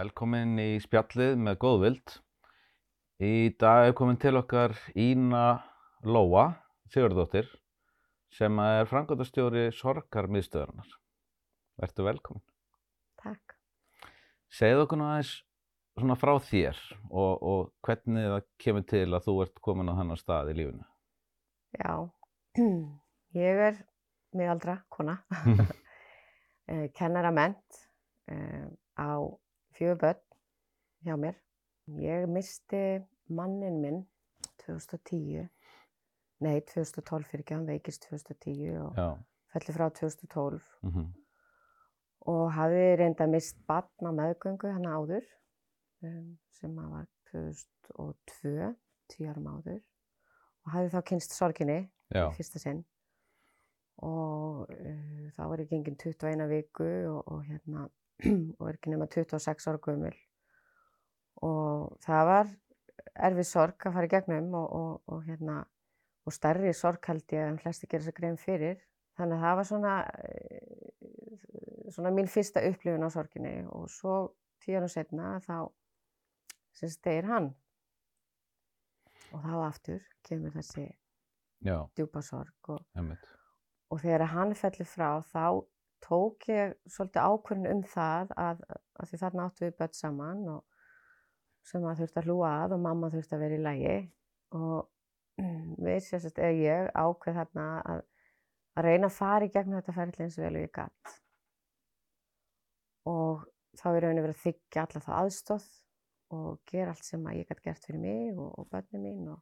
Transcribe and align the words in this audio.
Velkomin 0.00 0.54
í 0.62 0.70
spjallið 0.80 1.34
með 1.44 1.56
góðvild. 1.60 2.12
Í 3.20 3.50
dag 3.60 3.90
er 3.90 3.96
komin 3.98 4.16
til 4.20 4.32
okkar 4.38 4.72
Ína 4.96 5.60
Lóa 6.08 6.46
Sigurðardóttir 6.88 7.50
sem 8.32 8.62
er 8.62 8.88
framkvæmdastjóri 8.88 9.66
Sorgarmiðstöðarnar. 9.76 10.88
Vertu 11.82 12.06
velkomin. 12.06 12.44
Takk. 13.20 13.56
Segð 14.48 14.86
okkur 14.86 15.00
nú 15.02 15.08
aðeins 15.10 15.34
svona 15.98 16.16
frá 16.18 16.32
þér 16.48 16.80
og, 17.10 17.34
og 17.42 17.60
hvernig 17.84 18.30
það 18.32 18.48
kemur 18.64 18.86
til 18.94 19.06
að 19.08 19.26
þú 19.26 19.36
ert 19.44 19.62
komin 19.68 19.92
á 19.92 19.98
þannig 19.98 20.22
stað 20.22 20.52
í 20.54 20.56
lífinu. 20.62 20.86
Já, 21.76 21.92
ég 23.44 23.62
er 23.68 23.80
miðaldra 24.36 24.76
kona, 24.92 25.16
eh, 26.70 26.86
kennara 26.96 27.32
ment 27.34 27.80
eh, 28.30 28.66
á 28.98 29.10
fjögur 29.76 30.00
börn 30.04 30.20
hjá 31.06 31.16
mér. 31.20 31.38
Ég 32.00 32.28
misti 32.30 33.00
mannin 33.28 33.80
minn 33.82 34.04
2010, 34.66 35.48
nei 36.44 36.60
2012 36.68 37.26
fyrir 37.30 37.44
ekki, 37.44 37.56
hann 37.56 37.66
veikist 37.68 38.06
2010 38.10 38.78
og 38.84 39.00
Já. 39.00 39.08
felli 39.54 39.74
frá 39.76 39.88
2012 39.90 40.70
Mm 40.86 41.10
og 42.28 42.50
hafði 42.52 42.96
reynda 43.00 43.26
mist 43.30 43.58
barn 43.68 44.08
á 44.08 44.12
meðgöngu 44.12 44.72
hann 44.74 44.88
áður 44.88 45.24
um, 46.04 46.36
sem 46.58 46.74
var 46.76 47.06
2002, 47.32 48.74
10 49.14 49.30
árum 49.30 49.48
áður 49.54 49.80
og 49.80 50.74
hafði 50.74 50.92
þá 50.94 51.00
kynst 51.12 51.36
sorginni 51.36 51.80
Já. 52.12 52.26
í 52.28 52.34
fyrsta 52.36 52.60
sinn 52.60 52.82
og 54.06 54.70
uh, 54.70 55.28
þá 55.36 55.42
var 55.52 55.62
ég 55.62 55.70
gengin 55.70 55.98
21 56.00 56.48
viku 56.50 56.88
og, 57.10 57.20
og 57.26 57.44
hérna 57.48 57.86
og 58.58 58.66
er 58.68 58.76
ekki 58.76 58.92
nema 58.92 59.08
26 59.10 59.68
ára 59.70 59.80
gömul. 59.84 60.16
Og 61.46 61.96
það 62.04 62.24
var 62.28 62.50
erfið 63.30 63.48
sorg 63.48 63.86
að 63.86 63.96
fara 63.96 64.08
í 64.08 64.12
gegnum 64.12 64.54
og, 64.58 64.72
og, 64.76 64.94
og 65.08 65.22
hérna 65.28 65.62
og 66.28 66.36
stærri 66.36 66.72
sorg 66.76 67.06
held 67.08 67.32
ég 67.32 67.48
en 67.48 67.58
flesti 67.60 67.88
gera 67.90 68.04
sér 68.04 68.16
grein 68.16 68.38
fyrir. 68.40 68.80
Þannig 69.18 69.38
að 69.38 69.44
það 69.46 69.56
var 69.58 69.68
svona 69.68 69.94
eh, 70.24 70.90
svona 71.92 72.12
mín 72.14 72.30
fyrsta 72.30 72.62
upplifun 72.68 73.04
á 73.04 73.10
sorginni 73.12 73.54
og 73.68 73.88
svo 73.92 74.20
tíu 74.62 74.78
árum 74.78 74.92
setna 74.92 75.34
þá 75.44 75.56
sem 76.76 76.92
stegir 76.92 77.28
hann. 77.28 77.50
Og 79.30 79.42
þá 79.44 79.52
aftur 79.66 80.06
kemur 80.26 80.54
þessi 80.54 80.88
Já, 81.60 81.76
djúpa 81.96 82.22
sorg 82.24 82.72
og, 82.72 82.84
einmitt. 82.96 83.26
Og 83.90 84.02
þegar 84.02 84.30
hann 84.34 84.54
fellir 84.58 84.88
frá 84.88 85.10
þá 85.32 85.44
tók 86.04 86.46
ég 86.48 86.76
svolítið 86.88 87.26
ákvörðin 87.26 87.70
um 87.74 87.82
það 87.86 88.32
að, 88.40 88.62
að 88.96 89.10
því 89.10 89.20
þarna 89.22 89.46
áttu 89.48 89.66
við 89.66 89.76
börn 89.80 89.96
saman 89.98 90.44
og 90.54 90.62
sem 91.70 91.84
að 91.84 92.00
þurfti 92.00 92.22
að 92.22 92.30
hlúa 92.30 92.52
að 92.62 92.76
og 92.76 92.82
mamma 92.86 93.10
þurfti 93.12 93.36
að 93.36 93.44
vera 93.44 93.58
í 93.58 93.64
lægi 93.66 93.96
og 94.56 94.78
við 95.86 96.00
sérstætt 96.06 96.40
eða 96.40 96.56
ég 96.60 96.88
ákveð 96.94 97.40
þarna 97.40 97.66
að, 97.92 98.06
að 98.76 98.88
reyna 98.88 99.10
að 99.10 99.18
fara 99.18 99.46
í 99.46 99.52
gegnum 99.52 99.80
þetta 99.80 99.96
ferli 99.98 100.24
eins 100.24 100.38
og 100.38 100.46
vel 100.46 100.54
og 100.54 100.64
ég 100.64 100.74
gatt 100.78 101.14
og 103.10 103.44
þá 103.80 103.86
er 103.90 104.02
raunin 104.06 104.24
verið 104.24 104.36
að 104.36 104.42
þykja 104.46 104.86
alla 104.86 105.04
þá 105.04 105.12
aðstóð 105.18 105.68
og 106.36 106.50
gera 106.70 106.94
allt 106.94 107.06
sem 107.06 107.22
að 107.26 107.40
ég 107.40 107.48
gæti 107.48 107.66
gert 107.66 107.86
fyrir 107.86 108.02
mig 108.02 108.34
og, 108.38 108.50
og 108.58 108.68
börnin 108.70 109.04
mín 109.04 109.30
og, 109.34 109.40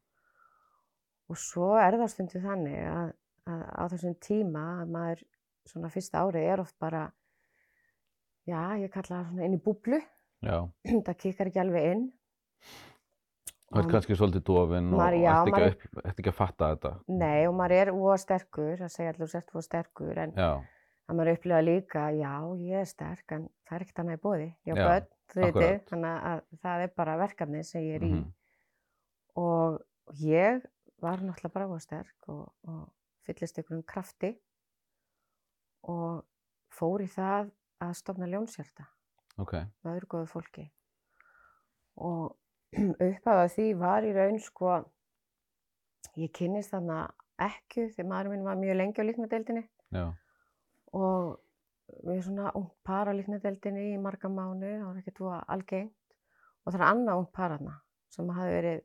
og 1.28 1.40
svo 1.40 1.74
er 1.78 1.98
það 2.00 2.12
stundum 2.14 2.44
þannig 2.44 2.78
að 2.88 3.16
á 3.48 3.82
þessum 3.92 4.14
tíma 4.24 4.64
að 4.82 4.92
maður 4.94 5.24
svona 5.68 5.90
fyrsta 5.92 6.22
árið 6.24 6.46
er 6.52 6.62
oft 6.62 6.76
bara 6.80 7.06
já, 8.48 8.60
ég 8.80 8.90
kalla 8.92 9.18
það 9.22 9.26
svona 9.32 9.44
inn 9.48 9.56
í 9.58 9.62
búblu. 9.64 9.98
Já, 10.44 10.56
það 11.06 11.18
kikkar 11.24 11.50
ekki 11.50 11.60
alveg 11.64 11.90
inn. 11.92 12.06
Ert 13.68 13.84
Og- 13.84 13.90
kannski 13.92 14.16
svolítið 14.16 14.44
dofin 14.48 14.86
og 14.96 15.02
ert 15.04 15.58
ekki, 15.68 15.90
ekki 16.08 16.30
að 16.30 16.36
fatta 16.38 16.70
þetta. 16.72 16.92
nei 17.12 17.44
og 17.46 17.52
maður 17.58 17.74
er 17.82 17.90
óa 17.92 18.14
sterkur 18.16 18.78
það 18.80 18.92
segja 18.94 19.12
allir 19.12 19.28
sért 19.28 19.52
óa 19.52 19.62
sterkur 19.66 20.20
en 20.22 20.32
Já, 20.38 20.48
að 21.08 21.18
maður 21.18 21.32
upplifa 21.36 21.58
líka, 21.66 22.06
já, 22.16 22.32
ég 22.64 22.80
er 22.80 22.88
sterk 22.88 23.34
en 23.36 23.44
það 23.68 23.76
er 23.76 23.84
ekkert 23.84 24.00
annað 24.04 24.16
í 24.16 24.22
bóði, 24.24 24.46
ég 24.70 24.80
Já, 24.80 24.86
börn, 24.88 25.10
þú 25.28 25.42
veitir, 25.44 25.76
þannig 25.90 26.24
að 26.32 26.40
það 26.64 26.84
er 26.86 26.94
bara 27.02 27.18
verkefni 27.20 27.60
sem 27.68 27.84
ég 27.84 27.98
er 28.00 28.06
í. 28.08 28.10
Mhm, 28.14 28.24
og 29.44 29.78
ég 30.24 30.64
var 31.04 31.20
náttúrulega 31.20 31.52
bara 31.58 31.68
óa 31.68 31.80
sterk 31.84 32.32
og, 32.32 32.48
og 32.72 32.88
fyllist 33.28 33.60
ykkur 33.62 33.78
um 33.78 33.86
krafti 33.86 34.32
og 35.88 36.24
fór 36.74 37.04
í 37.04 37.08
það 37.12 37.52
að 37.84 37.96
stofna 38.00 38.28
ljónshjarta 38.28 38.88
ok, 39.38 39.54
með 39.84 39.94
öðru 39.94 40.10
góðu 40.14 40.30
fólki. 40.32 40.66
Og 42.02 42.34
upphafað 43.08 43.52
því 43.54 43.68
var 43.80 44.06
í 44.06 44.14
raun 44.16 44.40
sko 44.42 44.78
ég 46.18 46.32
kynnist 46.34 46.74
þarna 46.74 47.04
ekki 47.38 47.88
því 47.94 48.06
maður 48.10 48.32
minn 48.32 48.46
var 48.46 48.58
mjög 48.58 48.80
lengi 48.80 49.02
á 49.02 49.08
líknadeildinni 49.08 49.64
og 50.98 51.38
við 52.04 52.20
svona 52.26 52.52
ung 52.58 52.68
par 52.84 53.08
á 53.08 53.12
líknadeildinni 53.16 53.92
í 53.94 54.00
marga 54.02 54.28
mánu, 54.28 54.66
það 54.66 54.86
var 54.88 55.00
ekkert 55.00 55.22
voða 55.22 55.40
algengt. 55.54 55.94
Og 56.64 56.74
það 56.74 56.80
er 56.80 56.86
annað 56.88 57.22
ung 57.22 57.28
par 57.32 57.54
hana 57.54 57.74
sem 58.12 58.30
hafi 58.36 58.52
verið 58.52 58.80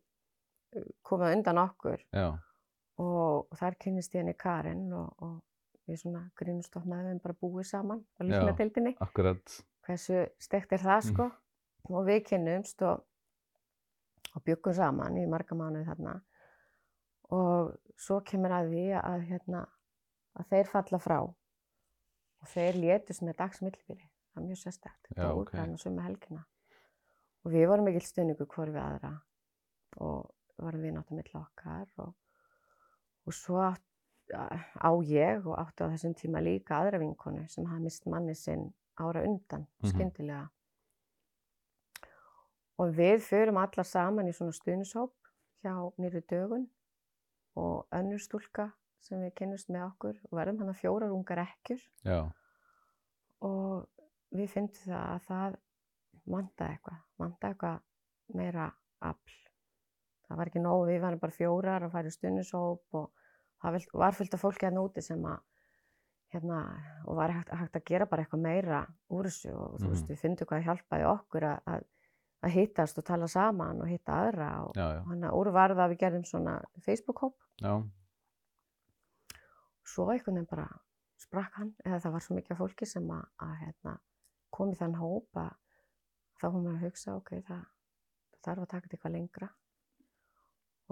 uh, 0.78 0.90
komið 1.04 1.36
undan 1.38 1.62
okkur. 1.64 2.04
Já, 2.16 2.28
og 3.02 3.56
þar 3.58 3.78
kynnist 3.82 4.14
ég 4.14 4.24
henni 4.24 4.36
Karin 4.38 4.86
og, 4.94 5.24
og 5.24 5.90
við 5.90 6.04
svona 6.04 6.24
grínust 6.40 6.76
oft 6.78 6.90
með 6.90 7.10
þeim 7.10 7.22
bara 7.24 7.40
búið 7.42 7.70
saman 7.72 8.04
á 8.18 8.22
líknadeildinni 8.24 8.94
akkurat, 9.04 9.56
hversu 9.88 10.22
steikt 10.42 10.76
er 10.76 10.84
það 10.84 11.02
sko? 11.10 11.30
Og 11.92 12.06
við 12.08 12.22
kynnumst 12.30 12.84
og, 12.88 13.02
og 14.32 14.46
byggum 14.48 14.78
saman 14.78 15.20
í 15.20 15.26
marga 15.28 15.58
mánuði 15.60 15.84
þarna. 15.90 16.14
Og 17.36 17.74
svo 18.00 18.22
kemur 18.24 18.54
að 18.56 18.70
því 18.72 18.86
að, 19.02 19.26
hérna, 19.28 19.66
að 20.40 20.54
þeir 20.54 20.72
falla 20.72 21.00
frá 21.04 21.18
og 21.24 22.52
þeir 22.54 22.80
létust 22.80 23.26
með 23.26 23.40
dagsmillbili 23.42 24.08
það 24.34 24.42
er 24.42 24.48
mjög 24.48 24.60
sérstækt, 24.64 25.08
þetta 25.10 25.28
var 25.28 25.40
útræðan 25.42 25.76
og 25.76 25.82
sömu 25.82 26.04
helgina. 26.04 26.44
Og 27.44 27.54
við 27.54 27.68
vorum 27.70 27.88
mikill 27.88 28.08
stunningu 28.08 28.48
hvort 28.50 28.72
við 28.74 28.82
aðra 28.82 29.14
og 30.02 30.64
varum 30.64 30.86
við 30.86 30.96
náttúrulega 30.96 31.20
mill 31.20 31.42
okkar 31.42 31.90
og, 32.02 32.14
og 33.28 33.34
svo 33.34 33.60
á 34.34 34.90
ég 35.04 35.46
og 35.46 35.58
átti 35.60 35.84
á 35.86 35.92
þessum 35.94 36.14
tíma 36.18 36.42
líka 36.42 36.80
aðra 36.80 37.00
vinkonu 37.00 37.48
sem 37.50 37.66
hafði 37.66 37.84
mist 37.84 38.06
manni 38.08 38.36
sinn 38.36 38.74
ára 39.00 39.24
undan, 39.26 39.68
Mhm. 39.82 39.90
skyndilega 39.92 40.50
og 42.80 42.94
við 42.98 43.20
förum 43.22 43.58
allar 43.62 43.86
saman 43.86 44.28
í 44.30 44.34
svona 44.36 44.52
stuðnishóp 44.56 45.12
hjá 45.64 45.74
nýri 46.00 46.22
dögun 46.30 46.68
og 47.56 47.88
önnur 47.94 48.20
stúlka 48.22 48.72
sem 49.00 49.20
við 49.22 49.34
kynnumst 49.36 49.70
með 49.70 49.86
okkur 49.92 50.16
og 50.32 50.38
verðum 50.40 50.60
hann 50.60 50.70
að 50.74 50.80
fjórar 50.82 51.12
ungar 51.14 51.38
ekkjur 51.46 51.82
já, 52.06 52.32
og 53.42 53.88
við 54.34 54.50
fyndum 54.50 54.88
það 54.88 55.06
að 55.14 55.26
það 55.28 55.58
vantaði 56.34 56.78
eitthvað, 56.78 57.00
vantaði 57.20 57.54
eitthvað 57.54 57.82
meira 58.34 58.68
afl. 59.02 59.40
Það 60.28 60.38
var 60.40 60.50
ekki 60.52 60.62
nóg, 60.64 60.86
við 60.88 61.02
varum 61.04 61.20
bara 61.20 61.36
fjórar 61.36 61.84
að 61.88 61.92
fara 61.92 62.08
í 62.08 62.14
stuðnishóp 62.16 62.98
og 63.00 63.10
það 63.64 63.80
var 64.04 64.16
fullt 64.18 64.34
af 64.38 64.42
fólki 64.44 64.66
hérna 64.68 64.84
úti 64.86 65.02
sem 65.04 65.26
að 65.30 65.40
hérna, 66.34 66.60
og 67.06 67.16
var 67.20 67.30
hægt, 67.36 67.50
hægt 67.54 67.76
að 67.78 67.84
gera 67.86 68.06
bara 68.10 68.24
eitthvað 68.24 68.42
meira 68.42 68.80
úr 69.14 69.28
þessu 69.30 69.52
og 69.54 69.76
þú 69.80 69.90
veist, 69.92 70.04
Mhm. 70.08 70.10
við 70.14 70.22
fyndum 70.24 70.48
hvað 70.50 70.64
hjálpaði 70.66 71.06
okkur 71.12 71.44
að, 71.46 71.60
að, 71.68 71.84
að 72.44 72.50
hittast 72.56 72.98
og 72.98 73.06
tala 73.06 73.28
saman 73.28 73.82
og 73.82 73.88
hitta 73.92 74.12
aðra 74.24 74.48
og 74.66 74.72
hann 75.08 75.24
að 75.24 75.36
úr 75.38 75.52
var 75.54 75.70
það 75.76 75.84
að 75.86 75.92
við 75.94 76.00
gerðum 76.02 76.26
svona 76.26 76.56
Facebook-hóp 76.82 77.36
svo 79.86 80.08
einhvern 80.12 80.36
veginn 80.40 80.50
bara 80.50 80.68
sprakk 81.22 81.54
hann 81.60 81.74
eða 81.86 82.00
það 82.04 82.12
var 82.16 82.24
svo 82.26 82.36
mikið 82.38 82.58
fólki 82.60 82.86
sem 82.90 83.10
að, 83.14 83.26
að 83.46 83.54
hérna, 83.62 83.94
kom 84.54 84.72
í 84.74 84.78
þann 84.80 84.96
hóp 85.00 85.40
að 85.40 85.54
þá 86.42 86.46
hún 86.52 86.66
var 86.68 86.74
að 86.80 86.86
hugsa 86.88 87.16
ok, 87.20 87.30
það 87.48 87.64
þarf 88.44 88.64
að 88.66 88.70
taka 88.74 88.88
þetta 88.88 88.98
eitthvað 88.98 89.16
lengra 89.18 89.50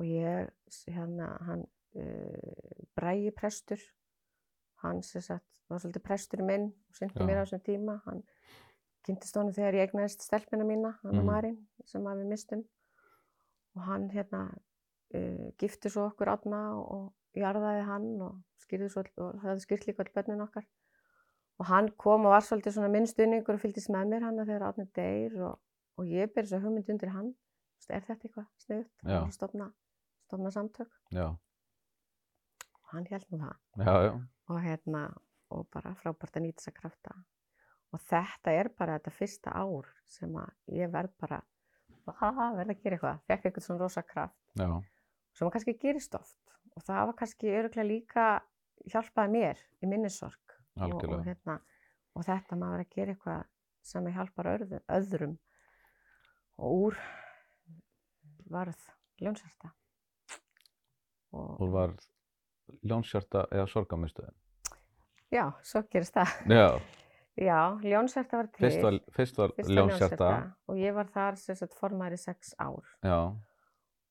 og 0.01 0.07
ég 0.09 0.49
hérna, 0.89 1.27
hann 1.45 1.65
uh, 1.95 2.85
brægi 2.97 3.31
prestur 3.37 3.81
hann 4.81 5.03
sem 5.05 5.21
sagt 5.21 5.45
var 5.69 5.79
svolítið 5.79 6.03
prestur 6.03 6.41
minn 6.43 6.71
og 6.89 6.97
syndi 6.97 7.23
mér 7.27 7.41
á 7.41 7.43
þessum 7.45 7.61
tíma. 7.67 7.99
Hann 8.07 8.23
kynntist 9.05 9.37
honum 9.37 9.53
þegar 9.55 9.77
ég 9.77 9.89
egnaðist 9.89 10.25
stelpina 10.25 10.65
mína, 10.67 10.95
hann 11.03 11.13
og 11.19 11.23
Mhm. 11.23 11.29
Marín 11.29 11.57
sem 11.85 12.03
að 12.09 12.23
við 12.23 12.31
mistum 12.33 12.63
og 13.75 13.81
hann 13.87 14.09
hérna 14.09 14.41
uh, 15.15 15.51
gifti 15.61 15.89
svo 15.89 16.09
okkur 16.09 16.33
átna 16.33 16.61
og 16.81 17.13
jarðaði 17.37 17.85
hann 17.87 18.09
og 18.21 18.41
skýrði 18.65 18.89
svo 18.91 19.05
og 19.23 19.39
það 19.43 19.61
skýrt 19.63 19.87
líka 19.87 20.03
all 20.03 20.13
börnin 20.15 20.43
okkar. 20.43 20.65
Og 21.59 21.65
hann 21.69 21.89
kom 21.97 22.25
og 22.25 22.33
var 22.33 22.41
svolítið 22.41 22.73
svona 22.73 22.89
minn 22.89 23.07
stuðningur 23.07 23.53
og 23.53 23.61
fylgdist 23.61 23.89
með 23.93 24.07
mér 24.11 24.23
hann 24.25 24.41
þegar 24.41 24.67
átni 24.71 24.87
deyr 24.95 25.37
og, 25.45 25.59
og 25.97 26.05
ég 26.09 26.33
ber 26.33 26.45
svo 26.49 26.59
hugmynd 26.59 26.89
undir 26.89 27.13
hann. 27.13 27.35
Er 27.89 28.01
þetta 28.01 28.27
eitthvað 28.27 28.47
Já. 29.03 29.17
að 29.25 29.31
stofna, 29.35 29.65
stofna 30.31 30.51
samtök 30.55 30.99
já, 31.11 31.27
og 32.91 32.95
hann 32.95 33.07
held 33.07 33.27
nú 33.31 33.39
það. 33.39 33.55
Já, 33.79 33.93
já, 34.05 34.13
og 34.51 34.59
hérna, 34.63 35.01
og 35.51 35.67
bara 35.71 35.93
frábært 35.99 36.37
að 36.37 36.45
nýta 36.45 36.61
þessa 36.61 36.75
krafta. 36.75 37.15
Og 37.91 38.03
þetta 38.07 38.53
er 38.55 38.69
bara 38.79 38.97
þetta 38.99 39.13
fyrsta 39.15 39.55
ár 39.55 39.89
sem 40.07 40.35
að 40.39 40.77
ég 40.77 40.91
verð 40.91 41.15
bara, 41.19 41.41
verð 42.07 42.71
að 42.71 42.83
gera 42.83 42.97
eitthvað, 42.97 43.23
fekk 43.27 43.49
eitthvað 43.49 43.65
svona 43.65 43.83
rosa 43.83 44.03
kraft. 44.07 44.37
Já, 44.59 44.69
sem 45.35 45.47
að 45.47 45.53
kannski 45.55 45.77
gerist 45.81 46.15
oft. 46.19 46.55
Og 46.75 46.85
það 46.87 47.09
var 47.09 47.17
kannski 47.19 47.51
öruglega 47.51 47.87
líka 47.87 48.27
hjálpaði 48.91 49.35
mér 49.35 49.65
í 49.83 49.89
minnisorg 49.91 50.55
og, 50.79 50.95
og, 51.03 51.17
hérna, 51.27 51.59
og 52.15 52.25
þetta 52.27 52.59
maður 52.59 52.85
að 52.85 52.95
gera 52.95 53.15
eitthvað 53.15 53.43
sem 53.91 54.07
að 54.07 54.15
hjálpar 54.15 54.51
öðru, 54.55 54.81
öðrum. 54.99 55.35
Og 56.61 56.87
úr 56.87 57.03
varð 58.51 58.87
ljónsarta 59.21 59.71
og 61.31 61.59
Hún 61.59 61.71
var 61.71 61.93
ljónshjarta 62.83 63.45
eða 63.51 63.67
sorgamistuðin. 63.67 64.35
já, 65.31 65.51
svo 65.63 65.83
gerist 65.91 66.13
það. 66.13 66.33
Já, 66.51 66.81
já, 67.49 67.59
ljónsarta 67.83 68.37
var 68.37 68.49
til. 68.51 68.65
Fyrst 68.65 68.83
var, 68.83 68.99
fyrst 69.15 69.37
var 69.37 69.53
fyrsta 69.55 69.73
ljónshjarta. 69.73 70.31
og 70.67 70.75
ég 70.77 70.93
var 70.93 71.07
þar 71.07 71.39
sagt 71.39 71.73
formaður 71.79 72.17
í 72.17 72.21
sex 72.21 72.53
ár. 72.59 72.83
Já, 73.03 73.33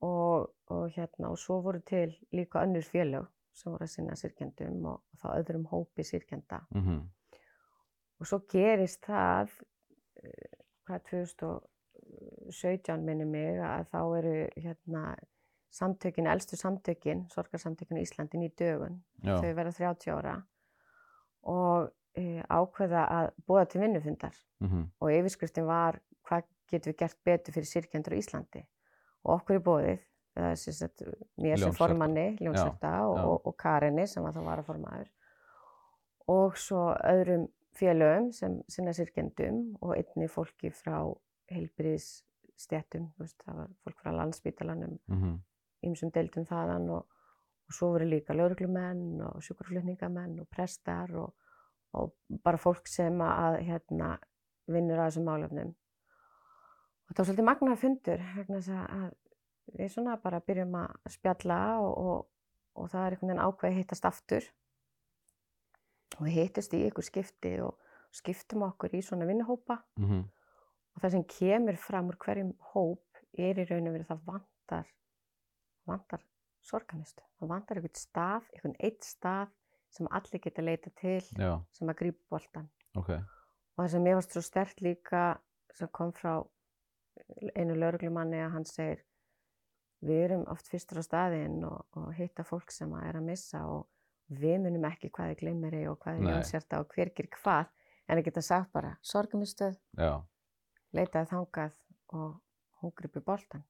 og, 0.00 0.50
og 0.72 0.90
hérna 0.96 1.31
og 1.31 1.38
svo 1.38 1.61
voru 1.64 1.81
til 1.87 2.14
líka 2.32 2.62
önnur 2.64 2.84
félög 2.84 3.26
sem 3.52 3.73
voru 3.73 3.84
að 3.84 3.93
sinna 3.94 4.16
sirkjendum 4.16 4.84
og, 4.88 5.02
og 5.12 5.23
þá 5.23 5.28
öðrum 5.34 5.66
hópi 5.70 6.06
sirkjenda 6.06 6.62
mhm, 6.70 7.02
og 8.20 8.28
svo 8.31 8.40
gerist 8.50 9.05
það 9.05 9.52
eh, 10.23 10.56
hvað 10.88 11.00
2017 11.11 13.05
minni 13.05 13.26
mig 13.28 13.61
að 13.64 13.90
þá 13.93 14.00
eru 14.20 14.37
hérna 14.56 15.05
samtökin, 15.70 16.26
elstu 16.26 16.56
samtökin 16.58 17.25
sorgarsamtökin 17.31 18.00
í 18.00 18.05
Íslandin 18.06 18.46
í 18.46 18.50
dögun. 18.58 19.00
Já, 19.22 19.37
þau 19.38 19.55
verða 19.55 19.72
30 19.78 20.14
ára 20.17 20.37
og 21.50 21.90
e, 22.19 22.43
ákveða 22.43 23.05
að 23.17 23.31
búa 23.46 23.64
til 23.69 23.82
vinnufundar. 23.84 24.37
Mhm, 24.61 24.87
og 25.00 25.12
yfirskriftin 25.14 25.69
var 25.69 26.00
hvað 26.26 26.49
getum 26.70 26.93
við 26.93 26.99
gert 27.05 27.19
betur 27.25 27.56
fyrir 27.56 27.70
sirkjendur 27.70 28.17
á 28.17 28.20
Íslandi? 28.20 28.64
Og 29.25 29.38
okkur 29.38 29.61
í 29.61 29.64
bóðið 29.64 30.05
er 30.40 30.56
sem 30.56 30.75
sagt 30.75 31.02
mér 31.40 31.58
sem 31.58 31.73
formanni 31.76 32.37
Ljónsarta 32.40 32.93
og, 33.08 33.16
og, 33.19 33.46
og 33.50 33.56
Karinni 33.58 34.06
sem 34.08 34.25
var 34.25 34.37
þá 34.37 34.44
varaformaður. 34.46 35.08
Og 36.31 36.58
svo 36.61 36.90
öðrum 36.94 37.49
félögum 37.76 38.31
sem 38.34 38.61
sinna 38.70 38.94
sirkjendum 38.94 39.76
og 39.81 39.96
einni 39.96 40.28
fólki 40.31 40.70
frá 40.75 41.02
heilbriðsstjættum, 41.50 43.08
það 43.19 43.56
var 43.58 43.70
fólk 43.84 44.02
frá 44.02 44.12
landsbítalanum, 44.14 44.99
mhm, 45.11 45.38
ýmsum 45.87 46.12
deildum 46.15 46.47
þaðan 46.49 46.88
og, 46.97 47.06
og 47.69 47.77
svo 47.77 47.93
voru 47.94 48.09
líka 48.09 48.37
lauruglumenn 48.37 49.23
og 49.27 49.44
sjúkraflutningamenn 49.47 50.38
og 50.43 50.49
prestar 50.53 51.12
og, 51.19 51.35
og 51.97 52.15
bara 52.44 52.61
fólk 52.61 52.88
sem 52.91 53.21
að 53.25 53.61
hérna, 53.69 54.15
vinnur 54.71 55.00
að 55.00 55.11
þessum 55.11 55.29
málefnum. 55.31 55.75
Og 57.09 57.15
það 57.15 57.23
var 57.23 57.29
svolítið 57.31 57.49
magnaða 57.49 57.81
fundur 57.81 58.25
vegna 58.37 58.61
þess 58.62 58.82
að 58.87 59.79
við 59.81 59.93
svona 59.94 60.17
bara 60.23 60.43
byrjum 60.47 60.77
að 60.79 61.15
spjalla 61.15 61.61
og, 61.83 61.93
og, 61.99 62.26
og 62.79 62.91
það 62.93 63.06
er 63.06 63.17
einhvern 63.17 63.33
veginn 63.33 63.44
ákveði 63.47 63.73
að 63.73 63.81
hittast 63.81 64.09
aftur. 64.11 64.50
Og 66.19 66.26
við 66.26 66.37
hittust 66.37 66.75
í 66.76 66.85
ykkur 66.88 67.06
skipti 67.06 67.55
og 67.65 67.91
skiptum 68.15 68.65
okkur 68.67 68.94
í 68.99 69.03
svona 69.06 69.29
vinnuhópa 69.29 69.79
mhm, 70.00 70.25
og 70.94 71.03
það 71.03 71.15
sem 71.15 71.26
kemur 71.31 71.79
fram 71.79 72.11
úr 72.11 72.19
hverjum 72.21 72.55
hóp 72.73 73.21
er 73.38 73.61
í 73.62 73.67
raun 73.69 73.87
og 73.87 73.94
verið 73.94 74.09
það 74.09 74.25
vantar, 74.26 74.88
vantar 75.88 76.25
sorgamistu. 76.62 77.23
Það 77.41 77.49
vantar 77.55 77.81
einhvern 77.81 77.97
stað, 77.99 78.49
einhvern 78.55 78.77
eitt 78.81 79.05
stað 79.06 79.53
sem 79.91 80.09
allir 80.11 80.43
geta 80.44 80.62
leita 80.62 80.91
til 81.00 81.21
já, 81.35 81.53
sem 81.73 81.88
að 81.91 82.00
grípa 82.03 82.27
boltan. 82.31 82.69
ok, 82.97 83.11
Og 83.77 83.85
það 83.85 83.91
sem 83.91 84.03
mér 84.05 84.19
varst 84.19 84.35
svo 84.35 84.43
stert 84.44 84.81
líka 84.85 85.23
sem 85.73 85.88
kom 85.88 86.12
frá 86.12 86.35
einu 87.56 87.75
lauruglumanni 87.79 88.41
að 88.43 88.53
hann 88.55 88.67
segir 88.69 89.05
við 90.05 90.25
erum 90.25 90.44
oft 90.53 90.69
fyrstur 90.69 91.00
á 91.00 91.05
staðinn 91.05 91.65
og, 91.65 91.87
og 91.97 92.12
hitta 92.17 92.44
fólk 92.44 92.73
sem 92.73 92.93
að 92.97 93.06
er 93.09 93.19
að 93.21 93.26
missa 93.29 93.62
og 93.69 93.87
við 94.29 94.61
munum 94.65 94.85
ekki 94.88 95.11
hvað 95.11 95.33
er 95.33 95.41
glimmeri 95.41 95.83
og 95.91 95.99
hvað 96.03 96.19
er 96.19 96.25
Nei. 96.25 96.33
ljónsjarta 96.33 96.81
og 96.81 96.94
hver 96.94 97.11
gerir 97.17 97.33
hvað 97.41 97.67
en 98.11 98.19
að 98.19 98.25
geta 98.29 98.43
sagt 98.43 98.73
bara 98.73 98.94
sorgamistuð, 99.06 99.76
leitaði 100.97 101.31
þangað 101.31 101.76
og 102.19 102.41
hún 102.81 102.94
gripi 102.97 103.21
boltan. 103.23 103.65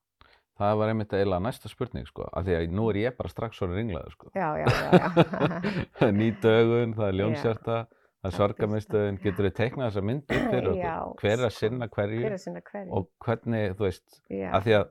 Það 0.61 0.75
var 0.81 0.91
einmitt 0.93 1.15
eiginlega 1.17 1.45
næsta 1.47 1.71
spurning, 1.73 2.05
sko, 2.11 2.27
af 2.37 2.45
því 2.45 2.57
að 2.59 2.75
nú 2.77 2.91
er 2.93 2.99
ég 3.01 3.17
bara 3.17 3.33
strax 3.33 3.57
svona 3.61 3.79
ringlaður, 3.79 4.13
sko. 4.13 4.29
Já, 4.37 4.49
já, 4.61 4.67
já, 4.69 4.91
já. 5.01 6.11
Ný 6.19 6.29
dögun, 6.43 6.93
það 6.99 7.07
er 7.07 7.19
ljónshjarta, 7.23 7.79
það 7.81 7.89
er 7.89 8.29
Allt 8.29 8.37
sorgamistuðin, 8.37 9.19
getur 9.25 9.47
við 9.49 9.55
teiknað 9.57 9.87
þessa 9.89 10.03
mynd 10.05 10.25
upp 10.27 10.51
fyrir 10.53 10.67
okkur? 10.75 11.23
Hver 11.23 11.33
er 11.39 11.45
að 11.47 11.55
sko. 11.55 11.61
sinna 11.65 11.89
hverju 11.95 12.19
Hver 12.21 12.35
er 12.37 12.43
sinna 12.43 12.61
hverju? 12.67 12.91
og 12.99 13.07
hvernig, 13.25 13.63
þú 13.79 13.87
veist, 13.87 14.19
af 14.51 14.67
því 14.67 14.75
að, 14.77 14.85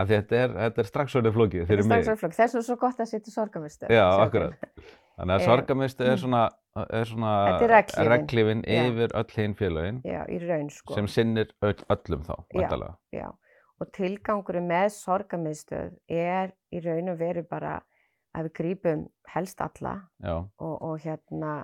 að 0.00 0.14
þetta, 0.14 0.40
er, 0.46 0.56
þetta 0.62 0.82
er 0.84 0.88
strax 0.88 1.12
svona 1.12 1.34
flókið 1.36 1.66
fyrir 1.68 1.84
mig. 1.90 2.08
mig. 2.08 2.34
Þess 2.38 2.56
er 2.56 2.66
svo 2.70 2.78
gott 2.80 3.04
að 3.04 3.10
setja 3.12 3.34
sorgamistu. 3.34 3.92
Já, 3.92 4.06
akkurat. 4.24 4.56
Þannig 5.20 5.34
að 5.36 5.42
Eh, 5.42 5.46
sorgamistu 5.50 6.08
er 6.08 6.16
svona, 6.16 6.42
er 6.88 7.04
svona 7.04 7.32
Þetta 7.60 8.00
er 8.00 8.10
regnhlífin 8.14 8.64
Já. 8.64 8.80
yfir 8.88 9.12
öll 9.20 9.36
hinn 9.36 9.54
félögin 9.60 10.00
Já, 10.08 10.22
í 10.32 10.40
raun 10.40 10.70
sko. 10.72 10.96
sem 10.96 11.06
sinnir 11.12 11.52
öll, 11.60 11.76
öllum 11.92 12.24
þá, 12.24 12.40
og 13.82 13.90
tilgangurum 13.96 14.68
með 14.70 14.90
sorgamiðstöð 14.96 15.96
er 16.08 16.52
í 16.72 16.82
raun 16.84 17.12
og 17.12 17.18
veru 17.20 17.42
bara 17.48 17.80
að 18.32 18.48
við 18.48 18.54
grípum 18.58 19.06
helst 19.34 19.60
alla 19.60 19.96
og, 20.22 20.76
og 20.78 20.94
hérna 21.02 21.54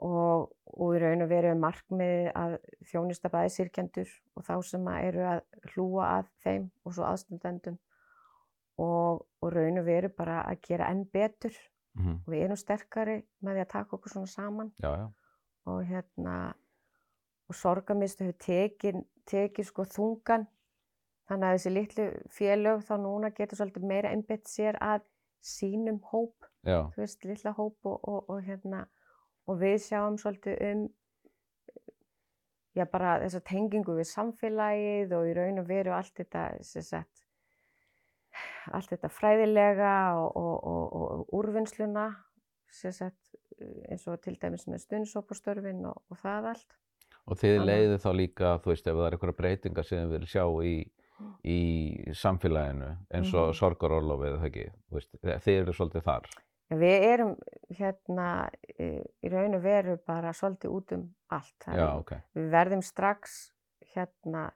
og, 0.00 0.50
og 0.70 0.96
í 0.96 1.00
raun 1.02 1.24
og 1.24 1.30
veru 1.30 1.52
er 1.52 1.60
markmiðið 1.60 2.30
að 2.38 2.56
þjónusta 2.90 3.32
bæði 3.32 3.54
sirkjendur 3.56 4.12
og 4.36 4.46
þá 4.46 4.54
sem 4.70 4.90
að 4.92 5.06
eru 5.10 5.26
að 5.34 5.42
hlúa 5.72 6.10
að 6.18 6.30
þeim 6.44 6.68
og 6.84 6.96
svo 6.96 7.08
aðstundendum 7.08 7.78
og, 8.80 9.26
og 9.42 9.52
raun 9.54 9.82
og 9.82 9.86
veru 9.88 10.12
bara 10.16 10.40
að 10.48 10.62
gera 10.68 10.88
enn 10.92 11.04
betur. 11.12 11.56
Mhm, 11.98 12.20
og 12.22 12.32
við 12.32 12.44
erum 12.44 12.58
sterkari 12.58 13.16
með 13.42 13.56
því 13.56 13.62
að 13.64 13.72
taka 13.72 13.96
okkur 13.96 14.12
svona 14.12 14.30
saman. 14.30 14.68
Já, 14.78 14.90
já, 14.94 15.06
og 15.66 15.80
hérna 15.88 16.36
og 17.50 17.56
sorgamistu 17.58 18.28
hefur 18.28 18.38
tekið 18.44 19.00
tekið 19.30 19.68
sko 19.70 19.86
þungan 19.88 20.46
þannig 21.30 21.48
að 21.48 21.56
þessi 21.56 21.72
litlu 21.74 22.06
félög 22.34 22.84
þá 22.86 22.94
núna 23.04 23.32
getur 23.34 23.60
svolítið 23.60 23.88
meira 23.90 24.12
einbett 24.14 24.48
sér 24.50 24.78
að 24.82 25.04
sínum 25.40 26.00
hóp, 26.10 26.48
já, 26.66 26.82
þú 26.92 27.04
veist, 27.04 27.22
litla 27.24 27.52
hóp 27.56 27.88
og, 27.88 28.00
og, 28.04 28.24
og 28.28 28.42
hérna 28.44 28.84
og 29.48 29.60
við 29.62 29.78
sjáum 29.86 30.18
svolítið 30.20 30.64
um 30.70 30.88
já 32.76 32.84
bara 32.90 33.18
þessa 33.24 33.40
tengingu 33.46 33.96
við 33.96 34.08
samfélagið 34.12 35.14
og 35.16 35.26
í 35.26 35.34
raun 35.34 35.62
og 35.62 35.66
veru 35.70 35.94
allt 35.96 36.14
þetta 36.20 36.44
sagt 36.62 37.24
allt 38.70 38.92
þetta 38.92 39.10
fræðilega 39.10 39.94
og, 40.20 40.36
og, 40.38 40.68
og, 40.70 40.84
og 41.00 41.34
úrvinnsluna 41.40 42.10
sagt 42.70 43.34
eins 43.90 44.06
og 44.06 44.20
til 44.22 44.36
dæmis 44.40 44.68
með 44.70 44.84
stundsópastörfin 44.84 45.82
og, 45.90 45.98
og 46.10 46.20
það 46.20 46.52
allt 46.52 46.76
og 47.30 47.38
þið 47.38 47.64
leiðið 47.66 47.98
þá 48.02 48.10
líka, 48.18 48.52
þú 48.64 48.72
veist, 48.72 48.86
ef 48.90 48.94
það 48.98 49.06
er 49.06 49.16
einhverja 49.16 49.36
breytingar 49.40 49.84
sem 49.86 49.98
þið 50.04 50.14
viljið 50.16 50.32
sjá 50.34 50.44
í, 50.66 50.74
í 51.44 51.58
samfélaginu 52.16 52.90
eins 53.14 53.34
og 53.34 53.48
Mhm. 53.50 53.58
sorgarorlofið, 53.60 54.38
það 54.40 54.46
ekki, 54.50 54.64
veist, 54.90 55.10
þið 55.22 55.60
eru 55.60 55.72
svolítið 55.76 56.02
þar. 56.08 56.30
Við 56.70 57.02
erum 57.02 57.36
hérna 57.74 58.26
í 58.78 59.28
raun 59.32 59.54
og 59.58 59.62
veru 59.62 59.96
bara 60.06 60.30
svolítið 60.32 60.70
út 60.70 60.92
um 60.92 61.14
allt. 61.30 61.64
Já, 61.66 61.74
er- 61.74 61.98
ok, 61.98 62.12
Við 62.36 62.50
verðum 62.50 62.82
strax 62.82 63.52
hérna, 63.94 64.50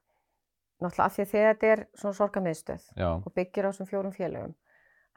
náttúrulega 0.81 1.05
af 1.05 1.17
því 1.17 1.23
að 1.25 1.33
þetta 1.33 1.73
er 1.73 1.87
svona 1.95 2.15
sorgamiðstöð 2.21 2.85
já, 2.97 3.09
og 3.27 3.35
byggir 3.35 3.65
á 3.67 3.71
þessum 3.73 3.89
fjórum 3.91 4.15
félögum, 4.15 4.55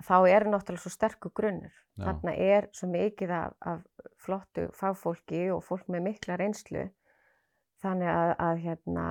þá 0.04 0.16
er 0.30 0.44
náttúrulega 0.46 0.80
svo 0.86 0.90
sterkur 0.92 1.32
grunnur. 1.34 1.74
Þarna 1.98 2.34
er 2.38 2.68
svo 2.74 2.88
mikið 2.90 3.30
af, 3.32 3.54
af 3.62 3.82
flottu 4.18 4.68
fagfólki 4.74 5.50
og 5.54 5.64
fólk 5.64 5.88
með 5.88 6.02
mikla 6.04 6.38
reynslu. 6.38 6.90
Þannig 7.84 8.10
að, 8.10 8.32
að 8.42 8.62
hérna, 8.64 9.08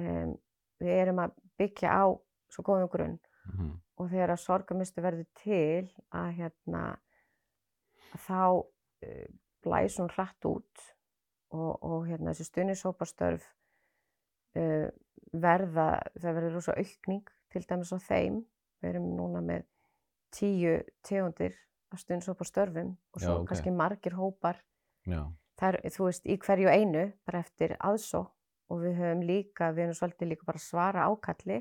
um, 0.00 0.32
við 0.80 0.96
erum 0.96 1.22
að 1.24 1.36
byggja 1.60 1.92
á 1.92 2.04
svo 2.50 2.64
góðum 2.66 2.90
grunn. 2.92 3.18
Mhm, 3.50 3.70
og 4.00 4.08
þegar 4.08 4.32
að 4.34 4.42
sorgamistu 4.42 5.02
verður 5.04 5.28
til 5.36 5.88
að 6.16 6.28
hérna 6.38 6.82
að 8.14 8.24
þá 8.26 8.42
uh, 8.60 9.26
blæs 9.64 9.98
hún 10.00 10.12
hratt 10.14 10.48
út 10.48 10.84
og, 11.52 11.72
og 11.84 12.06
hérna 12.08 12.32
þessi 12.32 12.48
stuðnishópastörf 12.48 13.44
uh, 14.56 14.88
verða, 15.32 15.88
það 16.16 16.38
verður 16.38 16.56
rosa 16.58 16.76
aukning 16.78 17.26
til 17.50 17.64
dæmis 17.66 17.92
á 17.94 17.98
þeim, 18.02 18.40
við 18.80 18.92
erum 18.92 19.10
núna 19.18 19.42
með 19.44 19.66
tíu 20.34 20.78
tegundir 21.06 21.56
af 21.90 22.02
stuðnishópastörfum 22.04 22.94
og 22.94 23.20
Já, 23.20 23.26
svo 23.26 23.36
ok. 23.40 23.48
kannski 23.50 23.74
margir 23.74 24.14
hópar 24.18 24.60
já, 25.06 25.22
það 25.60 25.68
er, 25.84 25.90
þú 25.94 26.06
veist, 26.08 26.26
í 26.26 26.36
hverju 26.40 26.68
einu 26.72 27.04
bara 27.26 27.42
eftir 27.44 27.76
aðsó 27.78 28.22
og 28.70 28.80
við 28.84 28.96
höfum 29.00 29.22
líka, 29.26 29.70
við 29.74 29.84
erum 29.88 29.98
svolítið 29.98 30.28
líka 30.32 30.46
bara 30.48 30.60
að 30.60 30.66
svara 30.68 31.06
ákalli 31.10 31.60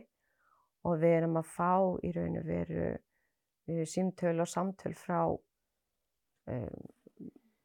og 0.87 0.99
við 1.01 1.15
erum 1.19 1.37
að 1.41 1.49
fá 1.51 1.71
í 2.07 2.11
raun 2.15 2.37
og 2.39 2.45
veru 2.47 2.85
uh, 2.93 3.83
símtöl 3.89 4.37
og 4.39 4.47
samtöl 4.47 4.93
frá 4.95 5.19
um, 5.27 6.87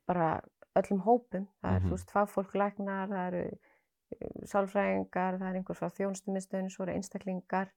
bara 0.09 0.41
öllum 0.77 1.01
hópum. 1.07 1.47
Það 1.63 1.75
er, 1.77 1.81
Mhm. 1.81 1.87
þú 1.89 1.95
veist, 1.97 2.11
fagfólk 2.11 2.55
læknar, 2.59 3.09
það 3.09 3.27
eru 3.29 3.45
um, 3.55 4.47
sálfræðingar, 4.51 5.39
það 5.39 5.49
er 5.49 5.55
einhver 5.61 5.79
frá 5.79 5.89
þjónustumistöðun, 5.99 6.71
svo 6.71 6.83
eru 6.85 6.93
einstaklingar, 6.99 7.71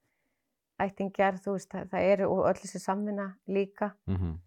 ættingjar, 0.81 1.37
þú 1.43 1.51
veist, 1.57 1.69
það, 1.71 1.89
það 1.93 2.09
eru 2.13 2.25
og 2.33 2.45
öll 2.49 2.59
þessi 2.63 2.79
samvinna 2.81 3.27
líka. 3.47 3.93
Mm 4.07 4.39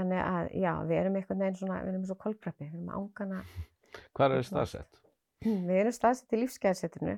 Þannig 0.00 0.20
að, 0.24 0.50
já, 0.64 0.72
við 0.88 0.96
erum 1.02 1.18
einhvern 1.20 1.42
veginn 1.44 1.58
svona, 1.60 1.80
við 1.84 1.92
erum 1.94 2.04
svo 2.08 2.16
kolkrabbi, 2.24 2.66
við 2.70 2.78
erum 2.78 2.90
ángana, 2.96 3.42
Hvar 4.16 4.32
er 4.38 4.42
staðsett? 4.46 5.00
við 5.68 5.76
erum 5.82 5.92
staðsett 5.96 6.32
í 6.36 6.40
lífsgæðasetrinu 6.40 7.16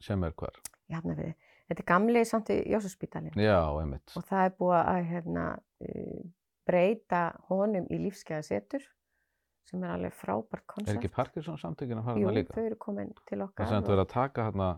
Sem 0.00 0.24
er 0.26 0.32
hvar? 0.40 0.58
í 0.90 0.96
Hafnarfirði. 0.96 1.34
Þetta 1.70 1.82
er 1.84 1.86
gamli 1.92 2.22
samt 2.26 2.48
í 2.50 2.56
Jósefspítalinn 2.72 3.36
Já, 3.38 3.58
einmitt. 3.78 4.10
og 4.18 4.24
það 4.26 4.46
er 4.48 4.54
búið 4.58 4.78
að 4.80 5.02
hérna, 5.12 5.44
uh, 5.86 6.22
breyta 6.66 7.20
honum 7.50 7.86
í 7.94 7.98
lífsgæðasetur 8.08 8.82
sem 9.70 9.84
er 9.86 9.92
alveg 9.94 10.16
frábært 10.18 10.64
Er 10.64 10.66
koncept. 10.72 10.96
ekki 10.98 11.12
Parkinson 11.14 11.60
samtökin 11.62 12.00
að 12.00 12.08
fara 12.08 12.18
Jú, 12.24 12.26
hana 12.26 12.40
líka? 12.40 12.56
þau 12.56 12.64
eru 12.66 12.78
komin 12.82 13.12
til 13.28 13.38
okkar. 13.44 13.60
Það 13.60 13.68
er 13.68 13.74
samt 13.76 13.90
verið 13.92 14.02
að 14.06 14.12
taka 14.16 14.48
hérna 14.48 14.70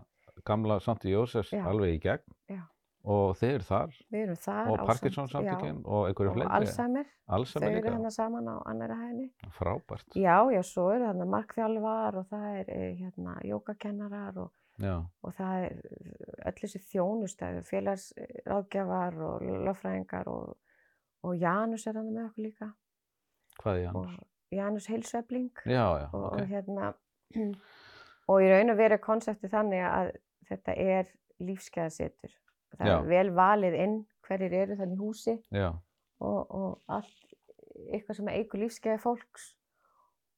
gamla 0.45 0.77
Santi 0.85 1.09
Jósefs 1.15 1.53
Já. 1.55 1.63
alveg 1.71 1.95
í 1.95 1.99
gegn 2.03 2.37
Já. 2.53 2.61
Og 3.03 3.35
þeir 3.35 3.53
eru 3.57 3.65
þar 3.67 3.95
erum 4.15 4.39
þar. 4.39 4.69
og 4.71 4.83
Parkinson 4.87 5.27
samtökin 5.27 5.79
og 5.83 6.07
einhverju 6.07 6.33
fleiri. 6.37 6.47
og 6.47 6.55
Alzheimer, 6.57 7.07
þau 7.27 7.35
Alzheimer 7.37 7.69
eru 7.69 7.81
líka. 7.81 7.93
hérna 7.93 8.11
saman 8.15 8.47
á 8.47 8.55
annara 8.71 8.95
hæðinni. 8.95 9.29
Frábært. 9.57 10.07
Já, 10.15 10.37
já, 10.55 10.61
svo 10.63 10.89
eru 10.93 11.07
þarna 11.09 11.27
markþjálfar 11.35 12.19
og 12.21 12.27
það 12.31 12.45
er 12.59 12.69
eh, 12.77 12.91
hérna 13.01 13.37
jógakennarar 13.43 14.37
og, 14.45 14.51
og 15.21 15.33
það 15.37 15.65
er 15.65 15.81
öll 16.47 16.59
þessi 16.61 16.79
þjónustæðu, 16.93 17.63
félagsráðgjafar 17.71 19.19
og 19.27 19.41
lögfræðingar 19.67 20.27
og, 20.31 20.57
og 21.23 21.35
Janus 21.35 21.87
er 21.87 21.99
hann 21.99 22.13
með 22.13 22.29
okkur 22.29 22.47
líka 22.47 22.71
Hvað 23.59 23.77
er 23.77 23.89
og 23.95 24.05
Janus? 24.05 24.29
Janus 24.53 24.87
heilsuefling 24.87 25.51
Já, 25.65 25.85
já, 25.99 26.07
og, 26.13 26.23
ok. 26.23 26.39
og 26.39 26.47
hérna 26.47 26.93
og 28.31 28.41
í 28.41 28.49
raun 28.49 28.71
og 28.73 28.77
veru 28.79 28.97
er 28.97 29.03
konseptið 29.03 29.51
þannig 29.53 29.83
að 29.87 30.11
þetta 30.47 30.75
er 30.77 31.11
lífsgæðasetur. 31.43 32.33
Það 32.77 32.89
Já. 32.89 32.95
er 32.97 33.09
vel 33.09 33.31
valið 33.37 33.75
inn 33.83 33.97
hverjir 34.27 34.53
eru 34.61 34.77
þannig 34.79 34.97
í 34.97 35.03
húsi 35.03 35.35
og, 36.23 36.39
og 36.51 36.79
allt 36.87 37.35
eitthvað 37.91 38.17
sem 38.19 38.31
eigur 38.33 38.61
lífsgæði 38.63 39.01
fólks 39.03 39.49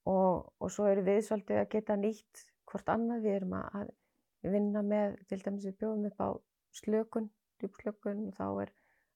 og, 0.09 0.51
og 0.59 0.71
svo 0.71 0.87
eru 0.89 1.03
við 1.05 1.21
svolítið 1.27 1.61
að 1.61 1.69
geta 1.75 1.97
nýtt 1.99 2.45
hvort 2.69 2.89
annað 2.91 3.25
við 3.25 3.37
erum 3.39 3.55
að, 3.59 3.91
vinna 4.55 4.81
með, 4.85 5.15
til 5.29 5.39
dæmis 5.41 5.65
við 5.69 5.77
bjóðum 5.81 6.09
upp 6.09 6.21
á 6.21 6.29
slökun, 6.75 7.29
djúpslökun 7.61 8.27
og 8.29 8.35
þá 8.37 8.47
er 8.65 8.73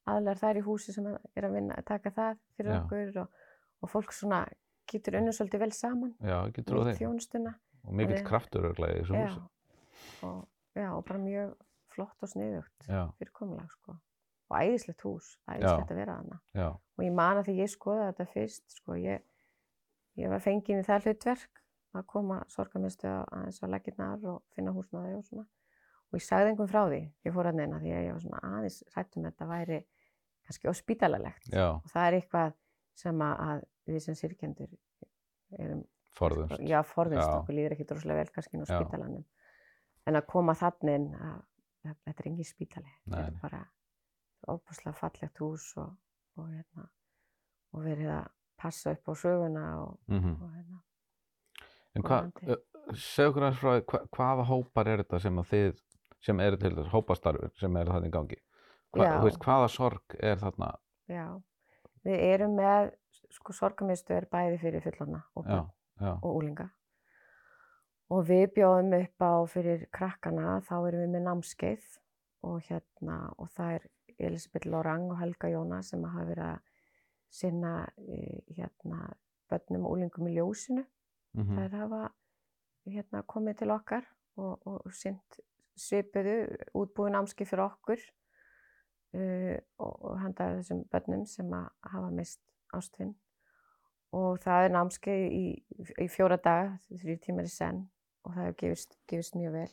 aðlar 0.10 0.40
þær 0.40 0.60
í 0.62 0.66
húsi 0.66 0.96
sem 0.96 1.08
er 1.10 1.46
að 1.46 1.56
vinna 1.58 1.78
að 1.78 1.88
taka 1.92 2.14
það 2.16 2.40
fyrir 2.58 2.74
Já. 2.74 2.80
okkur 2.82 3.22
og, 3.24 3.42
og 3.84 3.92
fólk 3.94 4.14
svona 4.16 4.44
getur 4.90 5.20
unnum 5.20 5.36
svolítið 5.36 5.64
vel 5.66 5.74
saman 5.76 6.14
já, 6.18 6.38
nýtt 6.50 6.88
því. 6.88 6.96
þjónustuna 7.04 7.56
Og 7.88 7.96
mikill 7.96 8.24
kraftur 8.28 8.66
örglega 8.72 8.98
í 8.98 9.04
þessu 9.04 9.16
húsi. 9.16 9.44
og, 10.28 10.40
já, 10.76 10.88
og 10.96 11.04
bara 11.08 11.22
mjög 11.22 11.54
flott 11.94 12.24
og 12.26 12.32
sniðugt 12.32 12.88
Já, 12.90 13.02
fyrirkomulag 13.20 13.72
sko. 13.74 13.96
og 14.50 14.58
æðislegt 14.60 15.06
hús, 15.06 15.32
æðislegt 15.50 15.94
að 15.94 16.00
vera 16.02 16.18
þarna 16.20 16.40
já, 16.58 16.68
og 16.74 17.06
ég 17.06 17.16
man 17.20 17.40
að 17.42 17.50
því 17.50 17.56
ég 17.62 17.72
skoði 17.74 18.08
þetta 18.10 18.28
fyrst 18.34 18.76
sko, 18.80 18.98
ég, 19.00 19.24
ég 20.20 20.34
var 20.34 20.44
fengin 20.44 20.82
í 20.82 20.88
það 20.88 21.08
hlutverk 21.10 21.64
að 21.98 22.06
koma 22.12 22.42
sorgamistu 22.54 23.10
aðeins 23.10 23.62
á 23.62 23.68
leggirnar 23.70 24.26
og 24.30 24.44
finna 24.54 24.74
húsnaði 24.76 25.16
og 25.18 25.24
svona 25.26 25.46
og 26.10 26.18
ég 26.18 26.26
sagði 26.26 26.52
einhvern 26.52 26.70
frá 26.72 26.84
því, 26.90 27.00
ég 27.26 27.34
fór 27.36 27.50
að 27.52 27.60
neina 27.60 27.80
því 27.82 27.94
að 27.94 28.04
ég 28.08 28.14
var 28.16 28.24
svona 28.26 28.42
aðeins 28.58 28.80
hrættum 28.94 29.26
að 29.26 29.32
þetta 29.32 29.48
væri 29.50 29.80
kannski 30.50 30.70
óspítalalegt 30.72 31.50
já, 31.54 31.68
og 31.78 31.90
það 31.94 32.08
er 32.08 32.18
eitthvað 32.20 32.56
sem 33.00 33.22
að, 33.22 33.42
að 33.50 33.66
við 33.90 34.04
sem 34.06 34.18
sirkjendur 34.18 34.72
erum 35.58 35.84
forðumst. 36.18 36.62
já, 36.66 36.80
forðumst 36.86 37.26
Já. 37.26 37.36
okkur 37.40 37.58
líður 37.58 37.76
ekki 37.76 37.88
droslega 37.90 38.24
vel 38.24 38.34
kannski 38.34 38.58
á 38.60 38.66
Já. 38.66 38.72
spítalanum 38.80 39.26
en 40.10 40.18
að 40.20 40.26
koma 40.30 40.56
þannig 40.58 40.98
inn 41.00 41.08
að, 41.16 41.38
að 41.38 41.49
þetta 41.84 42.16
er 42.16 42.30
engin 42.32 42.48
spítali. 42.48 42.92
Þetta 43.06 43.26
er 43.28 43.40
bara 43.42 43.62
óbúslega 44.50 44.96
fallegt 44.98 45.42
hús 45.44 45.72
og, 45.78 45.96
og, 46.40 46.50
hérna, 46.52 46.86
og 47.76 47.86
verið 47.86 48.14
að 48.18 48.30
passa 48.60 48.94
upp 48.96 49.12
á 49.12 49.14
söguna 49.16 49.66
og, 49.84 49.98
Mm 50.08 50.36
og 50.36 50.54
hérna, 50.56 50.84
En 51.98 52.04
hvað, 52.06 52.28
okkur 53.26 53.44
aðeins 53.44 53.60
frá 53.60 53.72
hva, 53.82 54.00
hvaða 54.14 54.44
hópar 54.46 54.88
er 54.88 55.02
þetta 55.04 55.20
sem 55.24 55.40
að 55.42 55.48
þið, 55.50 55.80
sem 56.22 56.40
eru 56.40 56.60
til 56.62 56.72
þess, 56.76 56.92
hópastarfur 56.94 57.52
sem 57.60 57.78
eru 57.82 57.96
þarna 57.96 58.08
í 58.08 58.14
gangi? 58.14 58.38
Hva, 58.94 59.08
veist, 59.24 59.40
hvaða 59.42 59.68
sorg 59.74 60.16
er 60.20 60.38
þarna? 60.42 60.70
já, 61.10 61.26
við 62.06 62.26
erum 62.30 62.56
með 62.60 62.92
sko 63.34 63.54
sorgamistu 63.54 64.16
er 64.16 64.28
bæði 64.32 64.60
fyrir 64.62 64.86
já, 64.86 66.14
og 66.14 66.30
úlinga 66.30 66.70
og 68.10 68.26
við 68.30 68.46
bjóðum 68.58 68.96
upp 68.98 69.26
á 69.26 69.34
fyrir 69.50 69.86
krakkana 69.94 70.60
þá 70.66 70.76
erum 70.80 71.04
við 71.04 71.14
með 71.14 71.26
námskeið 71.28 71.88
og 72.50 72.62
hérna 72.70 73.18
og 73.38 73.50
það 73.54 73.76
er 73.78 73.88
Elisabeth 74.30 74.68
Lorang 74.68 75.12
og 75.14 75.20
Helga 75.22 75.52
Jóna 75.52 75.82
sem 75.86 76.04
hafa 76.04 76.26
verið 76.28 76.46
að 76.50 76.64
sinna 77.30 77.74
eh, 78.02 78.40
hérna 78.58 79.12
börnum 79.50 79.86
og 79.86 79.98
úlingum 79.98 80.30
í 80.30 80.38
ljósinu. 80.38 80.86
Mm 81.38 81.56
þær 81.56 81.76
hafa 81.78 82.02
hérna 82.90 83.22
komið 83.30 83.60
til 83.62 83.72
okkar 83.72 84.06
og, 84.38 84.56
og, 84.66 84.82
og 84.86 84.94
sint 84.98 85.40
svipuðu 85.78 86.36
útbúið 86.74 87.14
námskeið 87.14 87.50
fyrir 87.52 87.66
okkur 87.66 88.02
uh, 89.14 89.58
og, 89.78 89.94
og 90.10 90.18
handa 90.24 90.50
þessum 90.58 90.84
börnum 90.92 91.26
sem 91.30 91.54
að 91.54 91.68
hafa 91.94 92.10
mist 92.16 92.42
ástvinn 92.74 93.14
og 94.16 94.40
það 94.42 94.66
er 94.66 94.74
námskeið 94.74 95.26
í, 95.30 95.46
í 96.02 96.08
fjóra 96.10 96.40
daga, 96.42 96.80
þrjú 96.90 97.18
tímar 97.22 97.46
í 97.46 97.54
senn 97.54 97.84
og 98.24 98.34
það 98.34 98.46
hefur 98.46 98.58
gefist, 98.64 98.98
gefist 99.08 99.38
mjög 99.40 99.54
vel. 99.54 99.70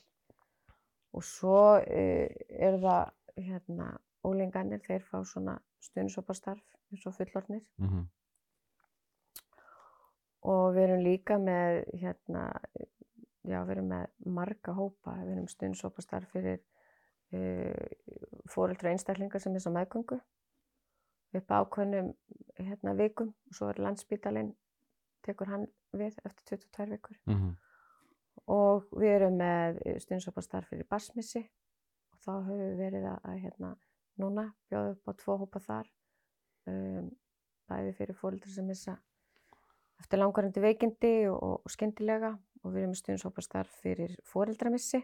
Og 1.17 1.25
svo 1.25 1.61
uh, 1.77 2.27
er 2.49 2.79
það 2.83 3.47
hérna 3.47 3.89
ólingarnir, 4.27 4.83
þeir 4.85 5.05
fá 5.07 5.21
svona 5.25 5.57
stundsoparstarf 5.85 6.63
eins 6.91 7.07
og 7.07 7.15
fullornir 7.15 7.63
-hmm. 7.79 8.05
og 10.43 10.75
við 10.75 10.83
erum 10.83 11.03
líka 11.05 11.39
með 11.39 11.85
hérna, 12.01 12.53
já 13.45 13.65
við 13.65 13.71
erum 13.71 13.89
með 13.89 14.07
marga 14.27 14.73
hópa, 14.73 15.17
við 15.25 15.33
erum 15.33 15.49
stundsópastarf 15.49 16.31
fyrir 16.33 16.61
uh, 17.33 17.87
fóreldra 18.51 18.91
einstaklingar 18.91 19.41
sem 19.41 19.55
er 19.55 19.61
svo 19.61 19.73
meðgöngu. 19.73 20.21
Upp 21.35 21.51
á 21.51 21.61
ákveðnum 21.61 22.15
hérna, 22.59 22.95
vikum. 22.95 23.35
Og 23.49 23.55
svo 23.55 23.69
er 23.69 23.79
landsbítalinn 23.79 24.55
tekur 25.23 25.47
hann 25.47 25.67
við 25.93 26.15
eftir 26.25 26.57
22 26.57 26.91
vikur. 26.91 27.17
Mm 27.27 27.57
og 28.47 28.87
við 28.93 29.15
erum 29.17 29.37
með 29.41 29.81
stundsópastarf 30.05 30.69
fyrir 30.71 30.87
basmissi 30.91 31.43
og 32.13 32.19
þá 32.23 32.31
höfum 32.47 32.61
við 32.63 32.77
verið 32.79 33.07
að, 33.11 33.19
að 33.25 33.39
hérna, 33.43 33.71
núna 34.23 34.45
bjóða 34.71 34.93
upp 34.95 35.09
á 35.11 35.13
tvo 35.23 35.37
hópa 35.43 35.61
þar 35.65 35.91
um, 36.71 37.11
bæði 37.69 37.93
fyrir 37.99 38.17
fóreldra 38.21 38.51
sem 38.55 38.67
missa 38.67 38.97
eftir 40.01 40.21
langvarandi 40.21 40.61
veikindi 40.63 41.13
og, 41.33 41.43
og, 41.43 41.71
skyndilega. 41.73 42.37
Og 42.67 42.73
við 42.75 42.83
erum 42.83 42.91
með 42.95 42.99
stundshópastarf 42.99 43.75
fyrir 43.83 44.17
fóreldramissi 44.27 44.99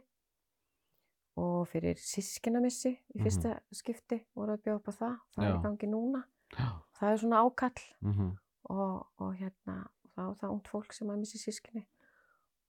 og 1.38 1.66
fyrir 1.70 1.96
sískinamissi 2.00 2.90
í 2.90 3.18
Mhm. 3.18 3.22
fyrsta 3.24 3.52
skipti 3.72 4.18
voru 4.34 4.56
að 4.56 4.62
bjóða 4.64 4.76
upp 4.80 4.88
á 4.90 4.92
það, 4.98 5.14
það 5.36 5.44
er 5.44 5.50
Já. 5.50 5.54
í 5.58 5.62
gangi 5.62 5.88
núna. 5.92 6.22
Já, 6.58 6.68
það 6.98 7.12
er 7.12 7.16
svona 7.22 7.42
ákall. 7.46 7.84
Mm 8.02 8.32
og, 8.70 9.06
og 9.18 9.32
hérna 9.34 9.74
þá 10.14 10.20
er 10.30 10.34
það 10.38 10.52
ungt 10.54 10.68
fólk 10.70 10.92
sem 10.94 11.08
að 11.10 11.18
missi 11.18 11.38
sískinni 11.38 11.82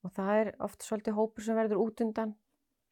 og 0.03 0.11
það 0.15 0.41
er 0.41 0.51
oft 0.63 0.83
svolítið 0.83 1.17
hópur 1.17 1.45
sem 1.45 1.57
verður 1.57 1.81
út 1.85 2.03
undan. 2.03 2.35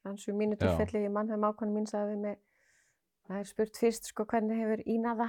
Þannig 0.01 0.29
að 0.31 0.39
mínu 0.39 0.57
tilfelli, 0.57 1.03
ég 1.05 1.13
mann 1.13 1.29
þegar 1.29 1.43
mákonu 1.43 1.75
mín 1.75 1.85
sagði 1.89 2.17
mig 2.17 2.39
það 3.27 3.37
er 3.37 3.49
spurt 3.51 3.77
fyrst 3.77 4.09
sko 4.09 4.25
hvernig 4.25 4.57
hefur 4.57 4.81
ínaða 4.89 5.27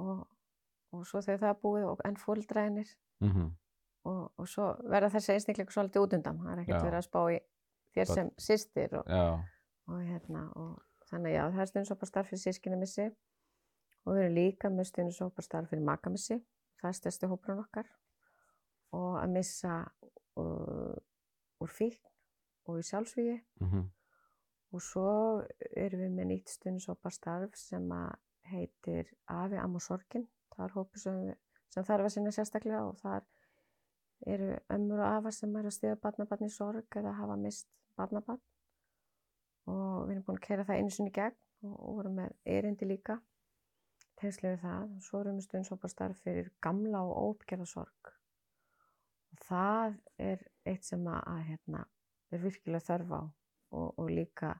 og, 0.00 0.22
og 0.96 1.04
svo 1.06 1.20
þegar 1.20 1.42
það 1.42 1.52
er 1.52 1.60
búið 1.62 1.86
og 1.90 2.02
enn 2.08 2.16
fóreldræðinir 2.20 2.94
mm 3.20 3.30
og, 4.06 4.32
og 4.38 4.48
svo 4.50 4.70
verða 4.86 5.10
þessi 5.16 5.34
einstaklega 5.34 5.74
svolítið 5.74 6.04
út 6.04 6.16
undan. 6.18 6.40
Það 6.42 6.52
er 6.52 6.62
ekkert 6.62 6.84
verið 6.86 6.98
að 6.98 7.06
spá 7.06 7.20
í 7.32 7.38
þér 7.96 8.10
sem 8.12 8.32
systir 8.38 8.98
og, 9.00 9.08
og, 9.90 10.02
hérna, 10.04 10.42
og 10.54 11.08
þannig 11.10 11.36
já, 11.36 11.42
það 11.54 11.62
er 11.64 11.70
stundisóparstarf 11.72 12.30
fyrir 12.30 12.42
sískinamissi 12.44 13.06
og 13.06 14.12
við 14.12 14.22
erum 14.22 14.36
líka 14.36 14.70
með 14.70 14.90
stundisóparstarf 14.92 15.72
fyrir 15.72 15.86
makamissi 15.88 16.38
það 16.80 16.90
er 16.90 16.98
stærsti 17.00 17.30
hópurinn 17.32 17.64
okkar. 17.64 17.90
Og 18.96 19.16
að 19.18 19.32
missa 19.34 19.80
úr 20.36 21.72
fíkn 21.72 22.02
og 22.66 22.80
í 22.80 22.86
sjálfsvíði 22.86 23.38
mm 23.60 23.86
og 24.74 24.82
svo 24.82 25.10
erum 25.78 26.02
við 26.02 26.14
með 26.16 26.26
nýtt 26.30 26.50
stundisóparstarf 26.52 27.54
sem 27.56 27.84
að 27.94 28.16
heitir 28.50 29.12
Afi 29.32 29.56
Am 29.62 29.78
og 29.78 29.84
Sorgin 29.84 30.26
það 30.52 30.64
er 30.66 30.74
hópur 30.74 31.00
sem, 31.00 31.20
sem 31.72 31.86
þarf 31.86 32.08
að 32.08 32.12
sinna 32.16 32.32
sérstaklega 32.34 32.82
og 32.88 32.98
þar 33.00 33.24
eru 34.26 34.50
ömmur 34.72 35.02
og 35.02 35.08
afar 35.20 35.36
sem 35.36 35.56
eru 35.60 35.70
að 35.70 35.76
stiða 35.76 36.00
barnabarn 36.02 36.48
í 36.48 36.52
sorg 36.52 36.98
eða 37.00 37.14
hafa 37.20 37.38
mist 37.40 37.68
barnabarn 37.96 38.42
og 39.70 40.06
við 40.06 40.16
erum 40.16 40.26
búin 40.26 40.40
að 40.40 40.46
kera 40.48 40.66
það 40.66 40.82
einu 40.82 40.94
sinni 40.94 41.14
gegn 41.14 41.38
og, 41.66 41.74
og 41.74 41.96
vorum 42.00 42.20
með 42.20 42.36
erindi 42.58 42.88
líka 42.88 43.18
tengslu 44.20 44.52
við 44.52 44.62
það. 44.62 44.92
Svo 45.04 45.20
erum 45.20 45.40
við 45.40 45.48
stundsoparstarf 45.48 46.22
fyrir 46.24 46.52
gamla 46.64 47.02
og 47.04 47.16
óuppgerða 47.26 47.66
sorg. 47.68 48.12
Það 49.46 49.96
er 50.18 50.42
eitt 50.66 50.84
sem 50.84 51.06
að, 51.06 51.44
hérna, 51.50 51.84
er 52.32 52.42
virkilega 52.42 52.84
þörf 52.86 53.12
á 53.12 53.20
og, 53.76 53.94
og 53.98 54.10
líka 54.10 54.54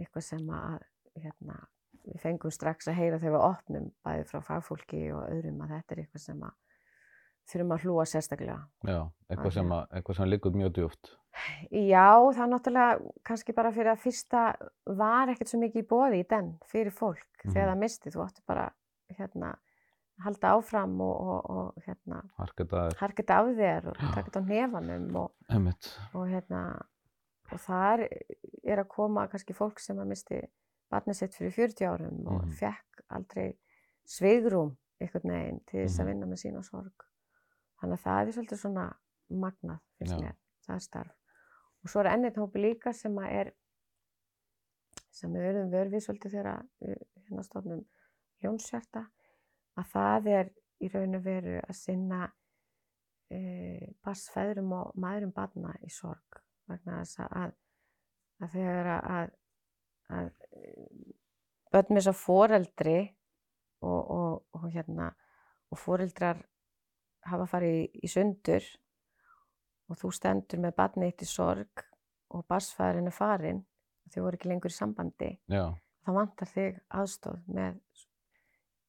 eitthvað 0.00 0.24
sem 0.24 0.50
að 0.54 0.78
hérna, 1.20 1.56
við 2.06 2.20
fengum 2.22 2.50
strax 2.54 2.88
að 2.88 2.94
heyra 3.00 3.18
þegar 3.20 3.34
við 3.36 3.46
opnum 3.50 3.88
bæði 4.06 4.26
frá 4.30 4.40
fagfólki 4.46 5.00
og 5.12 5.26
öðrum 5.28 5.60
að 5.66 5.74
þetta 5.74 5.94
er 5.96 6.02
eitthvað 6.04 6.24
sem 6.24 6.42
að 6.46 6.54
þurfum 7.50 7.72
að 7.74 7.84
hlúa 7.84 8.04
sérstaklega. 8.06 8.58
Já, 8.86 9.00
eitthvað 9.28 9.54
sem, 9.56 9.72
að, 9.74 9.86
eitthvað 9.98 10.16
sem 10.20 10.28
liggur 10.30 10.54
mjög 10.54 10.72
djúpt. 10.76 11.10
Já, 11.70 12.08
það 12.34 12.44
er 12.44 12.50
náttúrulega 12.52 13.12
kannski 13.26 13.54
bara 13.56 13.72
fyrir 13.74 13.92
að 13.92 14.02
fyrsta 14.04 14.44
var 15.00 15.32
ekkert 15.32 15.50
svo 15.50 15.60
mikið 15.62 15.82
í 15.82 15.88
boði 15.90 16.20
í 16.22 16.28
den 16.30 16.52
fyrir 16.70 16.94
fólk 16.94 17.26
Mhm. 17.44 17.52
þegar 17.54 17.68
það 17.72 17.78
misti. 17.82 18.10
Þú 18.14 18.22
átti 18.26 18.42
bara 18.46 18.70
hérna 19.18 19.54
halda 20.24 20.52
áfram 20.56 21.00
og, 21.00 21.16
og, 21.20 21.50
og 21.50 21.82
hérna 21.86 22.22
harka 22.38 22.64
þetta 23.22 23.38
af 23.40 23.50
þér 23.58 23.88
og 23.90 23.96
taka 24.00 24.22
þetta 24.30 24.40
á 24.42 24.50
nefanum 24.50 25.16
og, 25.16 25.30
og 26.14 26.26
hérna 26.28 26.62
og 27.52 27.58
þar 27.60 28.04
er 28.64 28.78
að 28.82 28.88
koma 28.88 29.26
kannski 29.28 29.54
fólk 29.56 29.80
sem 29.82 29.98
að 29.98 30.06
misti 30.12 30.40
barnið 30.90 31.16
sitt 31.20 31.34
fyrir 31.38 31.52
40 31.56 31.86
árum 31.86 32.26
og 32.26 32.42
Mhm. 32.44 32.52
fekk 32.58 33.02
aldrei 33.10 33.56
svigrum 34.06 34.76
einhvern 35.00 35.30
veginn 35.32 35.60
til 35.66 35.80
þess 35.86 35.98
að 36.00 36.04
Mhm. 36.04 36.10
vinna 36.12 36.26
með 36.26 36.40
sína 36.44 36.62
sorg. 36.64 37.06
Þannig 37.80 37.98
að 37.98 38.04
það 38.04 38.20
er 38.28 38.32
svolítið 38.32 38.58
svona 38.60 38.84
magnað, 39.30 39.80
finnst 39.98 40.14
Já. 40.14 40.20
mér, 40.20 40.34
það 40.66 40.74
er 40.74 40.80
starf. 40.80 41.14
Og 41.82 41.88
svo 41.90 42.00
er 42.00 42.06
enn 42.12 42.24
einn 42.24 42.34
hópi 42.36 42.58
líka 42.60 42.92
sem 42.94 43.14
að 43.16 43.30
er 43.32 43.52
sem 45.10 45.32
við 45.32 45.40
verðum 45.46 45.70
vörfið 45.72 46.04
svolítið 46.06 46.34
þegar 46.36 46.62
við 46.82 46.96
hérna 47.28 47.44
stofnum 47.46 47.84
Jónshjarta 48.44 49.06
að 49.78 49.88
það 49.92 50.28
er 50.34 50.50
í 50.80 50.90
raun 50.92 51.18
og 51.18 51.24
veru 51.24 51.56
að 51.60 51.76
sinna 51.76 52.20
e, 53.30 53.40
bassfæðrum 54.04 54.72
og 54.76 54.92
maðurum 55.00 55.32
barna 55.36 55.74
í 55.84 55.90
sorg 55.92 56.40
vegna 56.70 57.00
þess 57.02 57.22
að, 57.26 57.54
að 58.40 58.54
þegar 58.54 58.90
að, 58.96 59.08
að, 59.16 59.32
að 60.18 60.30
börn 61.70 61.94
með 61.94 62.00
þess 62.00 62.12
að 62.12 62.22
foreldri 62.24 62.98
og, 63.80 64.00
og, 64.00 64.32
og 64.56 64.68
hérna 64.70 65.10
og 65.70 65.78
foreldrar 65.78 66.40
hafa 67.30 67.46
farið 67.50 67.76
í, 67.82 67.84
í 68.06 68.10
sundur 68.10 68.66
og 69.90 69.98
þú 70.00 70.12
stendur 70.14 70.62
með 70.62 70.76
barnið 70.78 71.10
eitt 71.10 71.26
í 71.26 71.28
sorg 71.28 71.84
og 72.30 72.46
bassfæðurinn 72.50 73.10
er 73.10 73.16
farinn 73.16 73.64
þau 74.10 74.24
voru 74.24 74.38
ekki 74.38 74.50
lengur 74.50 74.72
í 74.72 74.76
sambandi 74.76 75.30
Já, 75.50 75.64
þá 76.04 76.10
vantar 76.16 76.50
þig 76.50 76.80
aðstof 77.00 77.42
með 77.50 77.78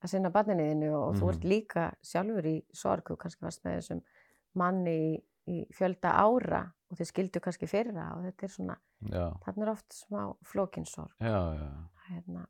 að 0.03 0.09
sinna 0.09 0.29
barninniðinu 0.33 0.91
og 0.97 1.15
þú 1.15 1.29
ert 1.29 1.43
Mhm. 1.43 1.49
líka 1.49 1.93
sjálfur 2.01 2.45
í 2.45 2.63
sorg 2.73 3.03
þú 3.03 3.17
kannski 3.17 3.41
varst 3.45 3.63
með 3.63 3.77
þessum 3.79 4.01
manni 4.55 4.95
í, 4.97 5.23
í 5.47 5.67
fjölda 5.73 6.11
ára 6.13 6.71
og 6.91 6.97
þið 6.97 7.07
skildu 7.11 7.39
kannski 7.39 7.67
fyrir 7.67 7.93
það 7.93 8.17
og 8.17 8.23
þetta 8.25 8.43
er 8.43 8.49
svona, 8.49 8.77
þarna 9.45 9.61
er 9.63 9.69
oft 9.71 9.93
smá 9.93 10.35
flókinsorg 10.43 11.11
já, 11.21 11.55
já. 11.57 11.69
hérna. 12.09 12.45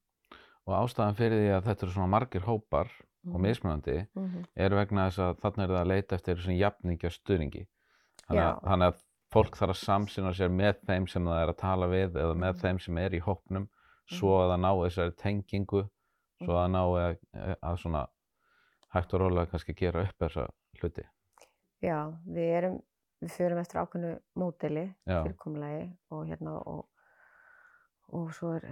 Og 0.67 0.73
ástæðan 0.77 1.15
fyrir 1.17 1.39
því 1.41 1.49
að 1.57 1.63
þetta 1.65 1.83
eru 1.83 1.91
svona 1.91 2.07
margir 2.19 2.41
hópar 2.41 2.87
og 3.27 3.39
Mhm. 3.39 3.41
mismunandi 3.41 4.07
Mhm. 4.15 4.45
er 4.55 4.69
vegna 4.69 5.09
þess 5.09 5.19
að 5.19 5.39
þarna 5.41 5.63
er 5.63 5.69
það 5.69 5.81
að 5.83 5.87
leita 5.87 6.15
eftir 6.15 6.35
þessum 6.35 6.57
jafningja 6.57 7.09
stuðningi. 7.11 7.67
Þannig 8.29 8.93
að, 8.93 9.01
fólk 9.31 9.55
þarf 9.55 9.69
að 9.71 9.85
samsina 9.85 10.31
sér 10.33 10.49
með 10.51 10.75
þeim 10.85 11.07
sem 11.09 11.23
það 11.25 11.43
er 11.43 11.53
að 11.53 11.57
tala 11.57 11.87
við 11.87 12.11
eða 12.13 12.35
með 12.35 12.53
Mhm. 12.55 12.61
þeim 12.61 12.81
sem 12.81 12.97
er 12.97 13.09
í 13.11 13.19
hópnum 13.21 13.67
svo 14.09 14.27
að 14.41 14.49
það 14.51 14.59
ná 14.59 14.71
þessari 14.89 15.15
tengingu, 15.15 15.89
svo 16.45 16.57
að 16.61 16.69
ná 16.73 16.81
að, 16.81 17.17
að 17.61 17.77
svona 17.81 18.05
hægt 18.95 19.13
og 19.13 19.21
rólega 19.23 19.49
kannski 19.51 19.73
gera 19.77 20.03
upp 20.07 20.17
þessa 20.19 20.47
hluti. 20.81 21.03
Já, 21.81 21.97
við 22.25 22.49
erum, 22.57 22.77
við 23.21 23.31
förum 23.37 23.61
eftir 23.61 23.79
ákveðnu 23.81 24.11
módeli, 24.37 24.85
Já. 25.07 25.21
fyrirkomulagi 25.23 25.85
og 26.11 26.25
hérna 26.29 26.55
og, 26.59 26.83
og 28.11 28.31
svo 28.35 28.53
er 28.57 28.67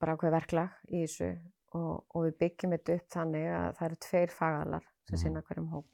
bara 0.00 0.14
ákveð 0.16 0.34
verklag 0.36 0.74
í 0.90 1.02
þessu 1.06 1.30
og, 1.74 2.04
og 2.14 2.26
við 2.28 2.36
byggjum 2.44 2.74
þetta 2.76 2.98
upp 2.98 3.08
þannig 3.16 3.48
að 3.56 3.70
það 3.78 3.86
eru 3.88 4.00
tveir 4.08 4.34
fagaðlar 4.34 4.84
sem 5.04 5.14
Mhm. 5.16 5.20
sinna 5.22 5.42
hverjum 5.42 5.66
hóp 5.72 5.90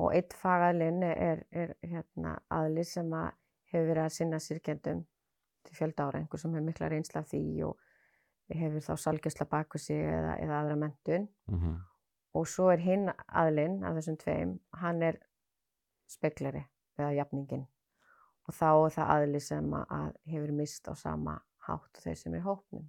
og 0.00 0.12
eitt 0.14 0.34
fagaðlinn 0.38 1.02
er, 1.06 1.44
er 1.50 1.74
hérna 1.82 2.34
aðli 2.52 2.84
sem 2.86 3.08
að 3.16 3.30
hefur 3.72 3.86
verið 3.90 4.04
að 4.04 4.12
sinna 4.16 4.38
sirkjendum 4.42 5.00
til 5.66 5.76
fjölda 5.76 6.06
ára, 6.08 6.18
einhver 6.20 6.38
sem 6.40 6.52
hefur 6.54 6.66
mikla 6.66 6.88
reynsla 6.90 7.20
af 7.22 7.28
því 7.30 7.40
og 7.68 7.78
hefur 8.56 8.84
þá 8.84 8.94
salgjastla 9.04 9.46
baku 9.50 9.78
sig 9.78 10.00
eða, 10.00 10.36
eða 10.42 10.60
aðra 10.62 10.76
mentun 10.76 11.28
Mm 11.50 11.78
og 12.34 12.46
svo 12.46 12.68
er 12.70 12.78
hinn 12.78 13.10
aðlinn 13.26 13.80
af 13.82 13.96
þessum 13.98 14.16
tveim, 14.20 14.50
hann 14.78 15.02
er 15.02 15.16
speklari 16.10 16.62
eða 16.98 17.12
jafningin 17.16 17.64
og 18.46 18.54
þá 18.54 18.68
er 18.70 18.94
það 18.94 19.12
aðli 19.14 19.40
sem 19.42 19.72
að, 19.74 20.12
hefur 20.30 20.52
mist 20.60 20.90
á 20.90 20.94
sama 20.98 21.40
hátt 21.66 22.02
þeir 22.02 22.18
sem 22.18 22.34
er 22.34 22.44
hópnum. 22.46 22.86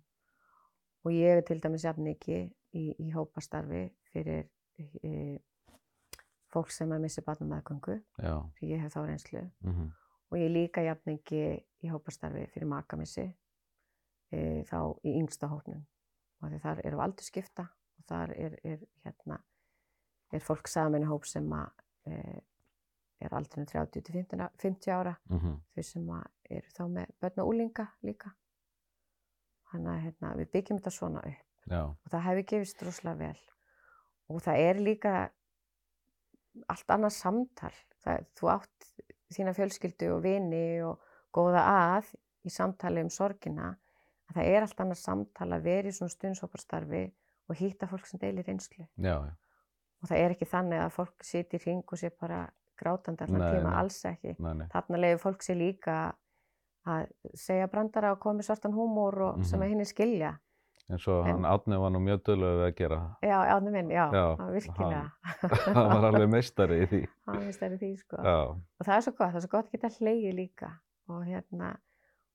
Og 1.06 1.14
ég 1.14 1.38
er 1.38 1.42
til 1.46 1.60
dæmis 1.62 1.86
jafningi 1.86 2.38
í, 2.78 2.84
í 3.02 3.10
hópastarfi 3.14 3.88
fyrir 4.14 4.46
e, 4.78 5.40
fólk 6.54 6.72
sem 6.74 6.92
er 6.94 7.02
missið 7.02 7.26
barnum 7.26 7.58
Já. 8.22 8.38
því 8.58 8.72
ég 8.72 8.82
hef 8.82 8.94
þá 8.94 9.02
reynslu. 9.06 9.44
Mm 9.66 9.74
og 10.32 10.38
ég 10.40 10.48
er 10.48 10.54
líka 10.54 10.82
jafningi 10.82 11.42
í 11.84 11.90
hópastarfi 11.92 12.46
fyrir 12.54 12.68
makamissi 12.72 13.26
e, 14.32 14.64
þá 14.68 14.80
í 15.06 15.16
yngsta 15.20 15.50
hópnum. 15.52 15.84
Og 16.42 16.56
þar 16.64 16.82
við 16.82 17.00
aldur 17.06 17.28
skipta 17.28 17.68
og 18.00 18.06
þar 18.10 18.34
er, 18.34 18.58
er 18.64 18.80
hérna 19.06 19.42
er 20.32 20.44
fólk 20.44 20.70
saman 20.72 21.04
í 21.04 21.10
hóp 21.10 21.28
sem 21.28 21.48
að 21.54 21.84
e, 22.08 22.18
er 23.22 23.36
aldrei 23.38 23.66
30 23.68 24.02
til 24.02 24.16
50, 24.16 24.48
50 24.64 24.92
ára. 24.96 25.16
-hmm. 25.30 25.58
þau 25.76 25.84
sem 25.84 26.10
eru 26.50 26.76
þá 26.78 26.84
með 26.88 27.14
börn 27.22 27.44
og 27.44 27.48
úlinga 27.48 27.88
líka. 28.02 28.32
Þannig 29.72 29.92
að 29.92 30.04
hérna, 30.06 30.36
við 30.36 30.52
byggjum 30.52 30.80
þetta 30.80 30.92
svona 30.92 31.20
upp. 31.20 31.48
Já. 31.70 31.84
og 31.86 32.08
það 32.10 32.26
hefur 32.26 32.48
gefist 32.50 32.84
rosalega 32.84 33.18
vel. 33.18 33.42
Og 34.32 34.42
það 34.42 34.64
er 34.66 34.80
líka 34.82 35.14
allt 36.68 36.94
annað 36.94 37.14
samtal. 37.16 37.74
Það, 38.02 38.26
þú 38.40 38.52
átt 38.56 38.90
þína 39.32 39.54
fjölskyldu 39.56 40.10
og 40.16 40.24
vini 40.26 40.66
og 40.84 41.04
góða 41.32 41.64
að 41.70 42.12
í 42.48 42.52
samtali 42.52 43.04
um 43.06 43.12
sorgina 43.14 43.76
að 44.32 44.38
það 44.40 44.50
er 44.56 44.66
allt 44.66 44.82
annað 44.86 45.00
samtal 45.02 45.50
að 45.52 45.64
vera 45.68 45.92
í 45.92 45.96
svona 45.96 46.14
stundshóparstarfi 46.16 47.04
og 47.52 47.56
hýtta 47.60 47.88
fólk 47.92 48.08
sem 48.08 48.20
deilir 48.22 48.48
reynslu. 48.48 48.88
Já, 48.98 49.16
já. 49.28 49.34
og 50.02 50.10
það 50.10 50.18
er 50.24 50.34
ekki 50.34 50.48
þannig 50.50 50.80
að 50.82 50.94
fólk 50.96 51.24
siti 51.28 51.60
í 51.60 51.64
ring 51.66 51.84
og 51.86 52.00
sé 52.00 52.10
bara 52.20 52.46
grátandi 52.82 53.22
allan 53.28 53.44
Nei, 53.44 53.52
tíma, 53.54 53.70
nei. 53.70 53.80
alls 53.84 54.00
ekki. 54.10 54.36
Nei, 54.40 54.68
þarna 54.74 54.98
leiður 55.04 55.20
fólk 55.22 55.44
sér 55.46 55.60
líka 55.60 55.98
að 56.90 57.12
segja 57.38 57.68
brandara 57.70 58.12
og 58.16 58.20
komi 58.24 58.42
svartan 58.42 58.74
húmór 58.74 59.20
og 59.28 59.44
sem 59.46 59.60
Mhm. 59.60 59.66
að 59.66 59.70
henni 59.70 59.86
skilja. 59.86 60.32
En 60.90 60.98
svo 60.98 61.24
En- 61.24 61.32
hann 61.32 61.46
Átni 61.46 61.78
var 61.80 61.92
nú 61.92 62.00
mjög 62.02 62.24
dölur 62.26 62.58
við 62.58 62.66
að 62.72 62.76
gera. 62.76 63.16
Já, 63.22 63.38
átni 63.54 63.72
minn, 63.72 63.90
já, 63.90 64.10
Já, 64.12 64.36
já 64.38 64.52
virkilega. 64.52 65.12
hann 65.76 66.02
var 66.02 66.04
alveg 66.12 66.30
meistari 66.30 66.82
í 66.82 66.88
því. 66.88 67.08
hann 67.28 67.40
finnst 67.42 67.60
það 67.62 67.74
í 67.74 67.78
því 67.78 67.98
sko. 68.00 68.18
Já, 68.18 68.50
og 68.80 68.86
það 68.86 68.96
er 68.98 69.02
svo 69.02 69.12
gott, 69.12 69.30
það 69.32 69.36
er 69.36 69.42
svo 69.42 69.50
gott 69.52 69.66
að 69.68 69.72
geta 69.72 69.88
hleyið 70.00 70.34
líka. 70.36 70.72
Og 71.10 71.24
hérna 71.26 71.78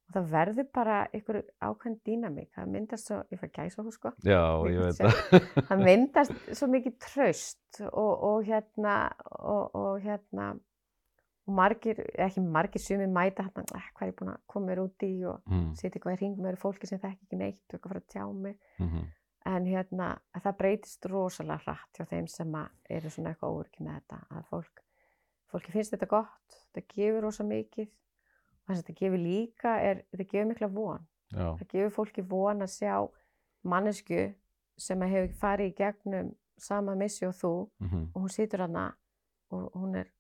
og 0.07 0.14
það 0.14 0.29
verður 0.31 0.69
bara 0.75 0.99
einhver 1.12 1.40
ákveðin 1.61 1.97
dýnamík. 2.07 2.51
Það 2.55 2.69
myndast 2.77 3.09
svo, 3.11 3.19
ég 3.33 3.40
fær 3.40 3.51
gæsa 3.57 3.83
hún 3.83 3.92
sko. 3.97 4.12
Já, 4.23 4.42
Ég 4.71 4.85
veit 4.85 5.01
það. 5.01 5.40
það 5.71 5.83
myndast 5.88 6.37
svo 6.61 6.69
mikið 6.71 6.97
tröst 7.07 7.81
og, 7.90 8.12
og 8.31 8.47
hérna 8.47 8.97
og, 9.40 9.75
og 9.75 10.01
hérna 10.05 10.53
og 11.47 11.55
margir, 11.55 12.01
ekki 12.19 12.42
margir 12.42 12.83
sumi 12.83 13.07
mæta 13.07 13.45
hérna, 13.47 13.62
eh, 13.79 13.90
hvað 13.95 14.07
er 14.09 14.11
ég 14.11 14.16
búin 14.19 14.33
að 14.33 14.40
koma 14.51 14.66
mér 14.73 14.81
út 14.83 15.05
í 15.07 15.12
og 15.31 15.42
Mm, 15.47 15.69
sitja 15.79 15.92
eitthvað 15.95 16.16
í 16.16 16.19
hring 16.23 16.40
með 16.42 16.57
fólki 16.59 16.88
sem 16.90 16.99
þekki 16.99 17.23
ekki 17.29 17.38
neitt 17.38 17.62
og 17.69 17.77
eitthvað 17.77 17.92
fara 17.92 18.03
að 18.03 18.11
tjá 18.16 18.25
mig. 18.35 18.57
Mhm. 18.83 19.05
en 19.47 19.66
hérna 19.71 20.07
að 20.35 20.42
það 20.42 20.57
breytist 20.59 21.07
rosalega 21.07 21.61
hratt 21.62 21.99
hjá 22.01 22.07
þeim 22.11 22.27
sem 22.29 22.57
eru 22.90 23.11
svona 23.14 23.31
eitthvað 23.31 23.59
óryggi 23.61 23.85
með 23.87 24.01
þetta 24.01 24.19
að 24.35 24.49
fólk, 24.51 24.81
fólki 25.53 25.71
finnst 25.71 25.92
þetta 25.95 26.09
gott 26.11 26.57
þetta 26.75 26.83
gefur 26.97 27.23
rosa 27.23 27.45
mikið 27.47 27.87
þess 28.66 28.81
að 28.81 28.83
þetta 28.83 28.98
gefur 29.00 29.22
líka 29.22 29.76
er, 29.83 30.02
þetta 30.12 30.29
gefur 30.33 30.50
mikla 30.52 30.72
von 30.72 31.07
Já, 31.33 31.46
það 31.59 31.68
gefur 31.72 31.94
fólki 31.94 32.22
von 32.26 32.62
að 32.62 32.74
sjá 32.74 32.94
mannesku 33.66 34.26
sem 34.79 35.07
hefur 35.09 35.33
farið 35.40 35.72
í 35.72 35.76
gegnum 35.81 36.35
sama 36.61 36.94
missi 36.96 37.26
og 37.26 37.35
þú 37.37 37.55
mhm. 37.83 38.05
og 38.14 38.22
hún 38.22 38.33
situr 38.33 38.64
hana 38.64 38.88
og 39.55 39.70
hún 39.76 39.96
er 40.00 40.11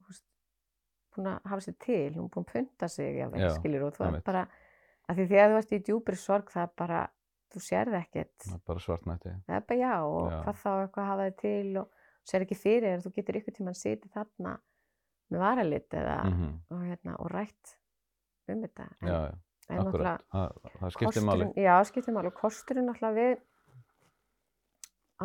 búin 1.16 1.30
að 1.30 1.50
hafa 1.50 1.64
sér 1.64 1.76
til, 1.80 2.14
hún 2.16 2.26
er 2.28 2.32
búin 2.34 2.46
að 2.46 2.52
punta 2.52 2.88
sig 2.92 3.16
jáfnvel, 3.16 3.42
Já, 3.42 3.50
skilur 3.56 3.86
og 3.86 3.94
þú 3.96 4.06
er 4.06 4.18
bara 4.26 4.46
að 5.06 5.20
því 5.20 5.26
þegar 5.32 5.52
þú 5.52 5.60
ert 5.60 5.72
í 5.72 5.82
djúpri 5.88 6.18
sorg 6.20 6.52
það 6.52 6.66
er 6.66 6.72
bara, 6.82 7.00
þú 7.54 7.62
sérð 7.64 7.98
ekkert 8.00 8.36
það 8.44 8.58
er 8.58 8.64
bara 8.70 8.84
svartnætti. 8.84 9.34
það 9.46 9.58
er 9.58 9.66
bara 9.70 9.80
já 9.80 9.94
og 10.04 10.30
Já. 10.30 10.38
hvað 10.44 10.60
þá 10.62 10.70
eitthvað 10.74 11.04
að 11.04 11.10
hafa 11.10 11.26
þig 11.26 11.38
til 11.42 11.80
og 11.80 12.06
sér 12.26 12.46
ekki 12.46 12.58
fyrir 12.60 12.88
þér, 12.88 13.04
þú 13.04 13.12
getur 13.16 13.40
ykkur 13.40 13.56
tíma 13.56 13.72
að 13.72 13.80
sitja 13.80 14.12
þarna 14.12 14.54
með 15.30 15.42
varalit 15.42 15.98
eða 16.02 16.16
Mm 16.26 16.54
og, 16.70 16.80
hérna, 16.84 17.16
og 17.22 17.30
rætt 17.32 17.76
um 18.54 18.62
þetta 18.64 18.86
en, 18.86 19.08
Já, 19.08 19.18
já, 19.26 19.34
en 19.68 19.82
akkurat. 19.82 20.24
Það, 20.32 20.56
það 20.80 20.94
skiptir 20.96 21.26
máli. 21.26 21.48
já, 21.58 21.74
skiptir 21.90 22.16
máli 22.16 22.30
og 22.32 22.38
kosturinn 22.40 22.88
náttúrulega 22.90 23.16
við 23.20 23.36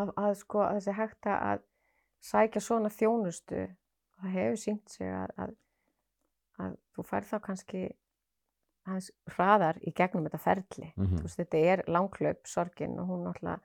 að, 0.01 0.13
að 0.15 0.34
sko 0.39 0.63
að 0.65 0.77
þessi 0.79 0.97
hægt 0.97 1.31
að 1.36 1.65
sækja 2.21 2.62
svona 2.62 2.91
þjónustu 2.93 3.65
það 4.21 4.36
hefur 4.38 4.62
sínt 4.62 4.93
sig 4.93 5.10
að, 5.10 5.34
að, 5.45 5.53
að 6.62 6.77
þú 6.95 7.05
fær 7.10 7.27
þá 7.27 7.36
kannski 7.47 7.84
aðeins 8.88 9.12
hraðar 9.36 9.77
í 9.86 9.93
gegnum 9.93 10.25
þetta 10.25 10.41
ferli. 10.41 10.89
Mhm. 10.95 11.19
Þú 11.19 11.27
veist, 11.27 11.39
þetta 11.41 11.62
er 11.73 11.84
langklaup, 11.91 12.41
sorgin 12.49 12.97
og 13.01 13.12
hún 13.12 13.25
náttúrulega 13.27 13.60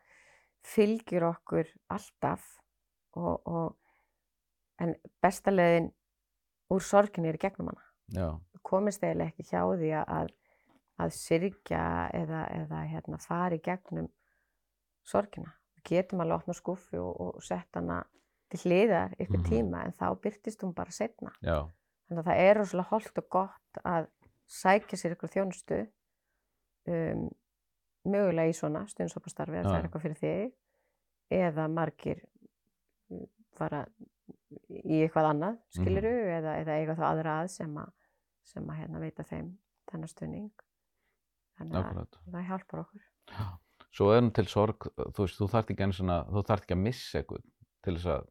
fylgir 0.66 1.24
okkur 1.28 1.68
alltaf 1.94 2.46
og, 3.16 3.46
og 3.46 3.76
en 4.82 4.96
besta 5.22 5.52
leiðin 5.54 5.92
úr 6.74 6.82
sorginni 6.82 7.30
er 7.30 7.38
í 7.38 7.44
gegnum 7.46 7.70
hana. 7.70 7.85
Já, 8.14 8.28
komist 8.62 9.02
eiginlega 9.04 9.32
ekki 9.32 9.42
hjá 9.50 9.62
því 9.78 9.90
að, 10.00 10.08
að, 10.18 10.30
að 10.98 11.10
syrgja 11.16 11.82
eða, 12.14 12.42
eða 12.60 12.82
hérna, 12.90 13.18
fara 13.22 13.54
í 13.54 13.62
gegnum 13.62 14.08
sorgina. 15.06 15.52
Við 15.76 15.84
getum 15.92 16.20
alveg 16.24 16.40
opna 16.40 16.54
skuffu 16.54 16.98
og, 16.98 17.20
og 17.36 17.42
sett 17.46 17.68
hana 17.78 18.02
til 18.50 18.60
hliðar 18.64 19.14
ykkur 19.18 19.38
Mhm. 19.40 19.46
tíma 19.50 19.84
en 19.84 19.92
þá 19.92 20.06
byrtist 20.22 20.62
hún 20.62 20.74
bara 20.74 20.90
setna. 20.90 21.32
já, 21.42 21.66
Þannig 22.08 22.20
að 22.22 22.26
það 22.30 22.40
er 22.46 22.54
rosalega 22.56 22.88
holdt 22.90 23.18
og 23.18 23.28
gott 23.30 23.78
að 23.84 24.06
sækja 24.46 24.96
sér 24.98 25.14
ykkur 25.16 25.28
þjónustu 25.34 25.78
um, 26.86 27.24
mögulega 28.06 28.50
í 28.50 28.54
svona 28.54 28.84
stundsoppastarfi 28.86 29.58
að 29.58 29.64
það 29.66 29.78
er 29.78 29.88
eitthvað 29.88 30.04
fyrir 30.04 30.20
þig 30.20 30.52
eða 31.40 31.64
margir 31.68 32.20
mm, 33.10 33.24
fara 33.58 33.80
í 34.68 35.00
eitthvað 35.04 35.28
annað, 35.32 35.58
skiluru, 35.74 36.14
eða, 36.38 36.54
eða 36.62 36.76
eiga 36.80 36.96
þá 36.98 37.04
aðra 37.10 37.34
að 37.42 37.50
sem 37.56 37.76
að, 37.82 37.92
sem 38.46 38.70
að 38.70 38.80
hérna, 38.80 39.02
veita 39.02 39.26
þeim 39.26 39.50
þennar 39.90 40.12
stunning. 40.12 40.50
Þannig 41.56 41.76
að 41.80 42.00
það 42.34 42.48
hjálpar 42.50 42.82
okkur. 42.84 43.04
Svo 43.96 44.10
er 44.12 44.18
hann 44.20 44.32
til 44.36 44.46
sorg, 44.50 44.88
þú 44.96 45.24
veist, 45.24 45.38
þú 45.40 45.46
þarft 45.52 45.70
ekki 45.72 45.86
ekki 45.86 46.74
að 46.76 46.82
missa 46.82 47.20
eitthvað 47.22 47.46
til 47.86 47.94
þess 47.96 48.10
að 48.12 48.26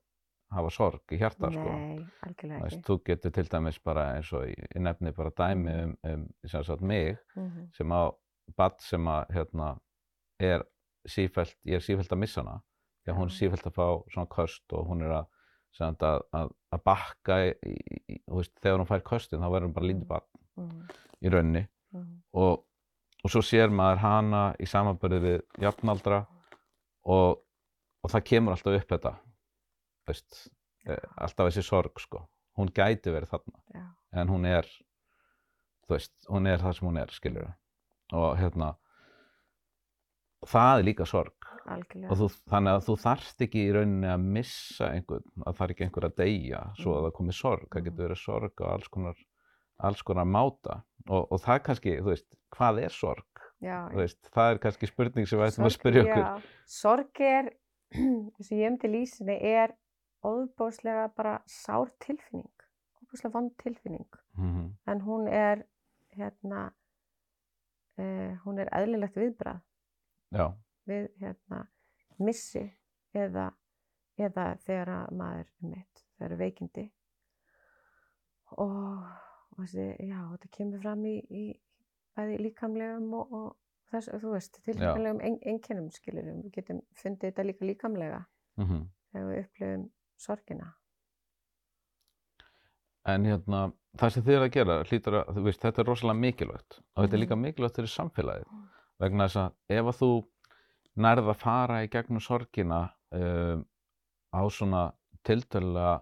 hafa 0.55 0.69
sorg 0.75 1.13
í 1.15 1.17
hjarta, 1.17 1.49
sko. 1.51 1.71
Nei, 1.73 2.03
algjörlega 2.27 2.67
ekki. 2.67 2.81
þú 2.85 2.97
getur 3.09 3.33
til 3.33 3.45
dæmis 3.49 3.79
bara 3.83 4.03
eins 4.15 4.29
og 4.37 4.45
ég 4.45 4.75
nefni 4.85 5.11
bara 5.17 5.31
dæmi 5.39 5.73
um, 5.83 5.95
um 6.05 6.27
sem 6.45 6.63
sagt 6.63 6.81
mig 6.85 7.17
Mhm, 7.35 7.71
sem 7.73 7.89
á 7.91 8.13
badd 8.55 8.77
sem 8.81 9.07
að 9.09 9.31
hérna 9.33 9.79
er 10.39 10.63
sífælt, 11.07 11.57
ég 11.65 11.79
er 11.79 11.81
sífælt 11.81 12.13
að 12.13 12.21
missa 12.21 12.41
hana 12.43 12.59
því 13.03 13.11
að 13.11 13.17
hún 13.17 13.25
er 13.31 13.33
Já. 13.33 13.37
sífælt 13.39 13.65
að 13.65 13.73
fá 13.73 13.87
svona 14.13 14.29
köst 14.35 14.73
og 14.77 14.87
hún 14.87 15.01
er 15.01 15.15
að, 15.17 15.25
að, 15.83 16.21
að, 16.35 16.51
að 16.75 16.83
bakka 16.87 17.39
í, 17.45 17.75
í, 18.15 18.19
veist, 18.31 18.53
þegar 18.61 18.81
hún 18.81 18.89
fær 18.89 19.03
köstin 19.09 19.43
þá 19.43 19.49
verður 19.49 19.67
hún 19.67 19.75
bara 19.75 19.89
lítið 19.89 20.07
badd 20.09 20.29
mhm, 20.61 20.85
í 21.21 21.33
rauninni. 21.33 21.65
Mhm. 21.95 22.15
og, 22.35 22.65
og 23.23 23.31
svo 23.31 23.41
sér 23.45 23.73
maður 23.73 24.01
hana 24.03 24.43
í 24.59 24.67
samanbörði 24.69 25.19
við 25.23 25.37
jafnaldra 25.63 26.25
og, 27.05 27.41
og 28.03 28.11
það 28.11 28.27
kemur 28.31 28.55
alltaf 28.55 28.79
upp 28.79 28.95
þetta 28.95 29.13
veist, 30.09 30.41
eh, 30.89 31.05
alltaf 31.15 31.49
þessi 31.49 31.65
sorg 31.65 32.01
sko. 32.01 32.25
hún 32.59 32.71
gæti 32.71 33.11
verið 33.13 33.31
þarna 33.33 33.61
Já, 33.73 33.85
en 34.21 34.31
hún 34.31 34.45
er 34.49 34.67
veist, 35.89 36.13
hún 36.29 36.47
er 36.47 36.61
það 36.61 36.77
sem 36.77 36.87
hún 36.89 36.99
er 37.01 37.13
skilur 37.13 37.53
og 38.15 38.37
hérna 38.39 38.73
það 40.45 40.79
er 40.79 40.87
líka 40.89 41.07
sorg 41.09 41.44
algjörlega. 41.65 42.15
þú, 42.19 42.27
þannig 42.51 42.73
að 42.75 42.83
þú 42.87 42.95
þarft 43.01 43.41
ekki 43.45 43.61
í 43.65 43.71
rauninni 43.75 44.07
að 44.13 44.25
missa 44.37 44.89
einhvern, 44.91 45.23
að 45.45 45.55
það 45.57 45.65
er 45.65 45.73
ekki 45.75 45.85
einhver 45.87 46.07
að 46.09 46.15
deyja 46.21 46.61
svo 46.79 46.91
að 46.93 46.99
Mhm. 47.01 47.05
það 47.07 47.13
komi 47.19 47.33
sorg, 47.33 47.67
það 47.69 47.83
getur 47.89 48.03
verið 48.07 48.21
sorg 48.23 48.61
á 48.61 48.65
alls 48.75 48.87
konar, 48.87 49.15
alls 49.79 50.01
konar 50.01 50.25
máta 50.25 50.83
og, 51.09 51.31
og 51.31 51.39
það 51.41 51.55
er 51.55 51.63
kannski, 51.69 51.95
þú 52.01 52.09
veist, 52.13 52.27
hvað 52.55 52.83
er 52.83 52.89
sorg? 52.89 53.25
Já, 53.61 53.89
Þú 53.89 53.95
veist, 53.97 54.21
það 54.35 54.51
er 54.53 54.57
kannski 54.59 54.87
spurning 54.87 55.25
sem 55.27 55.39
við 55.39 55.47
ættum 55.47 55.65
að 55.65 55.73
spyrja 55.79 56.01
okkur. 56.03 56.23
Já, 56.23 56.41
sorg 56.67 57.19
er, 57.21 57.49
eins 57.95 58.51
og 58.51 58.57
ég 58.57 58.67
um 58.71 58.77
til 58.77 58.91
lýsinni, 58.91 59.37
er 59.41 59.73
óbúslega 60.25 61.07
bara 61.15 61.39
sár 61.47 61.89
tilfinning, 61.99 62.51
óbúslega 63.01 63.31
vond 63.33 63.51
tilfinning. 63.57 64.05
Mhm, 64.37 64.73
En 64.87 65.01
hún 65.01 65.27
er, 65.31 65.63
hérna, 66.17 66.71
uh, 67.97 68.35
hún 68.45 68.59
er 68.59 68.69
eðlilegt 68.75 69.15
viðbrað 69.15 69.61
Já, 70.35 70.53
við, 70.89 71.09
hérna, 71.21 71.61
missi 72.17 72.63
eða, 73.15 73.49
eða 74.17 74.47
þegar 74.65 74.91
að 74.99 75.13
maður 75.19 75.45
er 75.45 75.69
mitt, 75.73 76.05
þegar 76.15 76.35
er 76.35 76.41
veikindi. 76.43 76.85
Og, 78.55 79.05
og 79.55 79.61
þessi, 79.63 79.87
já, 80.05 80.19
þetta 80.35 80.51
kemur 80.57 80.83
fram 80.83 81.05
í, 81.09 81.15
í 81.29 81.45
bæði 82.15 82.39
líkamlegum 82.45 83.13
og, 83.19 83.35
og 83.35 83.91
þess, 83.91 84.11
þú 84.21 84.33
veist, 84.35 84.59
tilfinnilegum 84.63 85.21
ein, 85.25 85.37
einkennum 85.45 85.91
skilurum. 85.93 86.41
Við 86.45 86.57
getum 86.59 86.81
fundið 87.01 87.31
þetta 87.31 87.47
líka 87.49 87.69
líkamlega 87.69 88.21
mhm. 88.61 88.85
þegar 89.11 89.31
við 89.31 89.41
upplifum 89.43 89.87
sorgina. 90.21 90.71
En 93.05 93.25
hérna, 93.29 93.65
það 93.99 94.13
sem 94.15 94.23
þið 94.25 94.35
er 94.35 94.43
að 94.43 94.53
gera, 94.55 94.75
hlýtur 94.89 95.17
að, 95.19 95.27
þú 95.35 95.41
veist, 95.45 95.61
þetta 95.61 95.81
er 95.81 95.89
rosalega 95.91 96.21
mikilvægt 96.23 96.79
og 96.79 97.03
þetta 97.03 97.17
er 97.17 97.21
líka 97.21 97.35
Mhm. 97.35 97.43
mikilvægt 97.45 97.75
fyrir 97.77 97.91
samfélagið 97.93 98.47
Mm. 98.49 98.63
vegna 98.99 99.27
þess 99.27 99.41
að 99.43 99.51
ef 99.77 99.85
að 99.91 99.99
þú 99.99 100.09
nærð 100.97 101.29
að 101.33 101.39
fara 101.41 101.81
í 101.83 101.89
gegnum 101.91 102.21
sorgina 102.23 102.89
um, 103.11 103.65
á 104.35 104.41
svona 104.51 104.83
tiltölulega, 105.25 106.01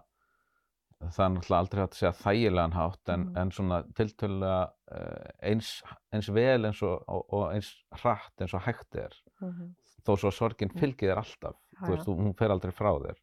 það 1.04 1.24
er 1.24 1.32
náttúrulega 1.34 1.60
aldrei 1.60 1.80
hægt 1.82 1.94
að 1.94 1.98
segja 2.00 2.12
þægilegan 2.22 2.74
hátt 2.78 3.08
en, 3.14 3.20
Mhm. 3.24 3.36
en 3.38 3.50
svona 3.50 3.78
tiltölulega 3.94 4.60
uh, 4.94 5.30
eins, 5.42 5.82
eins 6.12 6.28
vel 6.32 6.64
eins 6.68 6.82
og, 6.82 7.02
og, 7.08 7.24
og 7.32 7.52
eins 7.54 7.70
hratt 8.02 8.40
eins 8.40 8.54
og 8.54 8.62
hægt 8.68 8.94
er 8.96 9.14
Mm 9.40 9.74
þó 10.04 10.18
svo 10.20 10.28
að 10.28 10.34
sorgin 10.36 10.68
Mm. 10.68 10.78
fylgir 10.80 11.08
þér 11.14 11.16
alltaf 11.22 11.54
Já, 11.56 11.80
þú 11.80 11.88
veist, 11.94 12.06
þú- 12.06 12.16
hún 12.20 12.34
fer 12.36 12.50
aldrei 12.52 12.72
frá 12.76 12.90
þér 13.00 13.16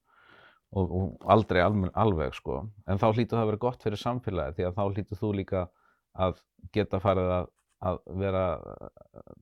og, 0.74 0.92
og 0.92 1.18
aldrei 1.30 1.62
almen, 1.62 1.92
alveg 1.94 2.34
sko 2.34 2.56
en 2.88 2.98
þá 2.98 3.06
hlýtur 3.14 3.38
það 3.38 3.42
að 3.44 3.50
vera 3.52 3.58
gott 3.58 3.84
fyrir 3.84 3.98
samfélagið 4.02 4.56
því 4.56 4.66
að 4.66 4.74
þá 4.80 4.84
hlýtur 4.96 5.20
þú 5.22 5.30
líka 5.36 5.62
að 6.18 6.42
geta 6.74 7.00
farið 7.00 7.30
að, 7.38 7.48
að 7.82 8.02
vera 8.22 8.44
að 8.56 8.92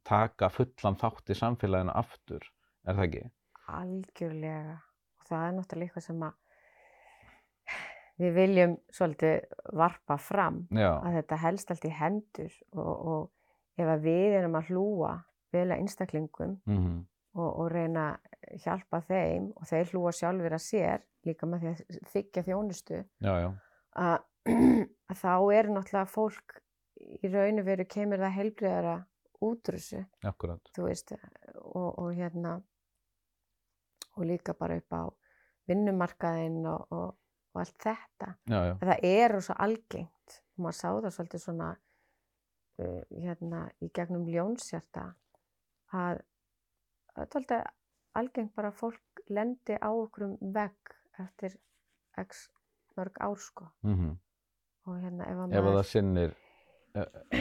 taka 0.08 0.50
fullan 0.54 1.00
þátt 1.00 1.34
í 1.34 1.38
samfélaginu 1.40 1.96
aftur, 2.00 2.46
er 2.88 2.98
það 2.98 3.08
ekki? 3.08 3.24
Algjörlega. 3.80 4.78
Og 5.20 5.28
það 5.30 5.48
er 5.48 5.58
náttúrulega 5.58 5.90
eitthvað 5.90 6.08
sem 6.08 6.24
að 6.30 6.38
við 8.20 8.34
viljum 8.36 8.78
svolítið 8.92 9.36
varpa 9.80 10.18
fram. 10.20 10.64
Já, 10.76 10.92
að 10.98 11.20
þetta 11.20 11.44
helst 11.44 11.72
allt 11.72 11.88
í 11.88 11.94
hendur 11.96 12.58
og, 12.76 12.94
og 13.14 13.80
ef 13.80 13.94
að 13.94 14.08
við 14.10 14.40
erum 14.42 14.60
að 14.60 14.74
hlúa 14.74 15.14
vel 15.54 15.70
að 15.70 15.80
einstaklingum 15.80 16.60
mm 16.70 17.00
og, 17.38 17.50
og 17.50 17.70
reyna 17.74 18.06
að 18.16 18.64
hjálpa 18.64 19.02
þeim 19.06 19.52
og 19.56 19.68
þeir 19.70 19.92
hlúa 19.94 20.14
sjálfur 20.16 20.56
að 20.56 20.66
sér 20.66 21.06
líka 21.28 21.50
með 21.50 21.64
því 21.64 21.72
að 21.72 22.00
þykja 22.14 22.46
þjónustu 22.48 23.00
já, 23.00 23.34
já, 23.44 23.50
að, 24.06 24.18
að 24.50 25.22
þá 25.24 25.34
er 25.60 25.72
náttúrulega 25.76 26.10
fólk 26.10 26.60
í 27.00 27.32
raun 27.32 27.62
og 27.62 27.68
veru 27.68 27.86
kemur 27.90 28.22
það 28.22 28.36
heilbriðara 28.38 28.96
út 29.46 29.72
úr 29.72 29.78
þessu. 29.78 30.02
Akkurat. 30.28 30.72
Þú 30.76 30.86
veist 30.88 31.14
og, 31.16 31.88
og 31.88 32.12
hérna 32.18 32.58
og 34.18 34.28
líka 34.28 34.56
bara 34.58 34.80
upp 34.80 34.96
á 34.96 35.04
vinnumarkaðinn 35.70 36.66
og, 36.68 36.86
og, 36.96 37.16
og 37.54 37.62
allt 37.64 37.78
þetta. 37.86 38.34
Já, 38.50 38.58
já, 38.58 38.74
að 38.74 38.92
það 38.92 39.08
er 39.12 39.36
rosa 39.36 39.58
algengt 39.66 40.40
og 40.40 40.66
maður 40.66 40.80
sá 40.80 40.88
það 40.90 41.16
svolítið 41.16 41.44
svona 41.46 41.70
uh, 42.84 43.02
hérna 43.14 43.66
í 43.80 43.92
gegnum 43.96 44.28
ljónsjarta 44.30 45.10
að 45.96 46.24
það 47.20 47.54
er 47.60 47.70
algengt 48.20 48.56
bara 48.58 48.74
að 48.74 48.80
fólk 48.82 49.24
lendi 49.30 49.78
á 49.78 49.90
okkur 49.90 50.32
um 50.32 50.56
vegg 50.56 50.98
eftir 51.20 51.56
x 52.20 52.48
mörg 52.98 53.16
ár 53.24 53.40
sko. 53.40 53.70
Mm 53.86 54.18
og 54.90 55.00
hérna 55.04 55.28
ef 55.30 55.40
að 55.40 55.54
ef 55.54 55.60
að 55.60 55.66
maður 55.68 55.78
það 55.78 55.90
sinnir, 55.90 56.36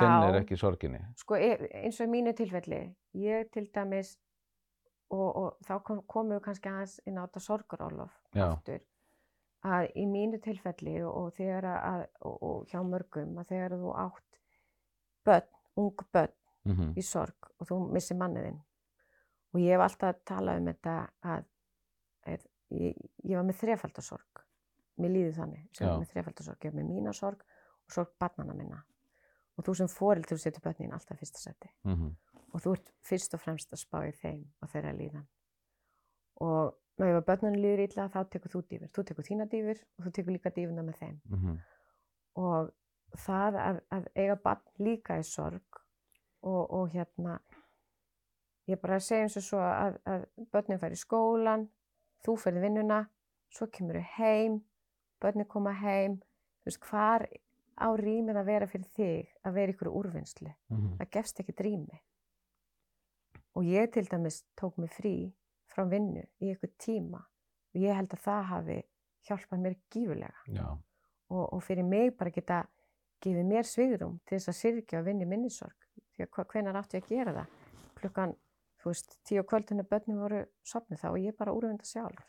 sinnir 0.00 0.40
ekki 0.40 0.58
sorginni. 0.58 1.00
Sko 1.20 1.36
e- 1.36 1.70
eins 1.82 2.00
og 2.00 2.08
í 2.08 2.12
mínu 2.14 2.34
tilfelli 2.36 2.80
ég 3.20 3.50
til 3.54 3.66
dæmis 3.74 4.14
og, 5.12 5.28
og 5.28 5.48
þá 5.66 5.74
kom, 5.86 6.02
komum 6.10 6.36
við 6.36 6.44
kannski 6.48 6.70
aðeins 6.72 6.98
inn 7.06 7.20
á 7.20 7.24
þetta 7.26 7.42
sorgarólof 7.44 8.14
Já. 8.34 8.46
aftur 8.48 8.82
að 9.64 9.88
í 9.96 10.04
mínu 10.08 10.40
tilfelli 10.44 10.98
og, 11.06 11.40
að 11.40 12.06
og, 12.20 12.34
og 12.34 12.68
hjá 12.68 12.80
mörgum 12.84 13.38
að 13.40 13.52
þegar 13.52 13.76
þú 13.80 13.92
átt 14.04 14.40
börn, 15.24 15.50
ung 15.80 16.06
börn 16.12 16.34
mm 16.64 16.94
í 16.96 17.02
sorg 17.02 17.50
og 17.58 17.68
þú 17.68 17.78
missir 17.92 18.16
manniðinn 18.16 18.60
og 19.52 19.60
ég 19.60 19.76
hef 19.76 19.84
alltaf 19.84 20.20
talað 20.24 20.60
um 20.60 20.66
þetta 20.70 20.94
að, 21.22 21.44
að 22.26 22.46
ég, 22.74 22.96
ég 23.22 23.36
var 23.36 23.44
með 23.44 23.60
þrefaldarsorg. 23.60 24.42
Mér 24.96 25.10
líði 25.10 25.32
þannig. 25.36 25.68
Já. 25.74 25.86
var 25.88 26.00
með 26.00 26.10
þrefaldarsorg. 26.14 26.64
Ég 26.64 26.72
var 26.72 26.80
með 26.80 26.90
mína 26.90 27.12
sorg 27.12 27.44
og 27.84 27.94
sorg 27.94 28.12
barnana 28.18 28.54
minna 28.54 28.80
og 29.56 29.66
þú 29.66 29.74
sem 29.80 29.90
fórild 29.90 30.28
þú 30.30 30.38
setur 30.38 30.64
börnin 30.64 30.92
alltaf 30.92 31.18
fyrsta 31.18 31.38
seti 31.38 31.70
-hmm. 31.84 32.14
og 32.52 32.60
þú 32.60 32.72
ert 32.72 32.92
fyrst 33.02 33.34
og 33.34 33.40
fremst 33.40 33.72
að 33.72 33.82
spá 33.84 33.98
í 34.08 34.12
þeim 34.12 34.44
og 34.62 34.68
þeirra 34.68 34.92
líðan. 34.92 35.26
Og 36.40 36.74
ef 36.98 37.16
að 37.16 37.26
börnunum 37.28 37.62
líður 37.62 37.84
illa 37.86 38.08
þá 38.08 38.20
tekur 38.30 38.50
þú 38.50 38.60
dýfur, 38.68 38.88
þú 38.88 39.04
tekur 39.04 39.24
þína 39.24 39.44
dýfur 39.44 39.78
og 39.98 40.04
þú 40.04 40.10
tekur 40.10 40.32
líka 40.32 40.50
dýfuna 40.50 40.82
með 40.82 40.98
þeim. 40.98 41.20
Mm 41.24 41.58
og 42.34 42.70
það 43.26 43.58
að, 43.60 43.80
að 43.94 44.06
eiga 44.14 44.36
barn 44.36 44.62
líka 44.78 45.18
í 45.18 45.22
sorg. 45.22 45.80
Og, 46.44 46.70
og 46.70 46.90
hérna 46.92 47.38
ég 48.68 48.80
bara 48.80 49.00
segjum 49.00 49.30
svo 49.32 49.42
svo 49.44 49.60
að, 49.64 49.98
að 50.04 50.26
börnin 50.52 50.80
fær 50.80 50.92
í 50.92 51.00
skólan, 51.00 51.66
þú 52.24 52.36
ferði 52.40 52.64
vinnuna, 52.66 53.00
svo 53.52 53.68
kemur 53.72 54.00
þau 54.00 54.10
heim, 54.18 54.58
börnin 55.20 55.48
koma 55.48 55.72
heim, 55.78 56.18
þú 56.60 56.70
veist, 56.70 56.84
hvar 56.88 57.26
á 57.78 57.88
rýmið 57.98 58.40
að 58.40 58.48
vera 58.48 58.66
fyrir 58.70 58.90
þig 58.96 59.30
að 59.44 59.56
vera 59.58 59.74
ykkur 59.74 59.90
úrvinnslu? 59.90 60.52
Mhm. 60.70 60.96
Það 60.98 61.10
gefst 61.10 61.40
ekki 61.40 61.54
rými. 61.58 62.00
Og 63.54 63.64
ég 63.64 63.92
til 63.92 64.06
dæmis 64.06 64.42
tók 64.56 64.78
mig 64.78 64.90
frí 64.90 65.32
frá 65.70 65.84
vinnu 65.88 66.24
í 66.40 66.54
ykkur 66.54 66.72
tíma 66.78 67.20
og 67.74 67.80
ég 67.80 67.94
held 67.94 68.14
að 68.14 68.24
það 68.24 68.42
hafi 68.50 68.82
hjálpað 69.28 69.60
mér 69.60 69.76
gífulega 69.90 70.34
og, 71.30 71.52
og 71.52 71.62
fyrir 71.62 71.84
mig 71.84 72.16
bara 72.16 72.30
geta 72.30 72.64
gefið 73.24 73.46
mér 73.48 73.66
svigrum 73.66 74.18
til 74.26 74.38
þess 74.38 74.52
að 74.52 74.60
syrkja 74.60 75.00
og 75.00 75.06
vinna 75.08 75.24
í 75.24 75.30
minnisorg. 75.30 75.76
Því 76.14 76.26
að 76.26 76.50
hvenær 76.52 76.78
átti 76.78 76.98
ég 76.98 77.06
að 77.06 77.14
gera 77.14 77.32
það? 77.38 77.54
Klukkan, 78.00 78.34
þú 78.82 78.90
veist, 78.92 79.16
tíu 79.24 79.42
á 79.42 79.48
kvöldinu 79.48 79.86
börnum 79.88 80.20
voru 80.20 80.42
sopnið 80.66 81.00
þá 81.00 81.08
og 81.10 81.22
ég 81.22 81.38
bara 81.38 81.54
úrvinda 81.56 81.88
sjálf. 81.88 82.26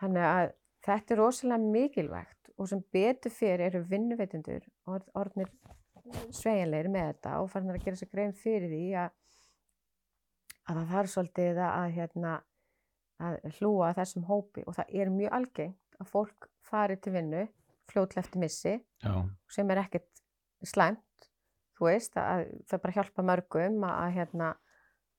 Þannig 0.00 0.28
að 0.30 0.54
þetta 0.86 1.14
er 1.14 1.20
rosalega 1.20 1.72
mikilvægt 1.76 2.35
og 2.56 2.68
sem 2.70 2.80
betur 2.92 3.30
fyrir 3.34 3.66
eru 3.68 3.82
vinnuveitundur 3.90 4.64
orð, 4.88 5.08
orðnir 5.14 5.50
sveigjanlegir 6.30 6.88
með 6.94 7.08
þetta 7.10 7.32
og 7.42 7.50
farin 7.52 7.72
að 7.74 7.80
gera 7.84 7.98
sér 8.00 8.10
grein 8.12 8.32
fyrir 8.36 8.70
því 8.70 8.82
að, 9.02 9.10
að 10.70 10.78
það 10.80 10.92
þarf 10.94 11.12
svolítið 11.14 11.60
að, 11.60 11.72
að, 11.80 11.94
hérna, 11.96 12.34
að 13.26 13.38
hlúa 13.58 13.92
þessum 13.96 14.26
hópi 14.28 14.64
og 14.66 14.76
það 14.78 14.94
er 15.02 15.12
mjög 15.16 15.36
algengt 15.40 15.98
að 16.00 16.10
fólk 16.12 16.48
fari 16.66 16.96
til 17.00 17.12
vinnu 17.16 17.46
fljótlega 17.90 18.24
eftir 18.24 18.42
missi 18.42 18.74
já, 18.76 19.12
sem 19.52 19.70
er 19.70 19.80
ekkert 19.84 20.22
slæmt, 20.66 21.28
þú 21.78 21.86
veist, 21.90 22.16
að 22.18 22.46
það 22.66 22.82
bara 22.82 22.96
hjálpa 22.96 23.22
mörgum 23.28 23.84
að, 23.86 23.96
að 24.06 24.14
hérna, 24.16 24.48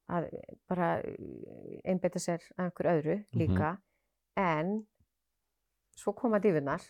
að 0.08 0.28
bara 0.72 0.90
einbeita 1.88 2.20
sér 2.24 2.44
að 2.58 2.64
einhver 2.66 2.90
öðru 2.96 3.16
Mhm. 3.18 3.40
líka, 3.42 3.70
en 4.38 4.74
svo 5.98 6.14
koma 6.14 6.40
dífunar 6.40 6.82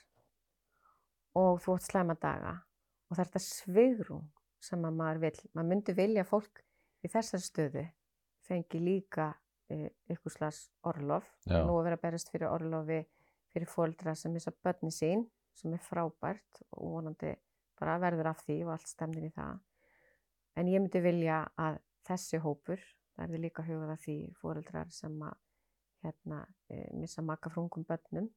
og 1.37 1.61
þú 1.63 1.77
átt 1.77 1.87
slæma 1.87 2.15
daga 2.21 2.55
og 3.07 3.15
það 3.15 3.23
er 3.23 3.29
þetta 3.29 3.43
svigrum 3.45 4.25
sem 4.67 4.85
að 4.87 4.97
maður 4.99 5.21
vil, 5.25 5.35
maður 5.53 5.69
myndi 5.71 5.95
vilja 5.97 6.23
að 6.25 6.31
fólk 6.31 6.63
í 7.05 7.11
þessar 7.13 7.43
stöðu 7.43 7.85
fengi 8.47 8.81
líka 8.81 9.29
e, 9.69 9.89
ykkur 10.11 10.33
slags 10.33 10.67
orlof, 10.87 11.27
Já. 11.45 11.61
nú 11.67 11.77
að 11.77 11.89
vera 11.89 12.01
berast 12.01 12.31
fyrir 12.33 12.49
orlofi 12.49 13.01
fyrir 13.53 13.69
fóldra 13.69 14.15
sem 14.15 14.33
missa 14.33 14.53
börni 14.63 14.91
sín 14.93 15.25
sem 15.57 15.73
er 15.73 15.83
frábært 15.83 16.61
og 16.77 16.97
vonandi 16.97 17.33
bara 17.77 17.97
verður 18.01 18.31
af 18.31 18.43
því 18.45 18.57
og 18.65 18.73
allt 18.75 18.89
stemnir 18.89 19.27
í 19.29 19.33
það. 19.33 19.59
En 20.57 20.69
ég 20.71 20.81
myndi 20.81 21.01
vilja 21.01 21.43
að 21.61 21.79
þessi 22.07 22.39
hópur, 22.41 22.81
er 23.17 23.33
líka 23.37 23.65
hugað 23.65 23.93
að 23.93 24.03
því 24.05 24.17
fóreldrar 24.41 24.89
sem 24.93 25.13
að 25.25 25.37
hérna, 26.05 26.43
e, 26.69 26.83
missa 26.97 27.23
maka 27.25 27.49
frungum 27.49 27.85
börnum 27.87 28.29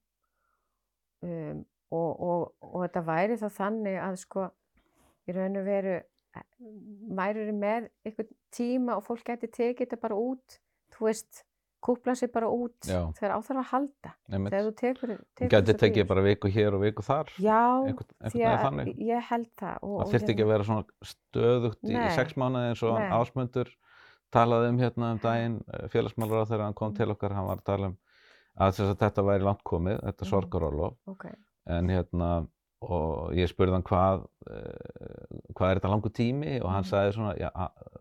um, 1.25 1.65
og, 1.91 2.11
og, 2.21 2.43
og 2.63 2.83
þetta 2.87 3.03
væri 3.07 3.37
þá 3.41 3.49
þannig 3.59 3.99
að 4.07 4.17
sko 4.23 4.49
í 5.29 5.35
raun 5.37 5.61
og 5.61 5.65
veru 5.67 5.95
e, 6.01 6.43
væri 7.21 7.53
með 7.53 7.89
einhvern 8.07 8.35
tíma 8.55 8.97
og 8.99 9.05
fólk 9.07 9.25
geti 9.31 9.49
tekið 9.51 9.87
þetta 9.87 10.01
bara 10.03 10.19
út, 10.19 10.59
þú 10.95 11.07
veist, 11.09 11.45
kúpla 11.81 12.13
sig 12.19 12.29
bara 12.33 12.49
út 12.53 12.77
þegar 13.17 13.33
á 13.33 13.39
þarf 13.41 13.61
að 13.63 13.69
halda. 13.71 14.11
einmitt. 14.29 14.53
Þegar 14.53 14.67
þú 14.67 14.73
tekur, 14.81 15.13
tekur 15.39 15.55
þessar 15.65 15.79
tekið 15.81 16.09
bara 16.11 16.25
viku 16.27 16.51
hér 16.53 16.75
og 16.77 16.83
viku 16.85 17.05
þar, 17.07 17.31
Já, 17.41 17.61
einhvern 17.89 18.11
veginn 18.21 18.83
að 18.85 19.05
ég 19.11 19.29
held 19.31 19.49
það. 19.57 19.79
Og, 19.81 19.95
Það 19.95 20.05
og 20.05 20.11
þyrfti 20.13 20.35
ekki 20.35 20.45
að 20.45 20.53
vera 20.53 20.67
svona 20.69 21.13
stöðugt 21.15 21.89
í 21.89 21.95
Nei. 21.97 22.11
sex 22.19 22.37
mánuði 22.37 22.69
eins 22.75 22.83
og 22.85 23.01
ásmundur 23.01 23.73
talaði 24.31 24.69
um 24.75 24.79
hérna 24.79 25.13
um 25.15 25.19
daginn, 25.25 25.57
félagsmálur 25.91 26.45
þegar 26.47 26.67
hann 26.69 26.77
kom 26.79 26.93
til 26.95 27.09
okkar, 27.11 27.33
hann 27.35 27.49
var 27.49 27.59
að 27.63 27.65
tala 27.73 27.89
um 27.91 27.97
að, 28.61 28.83
að 28.85 28.93
þetta 29.01 29.25
væri 29.31 29.47
langt 29.49 29.65
komið, 29.65 29.97
þetta 30.05 30.25
Mhm. 30.27 30.31
sorgarólof, 30.35 30.95
Ok, 31.09 31.25
en 31.67 31.89
hérna, 31.89 32.49
og 32.83 33.35
ég 33.37 33.49
spurði 33.51 33.73
hann 33.77 33.83
hvað, 33.85 34.23
uh, 34.49 35.41
hvað 35.57 35.71
er 35.75 35.79
þetta 35.81 35.91
langur 35.93 36.13
tími 36.17 36.61
og 36.63 36.71
hann 36.73 36.83
Mhm. 36.85 36.91
sagði 36.91 37.13
svona, 37.17 37.35
já, 37.37 37.51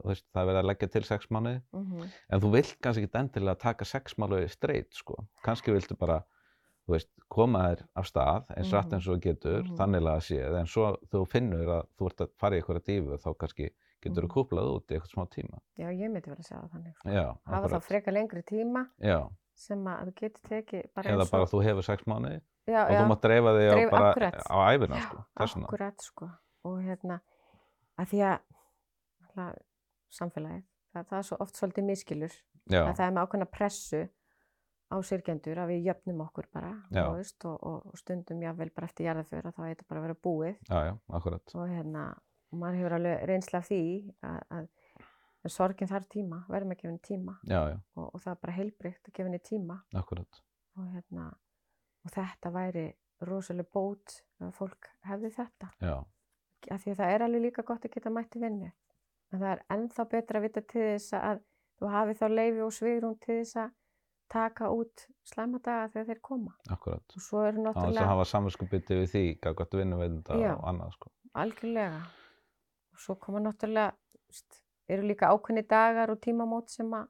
veist, 0.06 0.26
það 0.34 0.42
er 0.42 0.48
verið 0.50 0.60
að 0.64 0.68
leggja 0.70 0.92
til 0.92 1.04
sex 1.04 1.28
mánuði, 1.28 1.62
mhm, 1.74 2.10
en 2.32 2.40
þú 2.42 2.52
vilt 2.54 2.76
kannski 2.82 3.04
ekki 3.08 3.20
endilega 3.20 3.60
taka 3.60 3.86
sex 3.86 4.14
mánuði 4.16 4.50
straight, 4.50 4.94
sko, 4.94 5.26
kannski 5.44 5.72
viltu 5.76 5.98
bara, 6.00 6.24
veist, 6.88 7.10
koma 7.30 7.60
þér 7.76 7.84
af 7.96 8.06
stað 8.08 8.46
eins 8.58 8.72
rætt 8.72 8.86
Mhm. 8.88 8.94
eins 8.96 9.08
og 9.08 9.22
getur, 9.22 9.64
Mhm. 9.64 9.76
þannig 9.78 10.02
að 10.02 10.24
séð, 10.30 10.60
en 10.60 10.66
svo 10.66 10.98
þú 11.12 11.28
finnur 11.28 11.66
að 11.68 11.86
þú 12.00 12.06
ert 12.08 12.18
að 12.22 12.30
fara 12.38 12.56
í 12.56 12.62
eitthvað 12.62 12.84
dífu, 12.86 13.18
þá 13.20 13.38
kannski 13.38 13.70
getur 14.02 14.24
þú 14.24 14.28
Mhm. 14.28 14.34
kúplað 14.34 14.72
út 14.74 14.88
í 14.88 14.96
eitthvað 14.96 15.14
smá 15.14 15.28
tíma. 15.30 15.60
já, 15.78 15.88
ég 15.92 16.10
myndi 16.10 16.28
vel 16.30 16.38
að 16.38 16.48
segja 16.48 16.62
það 16.64 16.72
þannig. 16.72 16.96
sko. 16.96 17.10
Já, 17.10 17.38
Hafa 17.46 17.68
þá 17.68 17.76
akkurat. 17.76 17.84
frekar 17.84 18.14
lengri 18.14 18.44
tíma 18.44 18.88
Já, 19.02 19.30
sem 19.54 19.84
að 19.86 20.06
þú 20.08 20.14
getur 20.16 20.42
tekið 20.50 20.84
bara 20.96 21.10
eða 21.10 21.20
eins 21.20 21.30
bara 21.32 21.44
og... 21.44 21.50
þú 21.50 21.64
hefur 21.64 21.84
sex 21.84 22.04
mánuði 22.06 22.42
já, 22.70 22.82
og 22.86 22.94
þú 22.96 23.08
mátt 23.12 23.22
dreifa 23.26 23.54
þig 23.58 23.68
á 23.70 23.74
Dreif- 23.76 23.92
bara 23.92 24.12
akkúrat. 24.12 24.38
á 24.46 24.58
æfina, 24.74 25.02
sko. 25.06 25.24
Akkurat, 25.66 26.02
sko. 26.06 26.30
Og 26.70 26.78
hérna, 26.84 27.20
að 28.00 28.08
því 28.14 28.20
að 28.30 28.38
náttúrulega, 29.20 29.58
samfélagið, 30.20 30.64
það, 30.94 31.04
það 31.10 31.18
er 31.20 31.28
svo 31.30 31.38
oft 31.46 31.60
svolítið 31.60 31.86
miskilur. 31.90 32.34
Já, 32.70 32.82
Að 32.86 32.96
það 33.00 33.06
er 33.08 33.14
með 33.16 33.24
ákveðna 33.28 33.50
pressu 33.52 34.02
á 34.90 34.96
syrgjendur 35.06 35.60
að 35.62 35.70
við 35.72 35.88
jöfnum 35.90 36.22
okkur 36.26 36.48
bara, 36.54 36.72
Já. 36.94 37.04
veist, 37.14 37.46
og, 37.46 37.58
og, 37.64 37.86
og 37.92 37.98
stundum 37.98 38.42
jáfnvel 38.42 38.72
bara 38.74 38.88
eftir 38.90 39.06
jarðaför 39.06 39.46
að 39.50 39.56
þá 39.58 39.62
eitthvað 39.70 39.88
bara 39.90 40.00
að 40.02 40.06
vera 40.08 40.18
búið. 40.26 40.56
já, 40.70 40.80
já, 40.90 40.94
akkurat. 41.14 41.54
og 41.56 41.68
hérna, 41.70 42.04
og 42.52 42.58
maður 42.64 42.80
hefur 42.82 42.96
alveg 42.98 43.24
reynsla 43.30 43.60
af 43.62 43.68
því 43.70 43.80
að, 44.26 44.40
að, 44.58 44.68
að 45.46 45.54
sorgin 45.54 45.88
þarf 45.92 46.08
tíma, 46.10 46.40
verðum 46.50 46.74
að 46.74 46.80
gefa 46.82 46.90
henni 46.90 47.04
tíma 47.06 47.36
Já, 47.46 47.60
já, 47.70 47.78
og, 47.96 48.08
og 48.16 48.22
það 48.24 48.32
er 48.34 48.40
bara 48.42 48.58
heilbreykt 48.58 49.06
að 49.10 49.14
gefa 49.14 49.30
henni 49.30 49.42
tíma 49.46 49.78
akkurat. 50.02 50.42
og 50.78 50.90
hérna, 50.96 51.28
og 52.06 52.14
þetta 52.16 52.52
væri 52.56 52.86
rosalega 53.28 53.70
bót 53.76 54.20
ef 54.40 54.56
fólk 54.56 54.90
hefði 55.10 55.34
þetta, 55.36 55.72
Já, 55.84 55.98
af 56.72 56.84
því 56.84 56.94
að 56.94 57.02
það 57.02 57.16
er 57.16 57.26
alveg 57.26 57.46
líka 57.48 57.66
gott 57.68 57.86
að 57.86 57.96
geta 57.98 58.14
mætti 58.16 58.40
vinnu, 58.40 58.72
en 59.32 59.42
það 59.42 59.52
er 59.52 59.66
ennþá 59.76 60.06
betra 60.14 60.40
að 60.40 60.48
vita 60.48 60.62
til 60.62 60.86
þess 60.86 61.18
að 61.20 61.44
þú 61.80 61.92
hafi 61.96 62.16
þá 62.20 62.26
leifi 62.32 62.64
og 62.64 62.74
svigrún 62.76 63.20
til 63.20 63.38
þess 63.42 63.60
að 63.66 63.76
taka 64.30 64.70
út 64.70 65.06
slæmadaga 65.26 65.90
þegar 65.90 66.08
þeir 66.12 66.20
koma 66.22 66.52
akkurat. 66.70 67.16
og 67.16 67.22
svo 67.26 67.44
eru 67.48 67.60
Á 67.60 67.66
þess 67.66 67.70
að 67.70 67.84
náttúrulega 67.84 68.10
hafa 68.12 68.26
samvinskupiti 68.32 68.98
við 69.00 69.08
því, 69.14 69.24
gagvart 69.42 69.78
vinnuveitenda 69.80 70.40
Já. 70.40 70.52
og 70.56 70.68
annað, 70.70 70.92
sko. 70.98 71.12
Algjörlega. 71.44 72.02
Og 72.94 73.00
svo 73.06 73.16
koma 73.16 73.42
náttúrulega, 73.42 73.96
veist, 74.30 74.62
eru 74.90 75.08
líka 75.10 75.32
ákveðni 75.34 75.66
dagar 75.70 76.14
og 76.14 76.22
tímamót 76.22 76.70
sem 76.70 76.94
að 76.94 77.08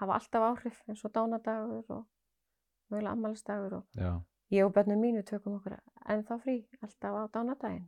hafa 0.00 0.16
alltaf 0.18 0.46
áhrif 0.48 0.80
eins 0.88 1.04
og 1.04 1.12
dánadagur 1.12 1.92
og 1.98 2.06
mögulega 2.92 3.12
ammælisdagur 3.16 3.74
og 3.80 3.84
Já, 3.96 4.12
ég 4.52 4.66
og 4.66 4.72
börnum 4.76 5.00
mínu 5.00 5.22
tökum 5.24 5.56
okkur 5.58 5.78
ennþá 6.12 6.38
frí 6.44 6.56
alltaf 6.82 7.16
á 7.16 7.22
dánadaginn. 7.34 7.86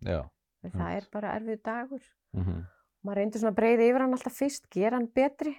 En 0.64 0.71
það 0.73 0.97
er 0.97 1.09
bara 1.12 1.35
erfið 1.38 1.62
dagur. 1.62 2.03
mhm, 2.33 2.64
Maður 3.05 3.17
reyndir 3.21 3.40
svona 3.40 3.53
að 3.53 3.57
breyða 3.59 3.85
yfir 3.90 4.01
hann 4.01 4.12
alltaf 4.17 4.33
fyrst, 4.38 4.69
gera 4.73 4.97
hann 4.97 5.07
betri. 5.12 5.53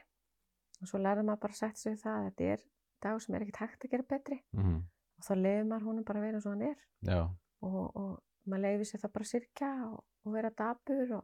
Og 0.81 0.87
svo 0.89 0.97
lærði 0.99 1.23
maður 1.27 1.39
bara 1.43 1.53
að 1.53 1.59
setja 1.59 1.75
sig 1.83 1.97
það 2.01 2.15
að 2.17 2.23
þetta 2.25 2.43
er 2.53 2.63
dagur 3.05 3.19
sem 3.21 3.35
er 3.35 3.41
ekkert 3.45 3.59
hægt 3.61 3.85
að 3.85 3.91
gera 3.91 4.03
betri. 4.09 4.37
Mhm, 4.57 4.79
og 5.19 5.23
þá 5.27 5.33
leiður 5.37 5.67
maður 5.69 5.85
honum 5.85 6.03
bara 6.03 6.19
að 6.19 6.25
vera 6.25 6.37
eins 6.39 6.45
og 6.45 6.51
hann 6.55 6.61
er. 6.71 6.75
já, 7.05 7.19
og, 7.61 7.95
og 7.95 8.23
maður 8.47 8.61
leifir 8.65 8.85
sér 8.89 8.99
það 9.05 9.13
bara 9.13 9.25
sirkja 9.25 9.69
og, 9.91 10.03
og 10.25 10.33
vera 10.33 10.49
dapur 10.49 11.13
og, 11.19 11.23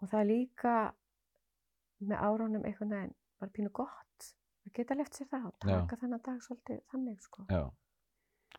og 0.00 0.08
það 0.08 0.20
er 0.20 0.26
líka 0.32 0.74
með 2.02 2.18
árunum 2.26 2.64
einhvern 2.66 2.90
veginn 2.96 3.14
bara 3.40 3.50
pínu 3.56 3.70
gott 3.76 4.11
að 4.72 4.78
geta 4.80 4.94
left 4.98 5.14
sér 5.20 5.28
það 5.30 5.46
og 5.50 5.54
Já. 5.68 5.74
taka 5.80 5.96
þennan 6.02 6.22
dag 6.24 6.40
svolítið 6.46 6.80
þannig 6.92 7.20
sko. 7.20 7.44
já. 7.50 7.62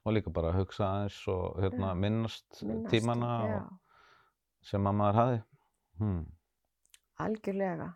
Og 0.06 0.14
líka 0.14 0.32
bara 0.34 0.50
að 0.52 0.58
hugsa 0.62 0.86
aðeins 0.90 1.18
og 1.32 1.60
hérna, 1.64 1.90
Já. 1.94 1.96
minnast, 1.96 2.64
Minnast, 2.64 2.92
tímana 2.92 3.32
já, 3.48 3.58
og, 3.58 3.80
sem 4.62 4.88
að 4.90 4.96
maður 5.00 5.20
hafi. 5.22 5.42
Hmm. 6.00 6.24
algjörlega 7.24 7.90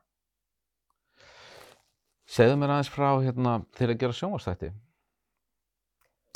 Segðu 2.28 2.58
mér 2.60 2.74
aðeins 2.76 2.90
frá 2.92 3.08
hérna 3.24 3.54
til 3.78 3.88
að 3.90 4.00
gera 4.02 4.16
sjónvastætti. 4.18 4.70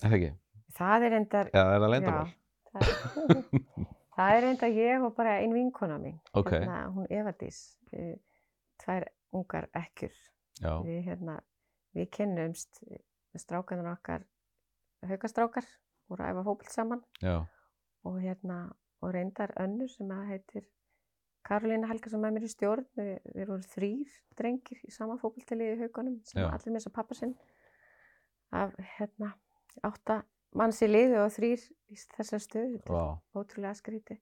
Er 0.02 0.10
það 0.10 0.16
ekki? 0.18 0.30
það 0.78 1.04
er 1.06 1.14
endar 1.18 1.50
Eða 1.52 1.74
er 1.76 1.82
það 1.84 1.92
leyndamál? 1.94 2.30
það, 2.72 2.86
er- 2.88 3.98
það 4.16 4.36
er 4.38 4.46
endar 4.52 4.72
ég 4.78 5.04
og 5.06 5.16
bara 5.18 5.34
ein 5.44 5.54
vinkona 5.54 5.98
mín 6.02 6.16
Ok. 6.34 6.50
hérna, 6.56 6.78
hún 6.96 7.10
Evadís 7.12 7.60
eh, 7.94 8.16
tvær 8.82 9.06
ungar 9.36 9.68
ekkjur 9.78 10.16
Já, 10.62 10.74
við, 10.86 11.02
hérna, 11.10 11.36
við 11.96 12.10
kynnumst 12.18 12.82
strákanur 13.40 13.92
okkar 13.94 14.26
haukastrákar 15.08 15.68
voru 16.12 16.26
að 16.26 16.34
æfa 16.34 16.46
fótbolt 16.48 16.74
saman. 16.74 17.02
Og 18.08 18.20
hérna 18.22 18.60
og 19.02 19.14
reyndar 19.16 19.54
önnur 19.62 19.90
sem 19.90 20.10
að 20.14 20.28
heitir 20.34 20.68
Karolína 21.46 21.90
Helga 21.90 22.12
sem 22.12 22.26
er 22.26 22.36
mér 22.36 22.46
í 22.46 22.52
stjórn. 22.52 22.86
Við, 22.98 23.14
við 23.36 23.48
voru 23.50 23.70
þrýr 23.72 24.18
drengir 24.38 24.84
í 24.86 24.92
sama 24.94 25.18
fótboltaliði 25.22 25.78
í 25.78 25.82
haugunum 25.86 26.20
sem 26.28 26.44
Já. 26.44 26.52
allir 26.52 26.76
missa 26.76 26.94
pappa 26.94 27.18
sinn. 27.18 27.34
Af 28.52 28.76
hérna 28.98 29.32
átta 29.88 30.22
manns 30.58 30.82
í 30.84 30.90
liði 30.90 31.18
og 31.22 31.32
þrýr 31.34 31.64
í 31.90 31.98
þessar 32.18 32.44
stöðu. 32.44 32.82
Þetta 32.84 33.02
er 33.08 33.42
ótrúlega 33.42 33.80
skríti 33.80 34.20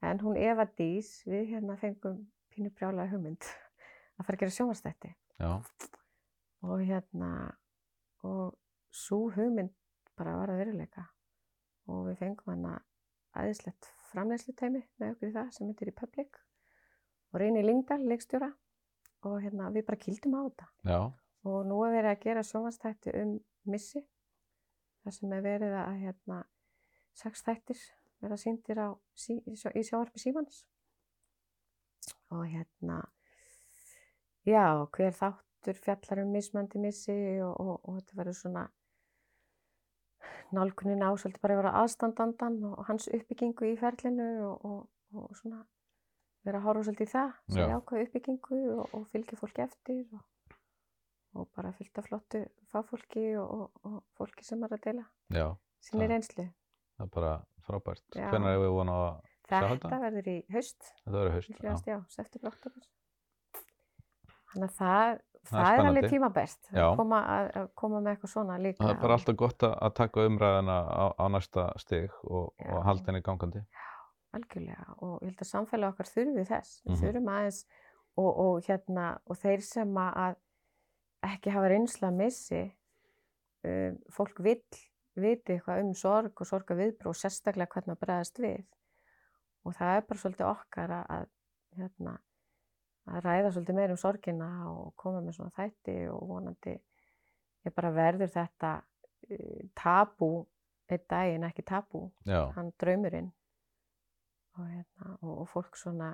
en 0.00 0.20
hún 0.22 0.38
Eva 0.38 0.66
Dís 0.78 1.22
við 1.26 1.54
hérna 1.54 1.76
fengum 1.80 2.20
pínu 2.54 2.70
brjálega 2.74 3.10
hugmynd 3.12 3.42
að 3.42 4.26
fara 4.26 4.36
að 4.36 4.42
gera 4.42 4.54
sjónvarstætti 4.54 5.10
já, 5.10 5.50
og 6.66 6.82
hérna 6.82 7.30
og 8.26 8.58
svo 8.90 9.28
hugmynd 9.34 9.70
bara 10.18 10.36
var 10.40 10.52
að 10.52 10.62
veruleika. 10.62 11.06
Og 11.88 12.08
við 12.08 12.18
fengum 12.22 12.52
hana 12.52 12.74
aðeinslegt 13.38 13.92
framleiðslutæmi 14.10 14.82
með 14.98 15.14
okkur 15.14 15.30
í 15.30 15.36
það 15.36 15.52
sem 15.54 15.70
heitir 15.70 15.92
í 15.92 15.96
Public 15.96 16.40
og 17.32 17.40
Reyni 17.42 17.62
Lingdal, 17.62 18.00
leikstjóra. 18.08 18.50
Og 19.26 19.40
hérna 19.42 19.70
við 19.74 19.86
bara 19.88 20.00
kildum 20.00 20.36
á 20.38 20.40
þetta. 20.46 20.68
Já, 20.86 21.00
og 21.48 21.66
nú 21.66 21.80
er 21.86 21.94
verið 21.96 22.12
að 22.12 22.22
gera 22.22 22.44
sjónvarstætti 22.46 23.14
um 23.18 23.34
missi. 23.70 24.02
Þar 25.02 25.16
sem 25.16 25.34
er 25.34 25.44
verið 25.44 25.76
að 25.78 26.02
hérna 26.04 26.40
sex 27.18 27.42
þættir 27.46 27.80
verða 28.22 28.38
sýndir 28.40 28.80
á, 28.82 28.88
sí, 29.14 29.38
í 29.46 29.56
sjónvarpi 29.86 30.22
símans. 30.22 30.64
Og 32.34 32.44
hérna 32.50 33.00
já, 34.46 34.86
hver 34.94 35.14
þáttur 35.58 35.78
fjallar 35.82 36.20
um 36.24 36.30
mismandi 36.32 36.78
missi 36.78 37.14
og, 37.42 37.54
og, 37.60 37.80
og 37.88 37.96
þetta 37.98 38.18
verður 38.20 38.36
svona 38.38 38.62
nálgunin 40.54 41.02
á 41.04 41.10
svolítið 41.18 41.42
bara 41.44 41.56
að 41.56 41.60
vera 41.62 41.72
aðstandandan 41.82 42.58
og 42.70 42.84
hans 42.88 43.08
uppbyggingu 43.12 43.68
í 43.72 43.76
ferlinu 43.80 44.28
og, 44.48 44.64
og, 44.64 44.86
og 45.18 45.34
svona 45.36 45.60
vera 46.46 46.60
svolítið 46.86 47.08
í 47.08 47.12
það, 47.12 47.32
segja 47.52 47.76
ákveð 47.80 48.04
uppbyggingu 48.06 48.60
og, 48.78 48.94
og 48.96 49.06
fylgja 49.12 49.38
fólki 49.40 49.64
eftir 49.66 50.04
og, 50.16 50.54
og 51.36 51.50
bara 51.56 51.72
fylgta 51.76 52.02
flottu 52.06 52.44
fáfólki 52.72 53.26
og, 53.40 53.50
og, 53.58 53.82
og 53.90 53.98
fólki 54.16 54.46
sem 54.46 54.62
er 54.64 54.72
að 54.78 54.84
deila 54.86 55.04
já, 55.34 55.48
sinni 55.84 56.06
Það- 56.08 56.14
er 57.04 57.10
bara 57.14 57.34
frábært. 57.62 58.06
Hvenær 58.16 58.56
er 58.56 58.62
við 58.64 58.72
vona 58.74 58.94
að 58.98 59.18
sjá 59.48 59.58
Þetta 59.60 59.68
þetta? 59.74 59.98
verður 60.02 60.28
í 60.32 60.38
haust, 60.54 60.88
Þetta 61.04 61.12
verður 61.18 61.34
haust, 61.36 61.48
já. 61.48 61.54
líklegast 61.54 61.86
já, 61.92 61.98
september, 62.10 62.48
oktober. 62.56 62.88
Þannig 64.52 64.68
að 64.70 64.76
það, 64.78 65.18
Það 65.48 65.62
það, 65.64 65.78
er 65.78 65.86
alveg 65.88 66.06
tímabært 66.12 66.66
Já. 66.74 66.82
að 66.84 66.96
koma, 66.98 67.18
að, 67.32 67.46
að 67.56 67.68
koma 67.80 68.00
með 68.04 68.10
eitthvað 68.12 68.30
svona 68.34 68.56
líka. 68.60 68.82
Það 68.84 68.90
er 68.94 68.98
bara 69.00 69.14
alltaf 69.16 69.36
gott 69.40 69.62
að, 69.68 69.92
taka 69.96 70.24
umræðina 70.28 70.76
á, 70.84 71.04
á 71.16 71.24
næsta 71.32 71.64
stig 71.80 72.10
og, 72.24 72.50
Já. 72.60 72.72
og 72.74 72.82
halda 72.84 73.06
henni 73.12 73.22
gangandi. 73.24 73.62
Algjörlega 74.36 74.96
og 74.98 75.14
ég 75.22 75.30
held 75.30 75.40
að 75.46 75.48
samfélag 75.48 75.94
okkar 75.94 76.10
þurfi 76.10 76.44
þess. 76.50 76.82
Við 76.84 76.92
Mhm. 76.92 77.00
þurfum 77.04 77.30
aðeins 77.32 77.60
og, 78.18 78.30
og, 78.44 78.60
hérna, 78.66 79.06
og 79.26 79.36
þeir 79.40 79.62
sem 79.64 79.94
að 79.94 80.36
ekki 81.32 81.50
hafa 81.54 81.68
reynsla 81.72 82.08
að 82.10 82.18
missi, 82.20 82.62
um, 83.64 83.98
fólk 84.12 84.38
vill 84.44 84.62
viti 85.18 85.56
eitthvað 85.56 85.80
um 85.82 85.94
sorg 85.94 86.32
og 86.40 86.46
sorga 86.46 86.76
viðbró 86.78 87.10
og 87.14 87.16
sérstaklega 87.18 87.72
hvernig 87.72 87.96
að 87.96 88.02
bregðast 88.04 88.38
við. 88.42 88.64
Og 89.64 89.74
það 89.74 89.96
er 89.96 90.04
bara 90.08 90.20
svolítið 90.20 90.50
okkar 90.52 90.94
að, 91.08 91.26
hérna, 91.78 92.18
að 93.12 93.24
ræða 93.24 93.50
svolítið 93.54 93.78
meir 93.78 93.94
um 93.94 94.00
sorgina 94.00 94.50
og 94.70 94.92
koma 95.00 95.22
með 95.24 95.38
svona 95.38 95.54
þætti 95.56 95.96
og 96.12 96.22
vonandi 96.28 96.76
ég 97.66 97.74
bara 97.74 97.92
verður 97.94 98.32
þetta 98.34 98.72
uh, 98.78 99.66
tabú 99.78 100.30
einn 100.88 101.04
daginn 101.10 101.44
ekki 101.48 101.64
tabú 101.68 102.06
Já, 102.24 102.48
hann 102.56 102.72
draumurinn. 102.80 103.32
Og, 104.58 104.64
hérna, 104.66 105.10
og, 105.20 105.34
og 105.42 105.48
fólk 105.52 105.76
svona 105.78 106.12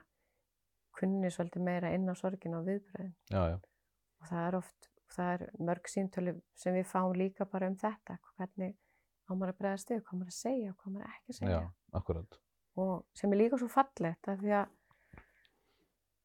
kunni 0.95 1.31
svolítið 1.33 1.65
meira 1.65 1.93
inn 1.95 2.11
á 2.11 2.15
sorgin 2.19 2.57
og 2.59 2.67
viðbröðin 2.69 3.15
já, 3.33 3.57
og 4.21 4.29
það 4.29 4.49
er 4.49 4.57
oft, 4.59 4.89
það 5.15 5.31
er 5.33 5.45
mörg 5.71 5.91
síntölu 5.91 6.35
sem 6.59 6.77
við 6.77 6.87
fáum 6.91 7.15
líka 7.17 7.47
bara 7.51 7.71
um 7.71 7.79
þetta 7.81 8.19
hvernig 8.35 8.77
á 9.25 9.31
maður 9.33 9.55
að 9.55 9.61
bregðast 9.63 9.91
við, 9.91 10.03
hvað 10.05 10.21
maður 10.21 10.35
að 10.35 10.39
segja 10.39 10.71
og 10.71 10.77
hvað 10.83 10.95
maður 10.95 11.15
ekki 11.15 11.33
að 11.33 11.39
segja. 11.39 11.59
Já, 11.59 11.71
og 12.85 12.95
sem 13.17 13.33
er 13.33 13.41
líka 13.41 13.61
svo 13.63 13.71
fallegt 13.73 14.31
af 14.31 14.41
því 14.43 14.55
að 14.61 14.73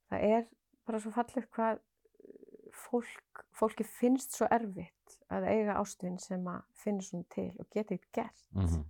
það 0.09 0.25
er 0.33 0.47
bara 0.89 0.99
svo 1.03 1.11
fallegt 1.15 1.51
hvað 1.55 1.79
fólk, 2.79 3.43
fólki 3.55 3.85
finnst 3.87 4.35
svo 4.37 4.47
erfitt 4.51 5.17
að 5.33 5.47
eiga 5.51 5.75
ástvinn 5.81 6.19
sem 6.21 6.45
að 6.49 6.61
finna 6.83 7.05
svona 7.05 7.27
til 7.33 7.49
og 7.59 7.67
geta 7.73 7.95
eitthvað 7.95 8.15
gert 8.23 8.47
Mm 8.55 8.85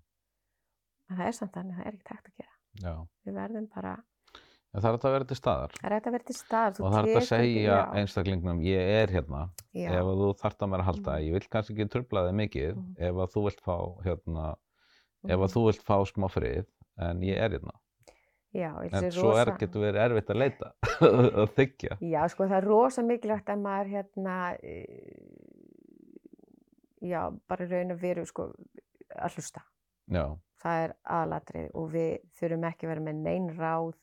en 1.09 1.17
það 1.17 1.25
er 1.25 1.33
samt 1.33 1.55
þannig, 1.55 1.73
það 1.79 1.87
er 1.89 1.95
ekkert 1.97 2.09
hægt 2.13 2.27
að 2.29 2.35
gera 2.37 2.55
Já, 2.83 2.91
við 3.25 3.33
verðum 3.39 3.63
bara, 3.73 3.93
en 4.69 4.83
það 4.83 4.89
er 4.93 4.97
að 4.99 5.13
vera 5.15 5.25
til 5.31 5.37
staðar. 5.39 5.71
það 5.79 5.87
er 5.89 5.95
að 5.97 6.11
vera 6.13 6.27
til 6.27 6.35
stað 6.37 6.79
Og 6.83 6.91
það 6.93 7.07
er 7.09 7.17
að 7.17 7.25
segja 7.25 7.77
einstaklingnum, 7.97 8.59
ég 8.61 8.91
er 8.99 9.13
hérna, 9.15 9.39
já, 9.73 9.87
ef 9.89 10.05
að 10.11 10.21
þú 10.21 10.27
þarft 10.43 10.59
að 10.61 10.69
mér 10.69 10.83
að 10.83 10.89
halda, 10.91 11.11
Mhm. 11.17 11.23
ég 11.25 11.31
vil 11.33 11.47
kannski 11.49 11.73
ekki 11.73 11.89
trubla 11.95 12.23
þig 12.29 12.35
mikið, 12.43 12.75
Mhm. 12.75 12.93
ef 13.09 13.15
að 13.25 13.33
þú 13.33 13.43
vilt 13.47 13.61
fá, 13.65 13.77
hérna, 14.05 14.45
ef 15.25 15.39
Mhm. 15.39 15.43
að 15.47 15.53
þú 15.55 15.65
vilt 15.65 15.83
fá 15.89 15.95
smá 16.05 16.27
frið, 16.29 16.65
en 16.99 17.19
ég 17.21 17.37
er 17.41 17.49
hérna. 17.57 17.73
Já, 18.53 18.69
En 18.91 19.11
svo 19.11 19.31
er, 19.35 19.45
rosa- 19.45 19.57
getur 19.61 19.81
verið 19.83 20.01
erfitt 20.07 20.29
að 20.33 20.39
leita, 20.41 20.71
að 21.43 21.53
þykja. 21.57 21.97
já, 22.01 22.21
sko 22.33 22.47
það 22.49 22.57
er 22.61 22.67
rosa 22.71 23.03
mikilvægt 23.05 23.49
að 23.53 23.61
maður 23.65 23.91
hérna 23.93 24.37
e, 24.63 24.75
já, 27.01 27.21
bara 27.47 27.67
raun 27.69 27.93
og 27.95 28.01
veru 28.01 28.25
sko 28.27 28.49
að 29.19 29.35
hlusta. 29.37 29.61
Já, 30.09 30.23
það 30.63 30.83
er 30.83 30.93
aðalatrið 31.05 31.69
og 31.77 31.91
við 31.93 32.11
þurfum 32.39 32.65
ekki 32.71 32.87
að 32.87 32.93
vera 32.93 33.05
með 33.05 33.19
neyn 33.27 33.49
ráð 33.59 33.93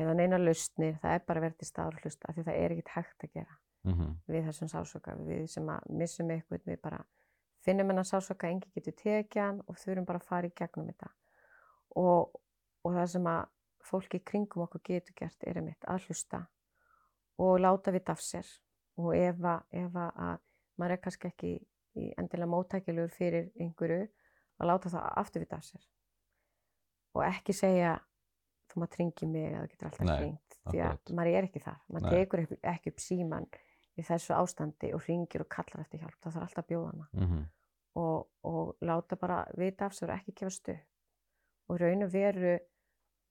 eða 0.00 0.14
neina 0.18 0.38
lausnir, 0.38 0.96
það 1.02 1.14
er 1.16 1.22
bara 1.26 1.40
að 1.40 1.46
vera 1.48 1.58
til 1.60 1.68
staður 1.70 1.96
og 1.98 2.04
hlusta 2.04 2.28
af 2.30 2.36
því 2.36 2.44
það 2.48 2.58
er 2.64 2.74
ekkert 2.74 2.92
hægt 2.96 3.24
að 3.26 3.32
gera 3.38 3.56
mm 3.88 4.10
við 4.30 4.44
þessum 4.50 4.68
sásöka, 4.68 5.14
við 5.24 5.46
sem 5.48 5.70
að 5.72 5.86
missum 5.96 6.28
eitthvað, 6.30 6.60
við 6.68 6.80
bara 6.84 6.98
finnum 7.64 7.88
hennar 7.90 8.04
sásöka, 8.08 8.50
engi 8.52 8.68
getur 8.76 8.92
tekið 8.98 9.40
hann 9.42 9.62
og 9.66 9.78
þurfum 9.80 10.04
bara 10.08 10.20
að 10.20 10.26
fara 10.28 10.48
í 10.50 10.52
gegnum 10.56 10.86
þetta. 10.90 11.08
Og, 11.96 12.36
og 12.84 12.94
það 12.94 13.08
sem 13.14 13.26
að 13.32 13.40
fólki 13.86 14.20
í 14.20 14.24
kringum 14.26 14.64
okkur 14.66 14.82
getur 14.84 15.16
gert 15.16 15.46
er 15.46 15.60
einmitt 15.60 15.86
að 15.88 16.08
hlusta 16.08 16.44
og 17.40 17.60
láta 17.60 17.92
vita 17.94 18.12
af 18.12 18.22
sér. 18.24 18.48
Og 19.00 19.14
ef 19.16 19.40
að, 19.40 20.40
maður 20.76 20.96
er 20.96 21.00
kannski 21.00 21.30
ekki 21.30 21.52
í 22.00 22.10
endilega 22.18 22.50
móttækilegur 22.50 23.14
fyrir 23.14 23.48
einhverju 23.60 24.04
að 24.60 24.70
láta 24.70 24.92
það 24.92 25.08
aftur 25.22 25.44
vita 25.44 25.56
af 25.56 25.66
sér. 25.66 25.86
Og 27.16 27.24
ekki 27.26 27.56
segja 27.56 27.96
þú 28.70 28.82
maður 28.82 28.92
tringi 28.96 29.30
mig 29.30 29.48
eða 29.48 29.62
þú 29.62 29.70
getur 29.72 29.88
alltaf 29.90 30.12
hringt 30.20 30.58
því 30.68 30.82
að 30.86 31.14
maður 31.16 31.38
er 31.38 31.48
ekki 31.48 31.64
þar. 31.64 31.80
Maður 31.88 32.16
tekur 32.16 32.44
ekki, 32.44 32.92
upp 32.92 33.02
síman 33.02 33.48
í 33.98 34.04
þessu 34.06 34.36
ástandi 34.36 34.92
og 34.94 35.08
ringir 35.08 35.44
og 35.44 35.50
kallar 35.50 35.82
eftir 35.84 36.04
hjálp. 36.04 36.20
Það 36.20 36.36
þarf 36.36 36.46
alltaf 36.46 36.64
að 36.64 36.70
bjóða 36.70 36.92
hana. 36.92 37.08
-hmm. 37.14 37.48
og, 37.94 38.28
og 38.42 38.76
láta 38.80 39.16
bara 39.16 39.46
vita 39.56 39.86
af 39.86 39.96
sér 39.96 40.12
og 40.12 40.18
ekki 40.18 40.36
gefa 40.36 40.50
stuð 40.50 40.78
og 41.68 41.80
raun 41.80 42.02
og 42.02 42.12
veru 42.12 42.58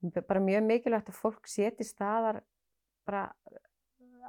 bara 0.02 0.44
mjög 0.44 0.68
mikilvægt 0.68 1.10
að 1.12 1.18
fólk 1.20 1.50
seti 1.50 1.88
staðar 1.88 2.42
bara 3.08 3.30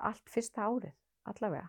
allt 0.01 0.33
fyrsta 0.33 0.67
árið 0.67 0.95
allavega. 1.31 1.69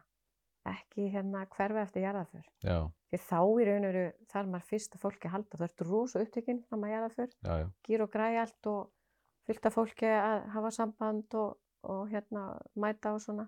Ekki 0.72 1.08
hérna 1.10 1.48
hverfi 1.50 1.82
eftir 1.82 2.04
jarðaför 2.06 2.46
því 2.62 3.20
þá 3.26 3.40
í 3.42 3.64
raun 3.66 3.88
og 3.88 3.94
veru 3.96 4.04
þarf 4.30 4.52
maður 4.52 4.68
fyrst 4.70 4.96
að 4.96 5.04
fólki 5.06 5.28
að 5.28 5.34
halda. 5.36 5.58
Þú 5.58 5.66
ert 5.68 5.84
rosa 5.88 6.22
upptökinn 6.22 6.62
fram 6.68 6.86
að 6.86 6.94
jarðaför 6.94 7.34
gýr 7.88 8.06
og 8.06 8.12
græja 8.14 8.46
allt 8.46 8.70
og 8.70 8.92
fylgta 9.50 9.74
fólki 9.74 10.12
að 10.14 10.46
hafa 10.54 10.72
samband 10.76 11.38
og, 11.42 11.58
og 11.82 12.04
hérna 12.14 12.46
mæta 12.78 13.16
og 13.16 13.24
svona. 13.26 13.48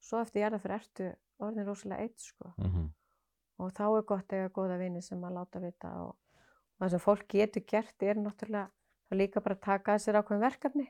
Svo 0.00 0.20
eftir 0.20 0.44
jarðaför 0.44 0.76
ertu 0.76 1.10
orðin 1.40 1.68
rosalega 1.68 2.04
eitt 2.04 2.20
sko. 2.20 2.52
Mm 2.60 2.90
og 3.60 3.72
þá 3.76 3.86
er 3.86 4.06
gott 4.08 4.32
að 4.32 4.42
eiga 4.42 4.52
góða 4.56 4.80
vini 4.80 5.02
sem 5.04 5.24
að 5.24 5.36
láta 5.36 5.62
vita 5.62 5.92
og, 6.04 6.12
og 6.40 6.84
það 6.84 6.92
sem 6.94 7.02
fólk 7.04 7.26
getur 7.34 7.66
gert 7.68 8.06
er 8.06 8.20
náttúrulega 8.20 8.70
þá 9.10 9.16
líka 9.18 9.42
bara 9.42 9.56
taka 9.58 9.94
að 9.96 10.04
sér 10.06 10.18
ákveðin 10.20 10.44
verkefni. 10.46 10.86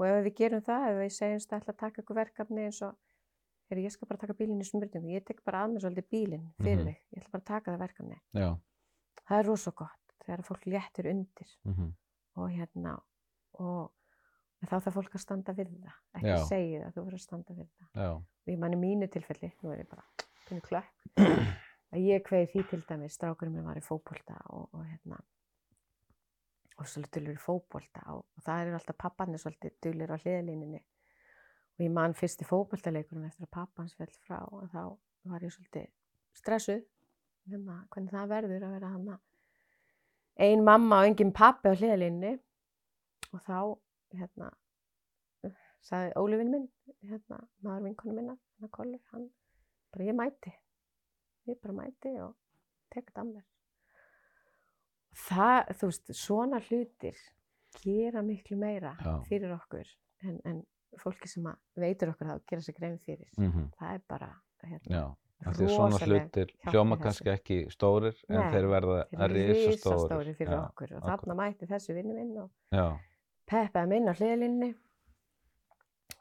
Og 0.00 0.06
ef 0.06 0.24
við 0.24 0.34
gerum 0.36 0.62
það, 0.64 0.84
ef 0.90 0.98
við 1.00 1.10
segjumst 1.16 1.52
að 1.52 1.60
ætla 1.60 1.72
að 1.74 1.78
taka 1.82 2.00
eitthvað 2.02 2.20
verkefni 2.20 2.64
eins 2.64 2.82
og 2.86 2.96
heyrðu, 3.70 3.84
ég 3.84 3.92
skal 3.94 4.08
bara 4.10 4.20
taka 4.22 4.34
bílinn 4.38 4.60
í 4.60 4.66
smurningu, 4.68 5.10
ég 5.14 5.24
tek 5.28 5.42
bara 5.44 5.64
að 5.64 5.74
mér 5.74 5.84
svolítið 5.84 6.08
bílinn 6.10 6.46
fyrir 6.60 6.80
Mhm. 6.80 6.86
þig, 6.88 6.98
ég 7.14 7.20
ætla 7.22 7.30
bara 7.32 7.42
að 7.42 7.50
taka 7.52 7.70
það 7.72 7.82
verkefni. 7.84 8.18
Já, 8.34 8.48
það 9.28 9.38
er 9.38 9.46
rosa 9.46 9.70
gott 9.70 10.14
þegar 10.24 10.42
fólk 10.48 10.64
léttir 10.66 11.10
undir. 11.10 11.56
Mm 11.64 11.94
og 12.36 12.48
hérna 12.50 12.92
og 13.58 13.90
þá 14.64 14.76
þarf 14.80 14.94
fólk 14.94 15.14
að 15.14 15.20
standa 15.20 15.52
við 15.52 15.66
það 15.82 15.92
ekki 16.14 16.26
Já. 16.30 16.44
segja 16.46 16.80
það, 16.84 16.92
þú 16.94 17.04
verður 17.04 17.18
að 17.18 17.24
standa 17.26 17.54
við 17.54 17.66
það. 17.68 17.88
Já, 17.94 18.10
og 18.14 18.46
ég 18.46 18.58
manni 18.58 18.76
mínu 18.76 19.08
tilfelli, 19.10 19.52
nú 19.62 19.72
er 19.72 19.78
ég 19.82 19.88
bara 19.90 20.04
pínu 20.48 20.60
klökk, 20.62 20.94
að 21.92 21.98
ég 22.06 22.22
kveið 22.24 22.50
því 22.52 22.62
til 22.70 22.80
dæmis, 22.88 23.16
strákurinn 23.18 23.52
minn 23.54 23.64
var 23.66 23.76
í 23.76 23.84
fótbolta 23.84 24.38
og, 24.50 24.68
og 24.72 24.84
hérna 24.86 25.18
og 26.80 26.88
svolítið 26.88 27.26
dulur 27.26 27.36
í 27.36 27.42
fótbolta 27.44 28.04
og, 28.14 28.24
og 28.36 28.44
það 28.46 28.62
eru 28.64 28.78
alltaf 28.78 28.98
pappanir 29.00 29.42
svolítið 29.42 29.76
dulur 29.84 30.14
á 30.14 30.16
hliðalíninni 30.22 30.80
og 30.80 31.84
ég 31.84 31.92
man 31.96 32.16
fyrst 32.16 32.44
í 32.44 32.48
fótboltaleikurinn 32.48 33.28
eftir 33.28 33.48
að 33.48 33.54
pappans 33.58 33.96
fell 33.98 34.12
frá 34.26 34.38
og 34.48 34.70
þá 34.72 34.82
var 35.30 35.44
ég 35.44 35.54
svolítið 35.54 35.90
stressuð 36.40 36.80
hérna, 37.50 37.82
hvernig 37.90 38.14
það 38.14 38.32
verður 38.34 38.66
að 38.68 38.78
vera 38.78 38.94
hann 38.94 39.12
ein 40.40 40.64
mamma 40.64 41.02
og 41.02 41.10
engin 41.10 41.34
pappi 41.36 41.68
á 41.68 41.76
hliðalíninni 41.76 42.38
og 43.34 43.44
þá 43.44 43.58
hérna 44.16 44.50
sagði 45.86 46.12
Ólifinn 46.20 46.52
minn, 46.52 46.66
hérna, 47.08 47.38
maður 47.64 47.86
vinkonu 47.88 48.16
minna, 48.16 48.36
hann 48.36 48.68
að 48.68 48.74
kollu, 48.76 48.98
hann 49.12 49.28
bara 49.94 50.08
ég 50.08 50.16
mæti, 50.16 50.52
ég 51.48 51.60
bara 51.62 51.76
mæti 51.80 52.12
og 52.24 52.34
tek 52.92 53.08
þetta 53.08 53.24
að 53.24 53.32
mér. 53.32 53.46
Það, 55.20 55.70
þú 55.78 55.88
veist, 55.90 56.12
svona 56.16 56.60
hlutir 56.68 57.16
gera 57.84 58.22
miklu 58.26 58.56
meira 58.58 58.94
Já. 58.98 59.14
fyrir 59.28 59.52
okkur 59.54 59.88
en, 60.26 60.36
en 60.48 60.60
fólki 60.98 61.28
sem 61.30 61.44
að 61.46 61.58
veitur 61.84 62.10
okkur 62.14 62.26
það 62.30 62.38
og 62.40 62.46
gera 62.50 62.64
sér 62.66 62.76
grein 62.78 62.98
fyrir. 63.04 63.28
mhm, 63.38 63.68
Það 63.78 63.94
er 63.94 64.00
bara 64.10 64.30
hérna, 64.64 64.90
Já, 64.90 65.04
af 65.46 65.56
því 65.56 65.66
að 65.68 65.74
svona 65.76 66.00
hlutir 66.06 66.50
hljóma 66.68 66.98
kannski 67.00 67.30
ekki 67.32 67.58
stórir 67.72 68.16
en 68.28 68.36
Nei, 68.40 68.50
þeir 68.52 68.66
verða 68.72 68.96
að 69.16 69.34
risa 69.36 69.94
stórir. 70.04 70.34
fyrir 70.36 70.52
Já, 70.56 70.62
okkur 70.66 70.94
og 70.98 71.06
þarna 71.08 71.36
mætti 71.38 71.68
þessu 71.70 71.94
vinnu 71.96 72.16
minn 72.18 72.34
og 72.42 72.50
peppaði 73.50 73.88
minn 73.94 74.10
á 74.10 74.14
hliðlinni 74.18 74.70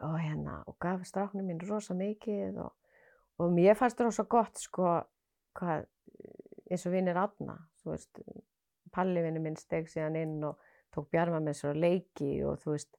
og 0.06 0.16
hérna 0.22 0.60
og 0.70 0.78
gaf 0.80 1.02
stráknum 1.08 1.50
minn 1.50 1.60
rosa 1.68 1.94
mikið 1.98 2.62
og, 2.64 2.72
og 3.40 3.52
mér 3.52 3.76
fannst 3.76 4.00
rosa 4.06 4.24
gott 4.24 4.62
sko 4.62 5.00
hvað 5.60 5.88
eins 6.70 6.86
og 6.88 6.94
vinnir 6.94 7.18
Átna 7.20 7.58
þú 7.82 7.92
veist, 7.96 8.22
Palli 8.92 9.22
vinnu 9.22 9.40
minn 9.44 9.56
steg 9.58 9.88
síðan 9.88 10.16
inn 10.22 10.44
og 10.44 10.58
tók 10.94 11.10
bjarma 11.12 11.40
með 11.40 11.54
sér 11.60 11.74
á 11.74 11.82
leiki 11.84 12.32
og 12.46 12.58
þú 12.64 12.72
veist 12.76 12.96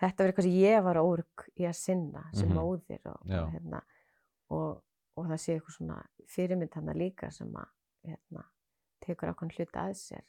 þetta 0.00 0.24
var 0.24 0.32
eitthvað 0.32 0.48
sem 0.48 0.58
ég 0.60 0.82
var 0.84 0.96
órg 1.00 1.46
í 1.56 1.64
að 1.68 1.76
sinna 1.78 2.24
sem 2.32 2.48
Mhm. 2.48 2.56
móðir 2.58 3.06
og, 3.06 3.20
Já. 3.26 3.42
og, 3.42 3.52
hérna, 3.52 3.82
og, 4.50 4.82
og 5.16 5.26
það 5.26 5.38
sé 5.40 5.54
eitthvað 5.56 5.76
svona 5.78 5.98
fyrirmynd 6.26 6.74
hana 6.74 6.92
líka 6.92 7.30
sem 7.32 7.48
að 7.54 7.68
hérna, 8.04 8.44
tekur 9.00 9.28
ákveðin 9.32 9.54
hluti 9.56 9.78
að 9.80 9.94
sér 9.94 10.24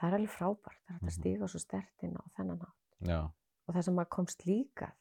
það 0.00 0.08
er 0.08 0.14
alveg 0.18 0.30
frábært, 0.34 0.80
það 0.84 0.90
er 0.90 0.94
hægt 0.94 1.02
Mhm. 1.02 1.08
að 1.08 1.18
stíga 1.20 1.48
svo 1.48 1.58
stertinn 1.60 2.16
á 2.18 2.24
þennan 2.36 2.60
hátt 2.60 3.08
já, 3.08 3.20
og 3.68 3.74
það 3.74 3.82
sem 3.84 3.94
maður 3.94 4.08
komst 4.10 4.44
líka 4.46 4.92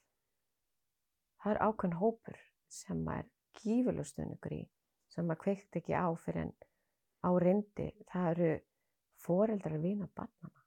það 1.43 1.51
er 1.55 1.61
ákveðin 1.67 1.99
hópur 1.99 2.37
sem 2.69 3.03
maður 3.05 3.29
gífurlega 3.59 4.07
stöðnugur 4.09 4.51
í 4.57 4.61
sem 5.13 5.27
maður 5.27 5.41
kveikt 5.43 5.75
ekki 5.81 5.93
á 5.93 6.07
fyrir 6.17 6.41
en 6.47 6.53
á 7.23 7.29
reyndi, 7.39 7.89
það 8.11 8.29
eru 8.31 8.61
foreldrar 9.23 9.79
vina 9.81 10.07
barnana 10.15 10.63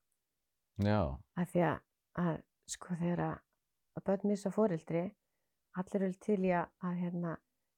já, 0.83 1.01
af 1.37 1.51
því 1.53 1.63
að, 1.71 1.79
að 2.23 2.43
sko 2.69 2.95
þegar 3.01 3.23
að, 3.27 3.37
að 3.97 4.05
börn 4.09 4.29
missa 4.33 4.51
foreldri 4.53 5.05
allir 5.77 6.03
eru 6.09 6.17
til 6.25 6.41
í 6.45 6.53
að, 6.57 6.69
að 6.89 6.95
hérna, 7.03 7.37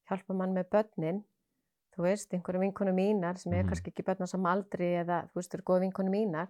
hjálpa 0.08 0.34
mann 0.38 0.52
með 0.54 0.68
börnin. 0.70 1.24
Þú 1.98 2.04
veist, 2.04 2.30
einhverjum 2.32 2.62
vinkonu 2.62 2.92
mínar 2.94 3.38
sem 3.42 3.52
er 3.52 3.64
Mhm. 3.64 3.68
kannski 3.72 3.90
ekki 3.90 4.04
börn 4.06 4.22
á 4.22 4.28
sama 4.30 4.52
aldri 4.54 4.92
eða 5.00 5.16
þú 5.32 5.34
veist, 5.40 5.54
eru 5.54 5.62
góða 5.66 5.80
vinkonu 5.82 6.10
mínar 6.14 6.48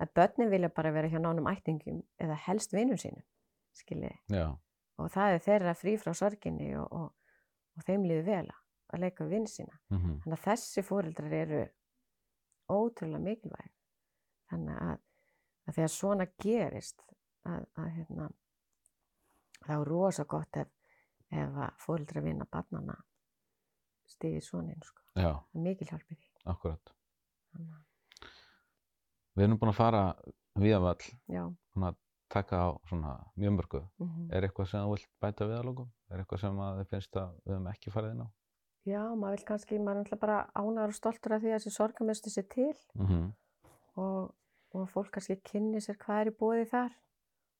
en 0.00 0.08
börnin 0.14 0.50
vilja 0.52 0.68
bara 0.68 0.92
vera 0.92 1.08
hjá 1.08 1.18
nánum 1.20 1.48
ættingum 1.48 2.02
eða 2.20 2.36
helst 2.46 2.72
vinnum 2.76 2.98
sínum 3.00 3.22
skiljiði. 3.72 4.18
Já, 4.28 4.46
og 4.98 5.08
það 5.10 5.34
er 5.34 5.44
þeirra 5.46 5.74
frí 5.74 5.96
frá 5.96 6.12
sorginni 6.14 6.74
og, 6.76 6.88
og, 6.92 7.14
og 7.76 7.84
þeim 7.88 8.04
líður 8.04 8.24
vel 8.26 8.46
að- 8.52 8.62
að 8.92 9.00
leika 9.00 9.24
við 9.24 9.30
vinn 9.30 9.46
sína. 9.46 9.78
mhm, 9.90 10.20
Þannig 10.20 10.36
að 10.38 10.44
þessi 10.50 10.82
fóreldrar 10.84 11.32
eru 11.32 11.62
ótrúlega 12.74 13.22
mikilvæg. 13.24 13.70
Þannig 14.50 14.80
að, 14.86 14.98
að 15.68 15.76
þegar 15.78 15.92
svona 15.94 16.26
gerist 16.42 17.04
að, 17.46 17.66
að 17.78 17.88
hérna, 17.96 18.26
þá 19.66 19.72
er 19.76 19.84
rosa 19.90 20.24
gott 20.24 20.56
ef, 20.62 20.70
ef 21.30 21.60
að 21.66 21.76
fóreldrar 21.84 22.24
vinna 22.26 22.46
barnana 22.50 22.96
stigið 24.10 24.42
svona 24.42 24.74
sko. 24.82 25.02
já, 25.14 25.30
Það 25.38 25.60
er 25.60 25.64
mikil 25.68 25.86
hjálp 25.92 26.10
í 26.10 26.16
því. 26.18 26.30
akkurat. 26.54 26.94
Þannig 27.54 27.76
Við 29.38 29.44
erum 29.46 29.58
búin 29.62 29.70
að 29.70 29.78
fara 29.78 30.00
já. 31.30 31.44
búin 31.74 31.86
að 31.86 31.96
taka 32.30 32.58
á 32.66 32.68
svona 32.90 33.12
mjög 33.38 33.54
mörgu. 33.56 33.80
Mm 34.02 34.08
Er 34.34 34.42
eitthvað 34.48 34.68
sem 34.70 34.82
þú 34.84 34.90
vilt 34.96 35.08
bæta 35.22 35.46
við 35.46 35.58
að 35.60 35.64
lókum? 35.70 35.88
Er 36.10 36.18
eitthvað 36.24 36.40
sem 36.40 36.58
þið 36.60 36.88
finnst 36.90 37.16
að 37.16 37.30
við 37.44 37.54
höfum 37.54 37.70
ekki 37.70 37.90
farið 37.94 38.10
inn 38.16 38.24
á? 38.26 38.28
Já, 38.90 39.02
maður 39.14 39.36
vil 39.36 39.46
kannski, 39.48 39.78
maður 39.78 40.00
er 40.00 40.04
náttúrulega 40.04 40.22
bara 40.24 40.38
ánægur 40.56 40.92
og 40.92 40.96
stoltur 40.96 41.34
af 41.36 41.42
því 41.42 41.50
að 41.50 41.58
þessi 41.58 41.72
sorgamistu 41.74 42.32
sér 42.32 42.46
til. 42.50 42.72
Mhm, 42.96 43.26
og, 44.02 44.30
og 44.74 44.88
fólk 44.90 45.12
kannski 45.14 45.36
kynni 45.46 45.82
sér 45.84 45.98
hvað 46.00 46.22
er 46.22 46.30
í 46.30 46.36
bóði 46.40 46.66
þar. 46.70 46.96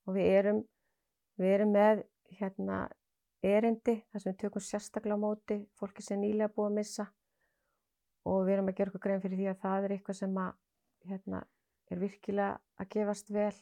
Og 0.08 0.16
við 0.16 0.30
erum, 0.38 0.62
við 1.38 1.54
erum 1.56 1.74
með 1.76 2.02
hérna 2.40 2.80
erindi 3.42 3.96
þar 4.10 4.22
sem 4.22 4.32
við 4.32 4.40
tökum 4.42 4.64
sérstaklega 4.64 5.16
á 5.16 5.24
móti 5.24 5.58
fólki 5.78 6.04
sem 6.04 6.20
nýlega 6.20 6.52
búið 6.54 6.70
að 6.70 6.78
missa. 6.80 7.06
Og 8.28 8.44
við 8.46 8.56
erum 8.56 8.70
að 8.70 8.78
gera 8.80 8.92
okkur 8.92 9.04
grein 9.06 9.22
fyrir 9.22 9.40
því 9.40 9.50
að 9.52 9.60
það 9.64 9.84
er 9.84 9.94
eitthvað 9.96 10.18
sem 10.20 10.40
að 10.40 10.56
hérna, 11.10 11.42
er 11.90 12.00
virkilega 12.00 12.58
að 12.80 12.90
gefast 12.94 13.30
vel 13.32 13.54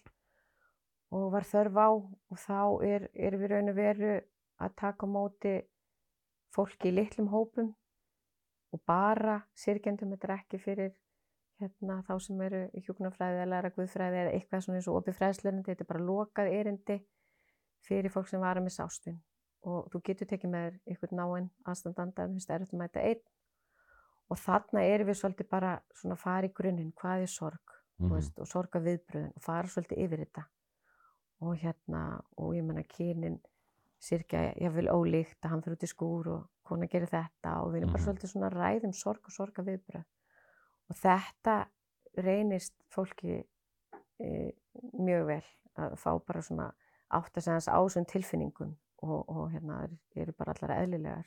og 1.14 1.31
var 1.33 1.47
þörf 1.49 1.79
á. 1.79 1.89
Og 2.33 2.39
þá 2.43 2.61
er, 2.87 3.09
er 3.14 3.39
við 3.39 3.53
raun 3.53 3.73
og 3.73 3.79
veru 3.79 4.14
að 4.59 4.75
taka 4.79 5.07
á 5.07 5.14
móti 5.14 5.55
fólki 6.55 6.91
í 6.91 6.95
litlum 6.95 7.29
hópum 7.33 7.71
og 8.73 8.83
bara 8.89 9.41
sirkjendum, 9.57 10.13
þetta 10.15 10.29
er 10.29 10.35
ekki 10.39 10.61
fyrir 10.63 10.93
hérna, 11.59 12.03
þá 12.07 12.15
sem 12.23 12.43
eru 12.45 12.65
í 12.77 12.83
hjúknarfræði 12.85 13.41
eða 13.41 13.49
læra 13.53 13.73
guðfræði 13.75 14.21
eða 14.25 14.35
eitthvað 14.37 14.67
svona 14.67 14.81
eins 14.81 14.91
og 14.91 15.01
opið 15.01 15.19
fræðslurindi, 15.19 15.71
þetta 15.73 15.87
er 15.87 15.93
bara 15.93 16.05
lokað 16.11 16.53
erindi 16.53 16.99
fyrir 17.89 18.13
fólk 18.13 18.29
sem 18.31 18.43
var 18.43 18.61
að 18.61 18.69
missa 18.69 18.87
ástun 18.87 19.19
og 19.67 19.89
þú 19.93 20.01
getur 20.07 20.29
tekið 20.31 20.53
með 20.53 20.69
þér 20.69 20.79
einhvern 20.93 21.19
náinn 21.19 21.49
aðstandanda 21.67 22.25
ef 22.25 22.31
þú 22.31 22.37
finnst 22.37 22.53
erfitt 22.55 22.75
að 22.75 22.83
mæta 22.83 23.05
einn. 23.05 23.25
Og 24.29 24.41
þarna 24.43 24.85
erum 24.85 25.09
við 25.09 25.19
svolítið 25.19 25.49
bara 25.51 25.73
svona 25.97 26.17
að 26.19 26.23
fara 26.23 26.49
í 26.49 26.55
grunninn, 26.55 26.93
hvað 27.01 27.25
er 27.25 27.33
sorg 27.33 27.75
mm. 27.99 28.11
veist, 28.13 28.39
og 28.39 28.49
sorga 28.49 28.83
viðbröðin 28.85 29.35
og 29.35 29.45
fara 29.45 29.73
svolítið 29.73 30.03
yfir 30.05 30.25
þetta. 30.25 30.45
Og 31.47 31.55
hérna, 31.63 32.03
og 32.37 32.55
ég 32.57 32.67
menna 32.67 32.85
kynin 32.89 33.39
sirkja, 33.99 34.53
vil 34.75 34.89
ólíkt 34.93 35.43
að 35.43 35.51
hann 35.51 35.63
fyrir 35.63 35.77
út 35.79 35.87
í 35.87 35.91
skúr 35.91 36.29
og 36.33 36.49
kona 36.69 36.87
gerir 36.87 37.11
þetta 37.11 37.55
og 37.63 37.73
við 37.73 37.83
erum 37.83 37.93
bara 37.93 38.03
Mhm. 38.03 38.07
svolítið 38.07 38.33
svona 38.33 38.51
að 38.51 38.59
ræða 38.59 38.85
um 38.85 38.93
sorg 38.93 39.25
og 39.25 39.33
sorga 39.35 39.63
viðbröð 39.63 40.05
og 40.91 40.97
þetta 40.97 41.55
reynist 42.19 42.75
fólki 42.91 43.45
e, 44.21 44.53
mjög 44.99 45.27
vel 45.27 45.45
að 45.79 45.97
fá 45.97 46.13
bara 46.27 46.43
svona 46.43 46.73
átt 47.11 47.37
að 47.37 47.43
segja 47.43 47.53
hans 47.57 47.69
ásum 47.69 48.07
tilfinningum 48.07 48.77
og, 49.03 49.29
og 49.29 49.51
hérna 49.53 49.89
eru, 50.17 50.33
bara 50.33 50.53
allar 50.55 50.83
eðlilegar 50.83 51.27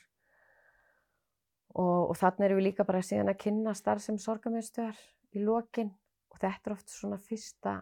og, 1.74 2.10
og 2.10 2.16
þarna 2.16 2.46
erum 2.46 2.60
við 2.60 2.68
líka 2.68 2.84
bara 2.84 3.02
síðan 3.04 3.32
að 3.32 3.40
kynna 3.46 3.74
starf 3.74 4.02
sem 4.04 4.18
sorgamiðstöðar 4.20 4.98
í 5.32 5.44
lokin 5.44 5.92
og 6.32 6.38
þetta 6.38 6.70
er 6.70 6.76
oft 6.76 6.92
svona 6.92 7.18
fyrsta 7.18 7.78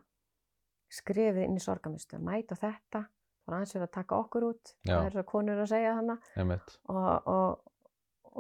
skrefið 0.90 1.44
inn 1.46 1.58
í 1.58 1.62
sorgamiðstöð 1.64 2.22
mæta 2.26 2.54
á 2.58 2.62
þetta, 2.62 3.04
þá 3.44 3.50
er 3.50 3.56
aðeins 3.58 3.74
verið 3.76 3.88
að 3.88 3.94
taka 3.96 4.18
okkur 4.20 4.46
út 4.50 4.72
Já. 4.84 4.94
það 4.94 5.06
er 5.06 5.16
það 5.18 5.28
konur 5.32 5.62
að 5.62 5.70
segja 5.72 5.94
einmitt, 6.36 6.74
og, 6.92 7.28
og, 7.34 7.72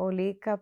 og 0.04 0.12
líka 0.14 0.58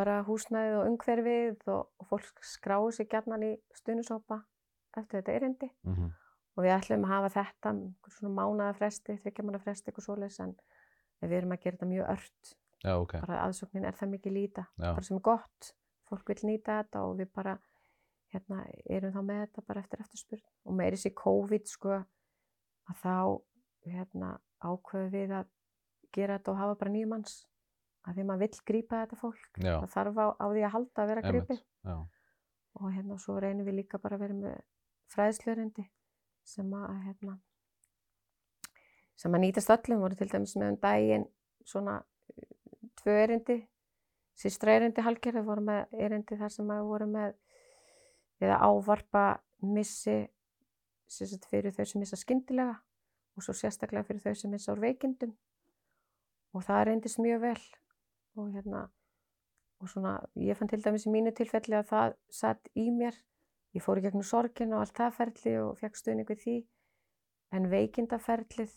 bara 0.00 0.20
húsnæðið 0.24 0.78
og 0.78 0.88
umhverfið 0.90 1.68
og, 1.74 1.88
og 2.00 2.08
fólk 2.08 2.44
skráu 2.46 2.88
sig 2.94 3.08
gjarnan 3.10 3.44
í 3.44 3.52
stundisópa 3.76 4.40
eftir 4.96 5.20
þetta 5.20 5.34
erindi. 5.36 5.68
Mhm, 5.86 6.12
og 6.56 6.64
við 6.64 6.74
ætlum 6.74 7.04
að 7.06 7.12
hafa 7.14 7.32
þetta 7.36 7.74
svona 8.14 8.32
mánaða 8.36 8.76
fresti, 8.78 9.18
þryggja 9.22 9.44
mánaða 9.46 9.64
fresti 9.66 9.90
eitthvað 9.90 10.06
svoleiðis 10.06 10.40
en 10.44 10.54
við 11.20 11.36
erum 11.38 11.54
að 11.54 11.62
gera 11.64 11.76
þetta 11.76 11.90
mjög 11.90 12.08
ört. 12.14 12.54
Já, 12.80 12.94
ok, 12.96 13.12
bara 13.20 13.42
aðsóknin 13.44 13.84
er 13.84 13.98
það 13.98 14.12
mikið 14.14 14.34
líta 14.38 14.64
já, 14.70 14.86
bara 14.86 15.04
sem 15.04 15.18
er 15.18 15.24
gott, 15.28 15.72
fólk 16.08 16.32
vil 16.32 16.48
nýta 16.48 16.78
þetta 16.80 17.02
og 17.04 17.18
við 17.18 17.28
bara 17.36 17.58
hérna, 18.32 18.62
erum 18.88 19.12
þá 19.12 19.20
með 19.26 19.42
þetta 19.44 19.66
bara 19.68 19.84
eftir 19.84 20.04
eftirspurn. 20.04 20.44
Og 20.64 20.76
með 20.78 20.96
þessi 20.96 21.12
COVID 21.20 21.70
sko 21.70 21.92
að 21.98 23.02
þá 23.02 23.16
hérna, 23.86 24.34
ákveðu 24.60 25.10
við 25.14 25.34
að 25.40 25.50
gera 26.14 26.38
þetta 26.38 26.52
og 26.52 26.60
hafa 26.60 26.78
bara 26.80 26.92
nýjum 26.94 27.14
manns 27.14 27.36
að 28.06 28.16
því 28.16 28.26
maður 28.28 28.42
vill 28.44 28.64
grípa 28.70 29.02
þetta 29.04 29.20
fólk. 29.20 29.48
Já, 29.60 29.74
það 29.82 29.92
þarf 29.94 30.20
á, 30.20 30.26
á 30.40 30.46
því 30.50 30.64
að 30.64 30.74
halda 30.74 31.02
að 31.02 31.12
vera 31.12 31.24
já, 31.84 31.96
og 32.80 32.92
hérna 32.94 33.18
svo 33.20 33.38
reynum 33.40 33.66
við 33.66 33.80
líka 33.82 34.00
bara 34.00 34.16
að 34.16 34.24
vera 34.26 34.38
með 34.40 34.60
fræðslurindi 35.10 35.86
sem 36.46 36.74
að 36.74 36.92
hérna 37.06 37.38
sem 39.20 39.34
að 39.36 39.42
nýtast 39.44 39.72
öllum, 39.74 40.00
voru 40.00 40.16
til 40.16 40.30
dæmis 40.30 40.56
með 40.56 40.72
um 40.72 40.80
daginn 40.80 41.26
svona 41.68 41.98
tvö 43.00 43.16
erindi 43.24 43.58
sýstra 44.40 44.78
erindi 44.78 45.04
halgerði 45.04 45.42
voru 45.44 45.64
með 45.66 45.96
erindi 46.06 46.38
þar 46.40 46.54
sem 46.54 46.70
að 46.72 46.86
voru 46.88 47.08
með 47.10 47.34
eða 48.40 48.60
ávarpa 48.64 49.24
missi 49.60 50.22
fyrir 51.50 51.74
þau 51.74 51.84
sem 51.84 52.00
missa 52.00 52.16
skyndilega 52.16 52.78
og 53.36 53.42
svo 53.44 53.54
sérstaklega 53.56 54.04
fyrir 54.08 54.20
þau 54.24 54.34
sem 54.34 54.50
missa 54.50 54.72
úr 54.74 54.80
veikindum. 54.82 55.34
Og 56.54 56.64
það 56.66 56.84
reyndist 56.88 57.18
mjög 57.22 57.40
vel. 57.44 57.62
Og 58.36 58.50
hérna 58.54 58.88
og 59.80 59.88
svona, 59.88 60.18
ég 60.36 60.56
fann 60.58 60.68
til 60.68 60.82
dæmis 60.84 61.06
í 61.06 61.10
mínu 61.14 61.32
tilfelli 61.34 61.76
að 61.78 61.86
það 61.88 62.14
satt 62.28 62.68
í 62.76 62.90
mér. 62.92 63.14
Ég 63.74 63.82
fór 63.84 63.98
í 63.98 64.02
gegnum 64.04 64.22
sorgin 64.26 64.74
og 64.74 64.82
allt 64.82 64.96
það 64.98 65.14
ferli 65.16 65.54
og 65.62 65.78
fekk 65.80 65.96
stuðning 65.96 66.28
við 66.28 66.42
því. 66.42 66.56
En 67.56 67.70
veikindaferlið 67.70 68.74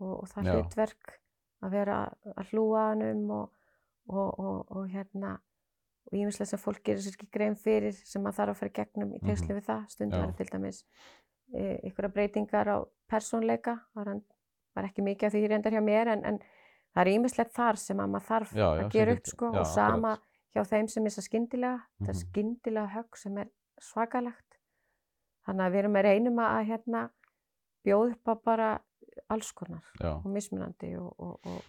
og, 0.00 0.12
og 0.22 0.28
það 0.28 0.44
hlutverk 0.60 1.16
að 1.64 1.70
vera 1.72 1.96
að 2.36 2.52
hlúa 2.52 2.84
hannum 2.90 3.30
og, 3.30 3.50
og, 4.12 4.38
og, 4.38 4.70
og 4.76 4.88
hérna 4.92 5.38
og 6.06 6.14
ímislega 6.14 6.46
sem 6.52 6.60
fólk 6.62 6.82
gerir 6.86 7.02
sér 7.02 7.16
ekki 7.16 7.26
grein 7.34 7.56
fyrir 7.58 7.96
sem 7.96 8.22
maður 8.22 8.36
þarf 8.36 8.52
að 8.54 8.58
fara 8.60 8.74
gegnum 8.78 9.14
í 9.16 9.18
tegslu 9.24 9.48
Mhm. 9.48 9.56
við 9.58 9.64
það. 9.66 9.86
Var 10.20 10.32
til 10.36 10.46
dæmis 10.52 10.84
e, 11.54 11.80
ykkur 11.90 12.08
breytingar 12.12 12.68
á 12.70 12.78
persónleika 13.10 13.78
það 13.94 14.22
var, 14.76 14.88
ekki 14.88 15.04
mikið 15.06 15.28
af 15.28 15.34
því 15.34 15.42
reyndar 15.50 15.76
hjá 15.76 15.82
mér 15.84 16.12
en, 16.14 16.24
en 16.28 16.40
það 16.94 17.02
er 17.02 17.12
ímislegt 17.12 17.54
þar 17.56 17.80
sem 17.80 18.00
að 18.02 18.14
maður 18.14 18.26
þarf 18.30 18.56
já, 18.56 18.66
já, 18.66 18.82
að 18.84 18.90
gera 18.96 19.14
upp 19.16 19.30
sko 19.30 19.52
og 19.52 19.68
sama 19.70 20.16
akkurat. 20.16 20.32
hjá 20.56 20.62
þeim 20.72 20.90
sem 20.92 21.06
missa 21.06 21.24
skyndilega 21.24 21.78
það 22.02 22.12
er 22.12 22.20
skyndilega 22.22 22.92
högg 22.96 23.20
sem 23.20 23.38
er 23.42 23.52
svakalegt. 23.82 24.58
Þannig 25.46 25.64
að 25.66 25.72
við 25.74 25.82
erum 25.82 25.98
að 25.98 26.06
reynum 26.08 26.42
að 26.42 26.60
hérna 26.70 27.02
bjóða 27.86 28.14
upp 28.16 28.30
á 28.32 28.34
bara 28.48 28.70
alls 29.32 29.52
konar 29.56 29.84
já, 30.00 30.10
og 30.16 30.26
mismunandi 30.32 30.92
og, 31.00 31.12
og, 31.22 31.36
og, 31.46 31.60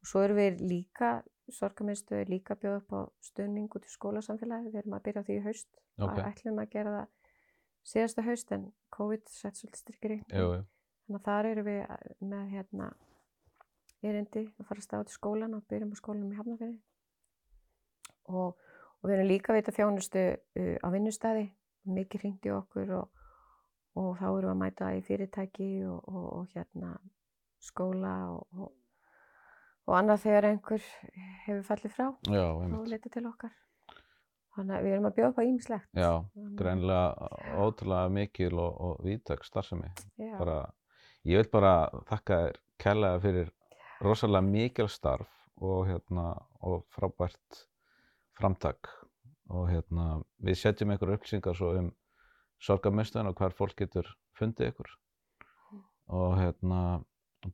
og 0.00 0.08
svo 0.08 0.22
erum 0.24 0.40
við 0.40 0.62
líka, 0.64 1.10
sorgamiðstöð 1.52 2.30
líka 2.30 2.56
að 2.56 2.62
bjóða 2.64 2.80
upp 2.80 2.94
á 2.96 3.00
stuðning 3.28 3.68
út 3.76 3.86
í 3.86 3.92
skólasamfélagi, 3.92 4.72
við 4.72 4.80
erum 4.82 4.96
að 4.96 5.04
byrja 5.08 5.22
á 5.22 5.26
því 5.28 5.36
í 5.36 5.44
haust, 5.46 5.68
ok, 5.98 6.06
okay. 6.08 6.24
ætlum 6.30 6.62
að 6.62 6.72
gera 6.72 6.94
það 6.96 7.10
síðasta 7.84 8.22
haust 8.26 8.52
en 8.52 8.68
COVID 8.96 9.28
sett 9.28 9.56
svolítið 9.58 9.80
styrkir 9.82 10.14
í, 10.16 10.18
þannig 11.06 11.18
að 11.20 11.24
þar 11.26 11.46
erum 11.52 11.66
við 11.66 11.80
að- 11.90 12.12
með 12.20 12.44
hérna 12.52 12.90
erindi 14.02 14.42
að 14.58 14.66
fara 14.66 14.78
að 14.80 14.86
staða 14.86 15.06
til 15.08 15.14
skólan 15.16 15.54
og 15.56 15.64
byrjum 15.70 15.92
á 15.94 15.96
skólanum 16.00 16.32
í 16.32 16.36
Hafnarfirði. 16.38 16.78
Og, 18.28 18.56
og 19.02 19.08
við 19.08 19.14
erum 19.16 19.28
líka 19.30 19.52
að 19.52 19.58
veita 19.60 19.74
þjónustu 19.76 20.22
uh, 20.36 20.76
á 20.82 20.86
vinnustæði, 20.94 21.44
mikið 21.86 22.20
hringt 22.24 22.46
í 22.46 22.52
okkur 22.54 22.92
og, 23.00 23.08
og 23.98 24.12
þá 24.18 24.26
erum 24.28 24.42
við 24.46 24.52
að 24.52 24.60
mæta 24.62 24.92
í 24.96 25.02
fyrirtæki 25.06 25.70
og, 25.90 25.98
og, 26.08 26.28
og 26.38 26.54
hérna 26.54 26.92
skóla 27.62 28.12
og, 28.34 28.46
og, 28.58 28.72
og 29.86 29.96
annað 29.98 30.22
þegar 30.26 30.48
einhver 30.52 30.86
hefur 31.46 31.64
fallið 31.66 31.94
frá. 31.96 32.06
Já, 32.30 32.44
og 32.78 32.86
leita 32.90 33.10
til 33.10 33.26
okkar. 33.30 33.54
Þannig 34.52 34.76
að 34.76 34.84
við 34.84 34.94
erum 34.94 35.08
að 35.08 35.14
bjóða 35.16 35.30
upp 35.30 35.38
á 35.40 35.44
ýmislegt. 35.48 35.88
já, 35.96 36.12
greinlega 36.58 37.28
ótrúlega 37.64 38.12
mikil 38.12 38.52
og, 38.60 38.80
og 38.84 39.04
víðtæk 39.06 39.46
starfsemi. 39.48 39.88
Bara, 40.36 40.56
ég 41.24 41.40
vil 41.40 41.50
bara 41.52 41.74
þakka 42.10 42.40
þér 42.42 42.58
kærlega 42.84 43.22
fyrir 43.22 43.52
rosalega 44.02 44.44
mikil 44.44 44.90
starf 44.92 45.30
og, 45.56 45.86
hérna, 45.88 46.26
og 46.60 46.84
frábært 46.92 47.62
framtak 48.36 48.90
og 49.52 49.68
hérna, 49.70 50.20
við 50.42 50.60
setjum 50.60 50.92
einhverjar 50.92 51.20
upplýsingar 51.20 51.56
svo 51.56 51.72
um 51.78 51.90
sorgarmistöðun 52.62 53.32
og 53.32 53.40
hvar 53.40 53.56
fólk 53.56 53.76
getur 53.78 54.08
fundið 54.38 54.72
ykkur 54.72 54.92
og 56.12 56.36
hérna, 56.40 56.82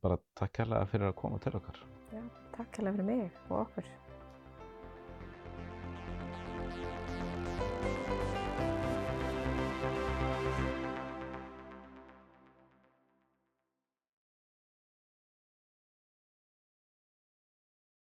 bara 0.03 0.19
takk 0.39 0.59
kærlega 0.61 0.91
fyrir 0.91 1.11
að 1.13 1.17
koma 1.23 1.41
til 1.43 1.57
okkar. 1.61 1.81
já, 2.13 2.23
takk 2.57 2.79
hérlega 2.81 2.99
fyrir 2.99 3.11
mig 3.13 3.31
og 3.49 3.59
okkur. 3.67 4.08